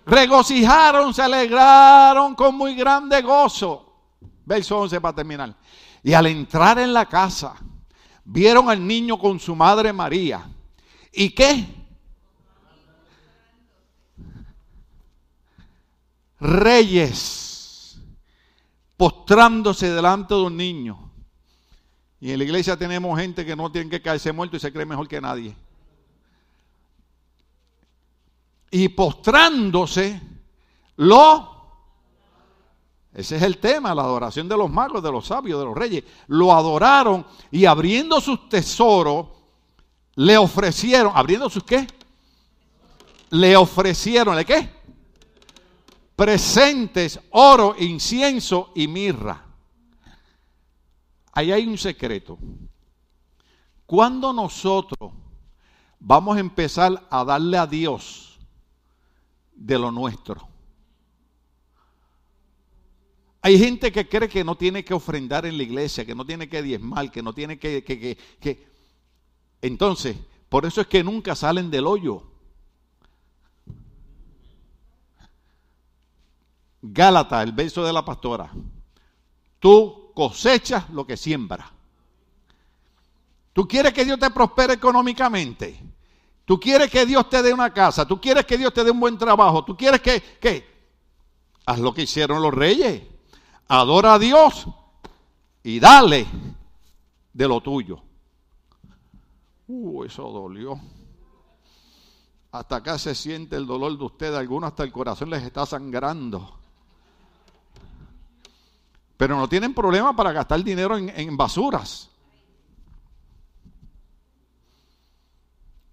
Regocijaron, 0.07 1.13
se 1.13 1.23
alegraron 1.23 2.37
con 2.37 2.55
muy 2.55 2.77
grande 2.77 3.21
gozo. 3.21 4.19
Verso 4.45 4.79
11 4.79 5.01
para 5.01 5.17
terminar. 5.17 5.57
Y 6.05 6.13
al 6.13 6.27
entrar 6.29 6.79
en 6.79 6.93
la 6.93 7.07
casa, 7.07 7.57
vieron 8.25 8.71
al 8.71 8.87
niño 8.87 9.19
con 9.19 9.41
su 9.41 9.57
madre 9.57 9.93
María. 9.93 10.49
¿Y 11.13 11.31
qué? 11.31 11.67
Reyes 16.39 17.42
postrándose 19.03 19.91
delante 19.91 20.33
de 20.33 20.43
un 20.43 20.57
niño. 20.57 21.11
Y 22.21 22.31
en 22.31 22.39
la 22.39 22.45
iglesia 22.45 22.77
tenemos 22.77 23.19
gente 23.19 23.45
que 23.45 23.57
no 23.57 23.69
tiene 23.73 23.91
que 23.91 24.01
caerse 24.01 24.31
muerto 24.31 24.57
y 24.57 24.61
se 24.61 24.73
cree 24.73 24.87
mejor 24.87 25.09
que 25.09 25.21
nadie. 25.21 25.57
Y 28.71 28.89
postrándose, 28.91 30.21
lo... 30.99 31.51
Ese 33.13 33.39
es 33.39 33.43
el 33.43 33.59
tema, 33.59 33.93
la 33.93 34.03
adoración 34.03 34.49
de 34.49 34.57
los 34.57 34.71
magos, 34.71 35.03
de 35.03 35.11
los 35.11 35.27
sabios, 35.27 35.59
de 35.59 35.65
los 35.67 35.77
reyes. 35.77 36.05
Lo 36.29 36.53
adoraron 36.53 37.27
y 37.51 37.65
abriendo 37.65 38.21
sus 38.21 38.49
tesoros, 38.49 39.27
le 40.15 40.39
ofrecieron, 40.39 41.11
abriendo 41.13 41.51
sus 41.51 41.65
qué? 41.65 41.89
Le 43.31 43.57
ofrecieron, 43.57 44.37
¿le 44.37 44.45
qué? 44.45 44.71
Presentes 46.17 47.21
oro, 47.31 47.75
incienso 47.79 48.73
y 48.75 48.89
mirra. 48.89 49.45
Ahí 51.33 51.51
hay 51.51 51.67
un 51.67 51.79
secreto. 51.79 52.39
Cuando 53.87 54.33
nosotros 54.33 55.13
vamos 55.99 56.37
a 56.37 56.41
empezar 56.41 57.07
a 57.11 57.25
darle 57.25 57.59
a 57.59 57.67
Dios 57.67 58.39
de 59.55 59.79
lo 59.79 59.91
nuestro. 59.91 60.49
Hay 63.41 63.59
gente 63.59 63.91
que 63.91 64.09
cree 64.09 64.29
que 64.29 64.45
no 64.45 64.57
tiene 64.57 64.85
que 64.85 64.95
ofrendar 64.95 65.47
en 65.47 65.57
la 65.57 65.63
iglesia, 65.63 66.05
que 66.05 66.15
no 66.15 66.25
tiene 66.25 66.49
que 66.49 66.63
diezmar, 66.63 67.11
que 67.11 67.23
no 67.23 67.33
tiene 67.33 67.59
que, 67.59 67.83
que, 67.83 68.17
que... 68.41 68.69
Entonces, 69.61 70.17
por 70.49 70.65
eso 70.65 70.81
es 70.81 70.87
que 70.87 71.03
nunca 71.03 71.35
salen 71.35 71.71
del 71.71 71.87
hoyo. 71.87 72.32
Gálata, 76.83 77.43
el 77.43 77.53
verso 77.53 77.85
de 77.85 77.93
la 77.93 78.05
pastora. 78.05 78.51
Tú 79.59 80.11
cosechas 80.15 80.91
lo 80.91 81.07
que 81.07 81.17
siembras. 81.17 81.71
Tú 83.53 83.69
quieres 83.69 83.93
que 83.93 84.05
Dios 84.05 84.19
te 84.19 84.31
prospere 84.31 84.75
económicamente. 84.75 85.81
Tú 86.45 86.59
quieres 86.59 86.91
que 86.91 87.07
Dios 87.07 87.29
te 87.31 87.43
dé 87.43 87.55
una 87.55 87.73
casa. 87.73 88.07
Tú 88.07 88.21
quieres 88.21 88.45
que 88.45 88.59
Dios 88.59 88.75
te 88.75 88.83
dé 88.83 88.91
un 88.91 89.01
buen 89.01 89.17
trabajo. 89.17 89.65
Tú 89.65 89.77
quieres 89.77 90.01
que, 90.01 90.21
que 90.41 90.73
Haz 91.65 91.79
lo 91.79 91.95
que 91.95 92.03
hicieron 92.03 92.43
los 92.43 92.53
reyes. 92.53 93.03
Adora 93.69 94.15
a 94.15 94.19
Dios 94.19 94.67
y 95.63 95.79
dale 95.79 96.27
de 97.33 97.49
lo 97.49 97.61
tuyo. 97.61 98.03
Uh, 99.69 100.05
eso 100.05 100.25
dolió. 100.31 100.79
Hasta 102.51 102.77
acá 102.77 102.99
se 102.99 103.15
siente 103.15 103.57
el 103.57 103.67
dolor 103.67 103.97
de 103.97 104.05
ustedes. 104.05 104.37
Algunos 104.37 104.69
hasta 104.69 104.83
el 104.83 104.93
corazón 104.93 105.31
les 105.31 105.43
está 105.43 105.65
sangrando. 105.65 106.59
Pero 109.23 109.37
no 109.37 109.49
tienen 109.49 109.73
problema 109.73 110.17
para 110.17 110.33
gastar 110.33 110.65
dinero 110.65 110.99
en, 110.99 111.37
basuras. 111.37 112.11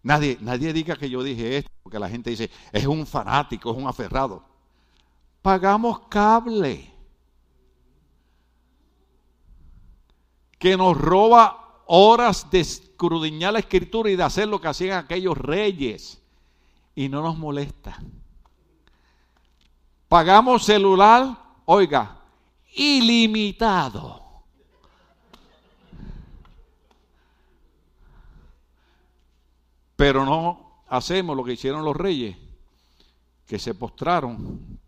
Nadie, 0.02 0.40
nadie 0.42 0.74
diga 0.74 0.96
que 0.96 1.12
yo 1.12 1.22
dije 1.22 1.58
esto, 1.58 1.70
porque 1.84 2.00
la 2.00 2.10
gente 2.10 2.32
dice, 2.32 2.50
es 2.72 2.88
un 2.88 3.06
fanático, 3.06 3.70
es 3.70 3.78
un 3.78 3.88
aferrado. 3.88 4.44
Pagamos 5.44 6.08
cable. 6.10 6.92
Que 10.58 10.76
nos 10.76 10.98
roba 10.98 11.84
horas 11.86 12.50
de 12.50 12.62
escrudiñar 12.62 13.54
la 13.54 13.60
escritura 13.60 14.10
y 14.10 14.16
de 14.16 14.24
hacer 14.24 14.48
lo 14.48 14.60
que 14.60 14.70
hacían 14.70 14.98
aquellos 14.98 15.38
reyes. 15.38 16.20
Y 16.96 17.10
no 17.10 17.22
nos 17.22 17.38
molesta. 17.38 17.96
Pagamos 20.08 20.66
celular, 20.66 21.38
oiga, 21.66 22.19
ilimitado. 22.74 24.24
Pero 29.96 30.26
no 30.26 30.84
hacemos 30.88 31.36
lo 31.36 31.44
que 31.44 31.54
hicieron 31.54 31.84
los 31.84 31.96
reyes, 31.96 32.38
que 33.46 33.60
se 33.60 33.74
postraron 33.74 34.80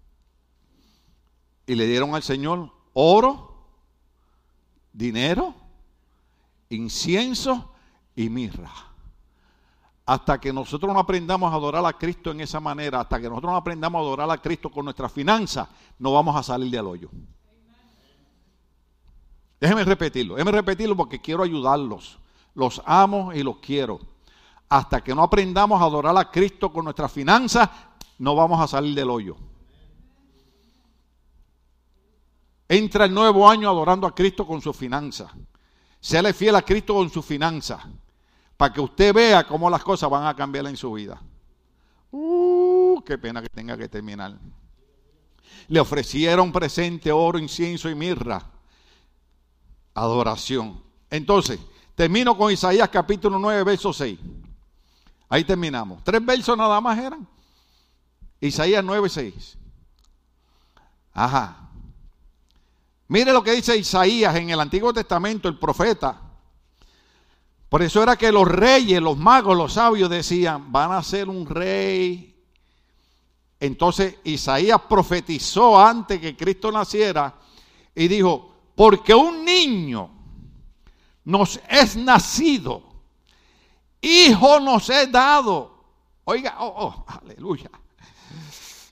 y 1.65 1.75
le 1.75 1.88
dieron 1.88 2.15
al 2.15 2.23
Señor 2.23 2.71
oro, 2.93 3.67
dinero, 4.93 5.53
incienso 6.69 7.73
y 8.15 8.29
mirra. 8.29 8.71
Hasta 10.05 10.39
que 10.39 10.51
nosotros 10.51 10.93
no 10.93 10.99
aprendamos 10.99 11.51
a 11.51 11.55
adorar 11.55 11.86
a 11.86 11.93
Cristo 11.93 12.32
en 12.32 12.41
esa 12.41 12.59
manera, 12.59 13.01
hasta 13.01 13.19
que 13.19 13.29
nosotros 13.29 13.51
no 13.51 13.57
aprendamos 13.57 13.99
a 13.99 14.01
adorar 14.01 14.32
a 14.32 14.41
Cristo 14.41 14.69
con 14.69 14.86
nuestras 14.86 15.11
finanzas, 15.11 15.67
no 15.99 16.13
vamos 16.13 16.36
a 16.36 16.43
salir 16.43 16.71
del 16.71 16.88
hoyo. 16.88 17.09
Déjeme 19.62 19.86
repetirlo, 19.86 20.36
déjeme 20.36 20.51
repetirlo 20.51 20.97
porque 20.97 21.22
quiero 21.22 21.43
ayudarlos. 21.43 22.20
Los 22.53 22.82
amo 22.86 23.32
y 23.32 23.43
los 23.43 23.59
quiero 23.59 24.01
hasta 24.72 25.03
que 25.03 25.14
no 25.14 25.24
aprendamos 25.24 25.82
a 25.82 25.84
adorar 25.84 26.18
a 26.18 26.32
Cristo 26.32 26.72
con 26.72 26.86
nuestras 26.86 27.12
finanzas, 27.12 27.70
no 28.20 28.36
vamos 28.36 28.57
a 28.62 28.68
salir 28.70 28.95
del 28.95 29.09
hoyo. 29.09 29.36
Entra 32.70 33.03
el 33.03 33.14
nuevo 33.14 33.49
año 33.49 33.70
adorando 33.70 34.07
a 34.07 34.16
Cristo 34.16 34.47
con 34.47 34.62
sus 34.62 34.74
finanzas. 34.78 35.30
Séale 35.99 36.32
fiel 36.32 36.55
a 36.55 36.62
Cristo 36.62 36.93
con 36.93 37.09
sus 37.09 37.26
finanzas. 37.26 37.82
Para 38.55 38.72
que 38.72 38.80
usted 38.80 39.14
vea 39.14 39.45
cómo 39.45 39.70
las 39.70 39.84
cosas 39.84 40.09
van 40.09 40.26
a 40.26 40.38
cambiar 40.38 40.66
en 40.68 40.78
su 40.78 40.93
vida. 40.93 41.22
Uh, 42.09 43.01
qué 43.05 43.18
pena 43.18 43.41
que 43.41 43.49
tenga 43.49 43.78
que 43.78 43.89
terminar. 43.89 44.39
Le 45.68 45.80
ofrecieron 45.82 46.49
presente 46.49 47.12
oro, 47.12 47.38
incienso 47.38 47.89
y 47.89 47.95
mirra. 47.95 48.41
Adoración. 49.94 50.82
Entonces, 51.10 51.60
termino 51.96 52.38
con 52.38 52.52
Isaías 52.52 52.89
capítulo 52.89 53.38
9, 53.39 53.64
verso 53.64 53.92
6. 53.92 54.20
Ahí 55.30 55.44
terminamos. 55.44 56.04
Tres 56.04 56.26
versos 56.26 56.58
nada 56.58 56.80
más 56.82 56.98
eran. 57.00 57.28
Isaías 58.39 58.84
9, 58.84 59.10
6. 59.10 59.58
Ajá. 61.14 61.70
Mire 63.08 63.34
lo 63.34 63.44
que 63.44 63.52
dice 63.52 63.78
Isaías 63.78 64.36
en 64.36 64.50
el 64.50 64.60
Antiguo 64.60 64.94
Testamento, 64.94 65.48
el 65.48 65.60
profeta. 65.60 66.20
Por 67.68 67.82
eso 67.82 68.04
era 68.04 68.18
que 68.18 68.32
los 68.32 68.48
reyes, 68.48 69.02
los 69.02 69.18
magos, 69.18 69.56
los 69.56 69.74
sabios 69.74 70.10
decían, 70.10 70.72
van 70.72 70.92
a 70.92 71.04
ser 71.04 71.30
un 71.30 71.46
rey. 71.46 72.36
Entonces 73.60 74.16
Isaías 74.24 74.82
profetizó 74.89 75.80
antes 75.80 76.20
que 76.20 76.36
Cristo 76.36 76.72
naciera 76.72 77.36
y 77.96 78.08
dijo, 78.08 78.51
porque 78.76 79.13
un 79.13 79.45
niño 79.45 80.09
nos 81.24 81.59
es 81.69 81.95
nacido 81.95 82.91
Hijo 84.01 84.59
nos 84.59 84.89
he 84.89 85.05
dado. 85.07 85.72
Oiga, 86.24 86.55
oh, 86.59 86.74
oh, 86.76 87.05
aleluya. 87.24 87.69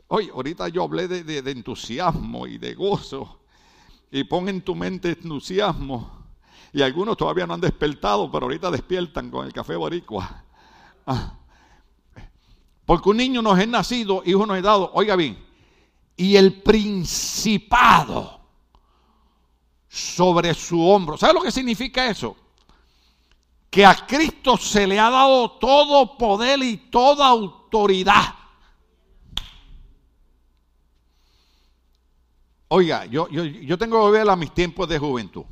Oye, 0.07 0.29
ahorita 0.31 0.69
yo 0.69 0.83
hablé 0.83 1.07
de, 1.07 1.51
entusiasmo 1.51 2.47
y 2.47 2.57
de 2.57 2.75
gozo. 2.75 3.39
Y 4.11 4.23
pon 4.23 4.49
en 4.49 4.61
tu 4.61 4.75
mente 4.75 5.09
entusiasmo. 5.09 6.19
Y 6.71 6.81
algunos 6.83 7.17
todavía 7.17 7.47
no 7.47 7.55
han 7.55 7.61
despertado, 7.61 8.31
pero 8.31 8.45
ahorita 8.45 8.69
despiertan 8.69 9.31
con 9.31 9.45
el 9.45 9.53
café 9.53 9.75
boricua. 9.75 10.43
Ah. 11.05 11.33
Porque 12.85 13.09
un 13.09 13.17
niño 13.17 13.41
nos 13.41 13.57
es 13.59 13.67
nacido, 13.67 14.21
hijo 14.25 14.45
nos 14.45 14.57
es 14.57 14.63
dado. 14.63 14.91
Oiga 14.93 15.15
bien. 15.15 15.43
Y 16.15 16.35
el 16.35 16.61
principado 16.61 18.38
sobre 19.89 20.53
su 20.53 20.81
hombro. 20.87 21.17
¿Sabe 21.17 21.33
lo 21.33 21.41
que 21.41 21.51
significa 21.51 22.07
eso? 22.07 22.37
que 23.69 23.85
a 23.85 23.95
Cristo 24.07 24.57
se 24.57 24.87
le 24.87 24.99
ha 24.99 25.09
dado 25.09 25.51
todo 25.51 26.17
poder 26.17 26.59
y 26.63 26.77
toda 26.77 27.27
autoridad. 27.27 28.35
Oiga, 32.69 33.05
yo, 33.05 33.27
yo, 33.29 33.77
tengo 33.77 33.97
que 33.97 34.01
volver 34.01 34.29
a 34.29 34.35
mis 34.35 34.53
tiempos 34.53 34.87
de 34.87 34.99
juventud. 34.99 35.43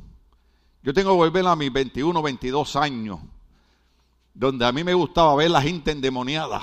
Yo 0.82 0.94
tengo 0.94 1.10
que 1.10 1.16
volver 1.16 1.46
a 1.46 1.56
mis 1.56 1.72
21, 1.72 2.22
22 2.22 2.76
años, 2.76 3.20
donde 4.34 4.64
a 4.64 4.72
mí 4.72 4.84
me 4.84 4.94
gustaba 4.94 5.34
ver 5.34 5.50
la 5.50 5.60
gente 5.60 5.90
endemoniada. 5.90 6.62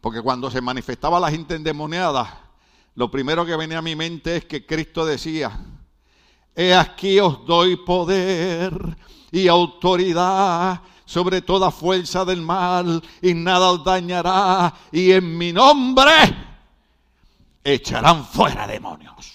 Porque 0.00 0.20
cuando 0.20 0.50
se 0.50 0.60
manifestaba 0.60 1.18
la 1.18 1.30
gente 1.30 1.54
endemoniada, 1.54 2.52
lo 2.94 3.10
primero 3.10 3.46
que 3.46 3.56
venía 3.56 3.78
a 3.78 3.82
mi 3.82 3.96
mente 3.96 4.36
es 4.36 4.44
que 4.44 4.66
Cristo 4.66 5.06
decía, 5.06 5.58
he 6.54 6.74
aquí 6.74 7.18
os 7.20 7.44
doy 7.46 7.76
poder 7.76 8.96
y 9.30 9.48
autoridad 9.48 10.80
sobre 11.04 11.42
toda 11.42 11.70
fuerza 11.70 12.24
del 12.24 12.40
mal 12.40 13.02
y 13.20 13.34
nada 13.34 13.72
os 13.72 13.84
dañará 13.84 14.72
y 14.92 15.12
en 15.12 15.36
mi 15.36 15.52
nombre 15.52 16.12
echarán 17.62 18.24
fuera 18.24 18.66
demonios. 18.66 19.32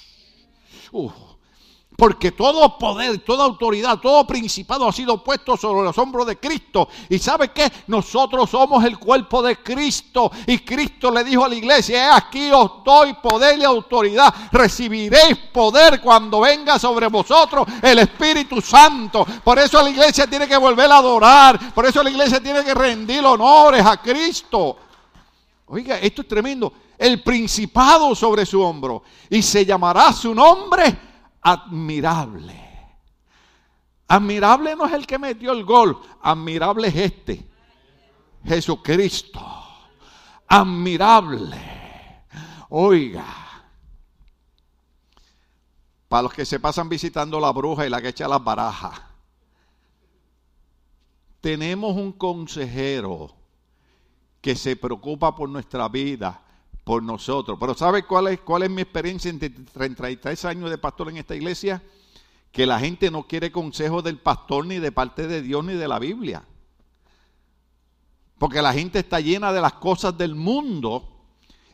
Porque 2.00 2.32
todo 2.32 2.78
poder, 2.78 3.20
toda 3.20 3.44
autoridad, 3.44 4.00
todo 4.00 4.26
principado 4.26 4.88
ha 4.88 4.94
sido 4.94 5.22
puesto 5.22 5.58
sobre 5.58 5.84
los 5.84 5.98
hombros 5.98 6.26
de 6.26 6.38
Cristo. 6.38 6.88
Y 7.10 7.20
sabe 7.20 7.50
que 7.50 7.70
nosotros 7.88 8.50
somos 8.50 8.86
el 8.86 8.98
cuerpo 8.98 9.42
de 9.42 9.58
Cristo. 9.58 10.32
Y 10.48 10.60
Cristo 10.60 11.12
le 11.12 11.26
dijo 11.26 11.44
a 11.44 11.50
la 11.50 11.56
iglesia, 11.56 12.16
aquí 12.16 12.50
os 12.54 12.86
doy 12.86 13.16
poder 13.16 13.60
y 13.60 13.66
autoridad. 13.66 14.34
Recibiréis 14.50 15.36
poder 15.52 16.00
cuando 16.00 16.40
venga 16.40 16.80
sobre 16.80 17.08
vosotros 17.08 17.68
el 17.82 18.00
Espíritu 18.00 18.62
Santo. 18.62 19.26
Por 19.44 19.60
eso 19.60 19.84
la 19.84 19.90
iglesia 19.90 20.26
tiene 20.26 20.48
que 20.48 20.56
volver 20.56 20.90
a 20.90 21.00
adorar. 21.00 21.74
Por 21.74 21.86
eso 21.86 22.02
la 22.02 22.12
iglesia 22.12 22.42
tiene 22.42 22.64
que 22.64 22.74
rendir 22.74 23.26
honores 23.26 23.86
a 23.86 23.98
Cristo. 23.98 24.78
Oiga, 25.66 26.00
esto 26.00 26.22
es 26.22 26.28
tremendo. 26.30 26.72
El 26.98 27.22
principado 27.22 28.16
sobre 28.16 28.46
su 28.46 28.62
hombro. 28.62 29.04
Y 29.30 29.42
se 29.42 29.66
llamará 29.66 30.14
su 30.14 30.34
nombre 30.34 31.09
admirable. 31.42 32.70
Admirable 34.08 34.76
no 34.76 34.86
es 34.86 34.94
el 34.94 35.06
que 35.06 35.20
metió 35.20 35.52
el 35.52 35.64
gol, 35.64 36.00
admirable 36.22 36.88
es 36.88 36.96
este, 36.96 37.48
Jesucristo. 38.44 39.40
Admirable. 40.48 41.58
Oiga, 42.70 43.26
para 46.08 46.24
los 46.24 46.34
que 46.34 46.46
se 46.46 46.60
pasan 46.60 46.90
visitando 46.90 47.40
la 47.40 47.52
bruja 47.52 47.86
y 47.86 47.90
la 47.90 48.02
que 48.02 48.10
echa 48.10 48.28
las 48.28 48.44
barajas, 48.44 49.00
tenemos 51.40 51.96
un 51.96 52.12
consejero 52.12 53.36
que 54.42 54.56
se 54.56 54.76
preocupa 54.76 55.36
por 55.36 55.50
nuestra 55.50 55.88
vida, 55.88 56.42
por 56.90 57.04
nosotros. 57.04 57.56
Pero 57.60 57.76
¿sabe 57.76 58.02
cuál 58.02 58.30
es, 58.30 58.40
cuál 58.40 58.64
es 58.64 58.70
mi 58.72 58.82
experiencia 58.82 59.30
en 59.30 59.38
33 59.38 60.46
años 60.46 60.72
de 60.72 60.80
pastor 60.80 61.08
en 61.10 61.18
esta 61.18 61.36
iglesia? 61.36 61.84
Que 62.52 62.66
la 62.66 62.80
gente 62.80 63.12
no 63.12 63.28
quiere 63.28 63.52
consejos 63.52 64.04
del 64.04 64.18
pastor 64.18 64.66
ni 64.66 64.80
de 64.80 64.92
parte 64.92 65.28
de 65.28 65.44
Dios 65.44 65.64
ni 65.64 65.74
de 65.76 65.88
la 65.88 66.00
Biblia. 66.00 66.44
Porque 68.40 68.60
la 68.64 68.74
gente 68.74 68.98
está 68.98 69.20
llena 69.20 69.54
de 69.54 69.62
las 69.62 69.74
cosas 69.74 70.18
del 70.18 70.34
mundo 70.34 71.08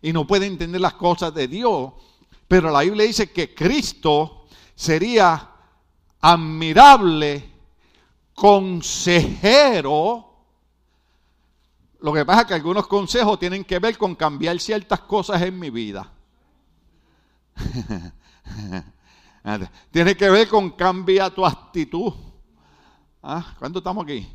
y 0.01 0.11
no 0.11 0.27
puede 0.27 0.47
entender 0.47 0.81
las 0.81 0.95
cosas 0.95 1.33
de 1.33 1.47
Dios. 1.47 1.93
Pero 2.49 2.69
la 2.69 2.81
Biblia 2.81 3.05
dice 3.05 3.31
que 3.31 3.55
Cristo 3.55 4.47
sería 4.75 5.49
admirable 6.19 7.51
consejero 8.33 10.24
lo 11.99 12.13
que 12.13 12.25
pasa 12.25 12.41
es 12.41 12.47
que 12.47 12.53
algunos 12.53 12.87
consejos 12.87 13.39
tienen 13.39 13.63
que 13.63 13.79
ver 13.79 13.97
con 13.97 14.15
cambiar 14.15 14.59
ciertas 14.59 15.01
cosas 15.01 15.41
en 15.41 15.57
mi 15.59 15.69
vida. 15.69 16.11
Tiene 19.91 20.17
que 20.17 20.29
ver 20.29 20.47
con 20.47 20.71
cambia 20.71 21.29
tu 21.29 21.45
actitud. 21.45 22.13
¿Ah? 23.21 23.55
¿Cuánto 23.59 23.79
estamos 23.79 24.03
aquí? 24.03 24.27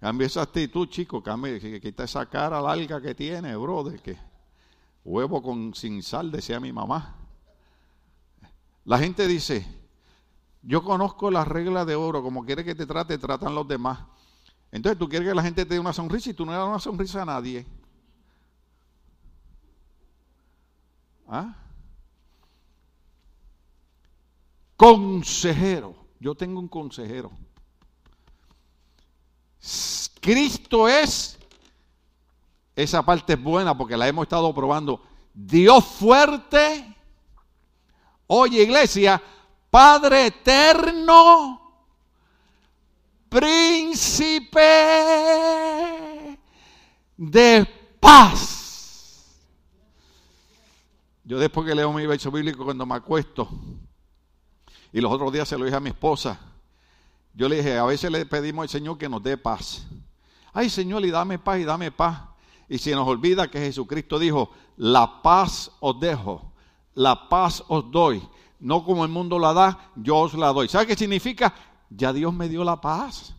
Cambia 0.00 0.26
esa 0.26 0.42
actitud, 0.42 0.88
chico. 0.88 1.22
Cambia, 1.22 1.58
quita 1.80 2.04
esa 2.04 2.26
cara 2.26 2.60
larga 2.60 3.00
que 3.00 3.14
tiene, 3.14 3.56
brother. 3.56 4.00
Que 4.00 4.18
huevo 5.04 5.40
con 5.40 5.74
sin 5.74 6.02
sal, 6.02 6.30
decía 6.30 6.58
mi 6.58 6.72
mamá. 6.72 7.14
La 8.84 8.98
gente 8.98 9.26
dice, 9.26 9.66
yo 10.62 10.82
conozco 10.82 11.30
las 11.30 11.46
reglas 11.46 11.86
de 11.86 11.94
oro, 11.94 12.22
como 12.22 12.44
quiere 12.44 12.64
que 12.64 12.74
te 12.74 12.86
trate, 12.86 13.18
tratan 13.18 13.54
los 13.54 13.66
demás. 13.66 14.00
Entonces 14.76 14.98
tú 14.98 15.08
quieres 15.08 15.26
que 15.26 15.34
la 15.34 15.42
gente 15.42 15.64
te 15.64 15.72
dé 15.72 15.80
una 15.80 15.94
sonrisa 15.94 16.28
y 16.28 16.34
tú 16.34 16.44
no 16.44 16.52
le 16.52 16.58
das 16.58 16.68
una 16.68 16.78
sonrisa 16.78 17.22
a 17.22 17.24
nadie. 17.24 17.64
¿Ah? 21.26 21.56
Consejero. 24.76 25.96
Yo 26.20 26.34
tengo 26.34 26.60
un 26.60 26.68
consejero. 26.68 27.32
Cristo 30.20 30.86
es, 30.86 31.38
esa 32.74 33.02
parte 33.02 33.32
es 33.32 33.42
buena 33.42 33.76
porque 33.76 33.96
la 33.96 34.06
hemos 34.06 34.24
estado 34.24 34.54
probando. 34.54 35.00
Dios 35.32 35.86
fuerte. 35.86 36.94
Oye, 38.26 38.62
iglesia, 38.62 39.22
Padre 39.70 40.26
eterno, 40.26 41.65
príncipe 43.38 44.60
de 47.16 47.66
paz. 48.00 49.36
Yo 51.24 51.38
después 51.38 51.66
que 51.66 51.74
leo 51.74 51.92
mi 51.92 52.06
verso 52.06 52.30
bíblico 52.30 52.64
cuando 52.64 52.86
me 52.86 52.94
acuesto, 52.94 53.48
y 54.92 55.00
los 55.00 55.12
otros 55.12 55.32
días 55.32 55.46
se 55.48 55.58
lo 55.58 55.64
dije 55.64 55.76
a 55.76 55.80
mi 55.80 55.90
esposa, 55.90 56.40
yo 57.34 57.48
le 57.48 57.56
dije, 57.56 57.76
a 57.76 57.84
veces 57.84 58.10
le 58.10 58.24
pedimos 58.24 58.62
al 58.62 58.68
Señor 58.70 58.96
que 58.96 59.08
nos 59.08 59.22
dé 59.22 59.36
paz. 59.36 59.86
Ay 60.54 60.70
Señor, 60.70 61.04
y 61.04 61.10
dame 61.10 61.38
paz 61.38 61.58
y 61.58 61.64
dame 61.64 61.92
paz. 61.92 62.22
Y 62.68 62.78
si 62.78 62.92
nos 62.92 63.06
olvida 63.06 63.50
que 63.50 63.60
Jesucristo 63.60 64.18
dijo, 64.18 64.50
la 64.78 65.20
paz 65.20 65.70
os 65.80 66.00
dejo, 66.00 66.52
la 66.94 67.28
paz 67.28 67.62
os 67.68 67.90
doy 67.90 68.26
no 68.60 68.84
como 68.84 69.04
el 69.04 69.10
mundo 69.10 69.38
la 69.38 69.52
da, 69.52 69.90
yo 69.96 70.16
os 70.16 70.34
la 70.34 70.52
doy. 70.52 70.68
¿Sabe 70.68 70.86
qué 70.86 70.96
significa? 70.96 71.54
Ya 71.90 72.12
Dios 72.12 72.32
me 72.32 72.48
dio 72.48 72.64
la 72.64 72.80
paz. 72.80 73.34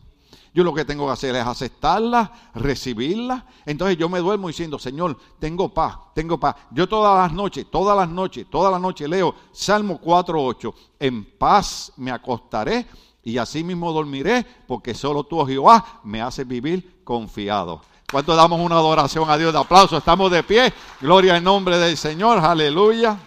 Yo 0.54 0.64
lo 0.64 0.74
que 0.74 0.84
tengo 0.84 1.06
que 1.06 1.12
hacer 1.12 1.36
es 1.36 1.46
aceptarla, 1.46 2.32
recibirla. 2.54 3.46
Entonces 3.64 3.96
yo 3.96 4.08
me 4.08 4.18
duermo 4.18 4.48
diciendo, 4.48 4.78
Señor, 4.78 5.16
tengo 5.38 5.72
paz, 5.72 5.96
tengo 6.14 6.38
paz. 6.40 6.56
Yo 6.70 6.88
todas 6.88 7.16
las 7.16 7.32
noches, 7.32 7.66
todas 7.70 7.96
las 7.96 8.08
noches, 8.08 8.46
todas 8.50 8.72
las 8.72 8.80
noches 8.80 9.08
leo 9.08 9.34
Salmo 9.52 10.00
4.8. 10.00 10.74
En 10.98 11.24
paz 11.24 11.92
me 11.96 12.10
acostaré 12.10 12.86
y 13.22 13.38
así 13.38 13.62
mismo 13.62 13.92
dormiré, 13.92 14.44
porque 14.66 14.94
solo 14.94 15.24
tú, 15.24 15.38
oh 15.38 15.46
Jehová, 15.46 16.00
me 16.02 16.22
haces 16.22 16.48
vivir 16.48 17.02
confiado. 17.04 17.82
¿Cuánto 18.10 18.34
damos 18.34 18.58
una 18.58 18.76
adoración 18.76 19.28
a 19.28 19.36
Dios 19.36 19.52
de 19.52 19.58
aplauso? 19.58 19.98
Estamos 19.98 20.30
de 20.30 20.42
pie. 20.42 20.72
Gloria 21.00 21.36
al 21.36 21.44
nombre 21.44 21.76
del 21.76 21.96
Señor. 21.96 22.38
Aleluya. 22.38 23.18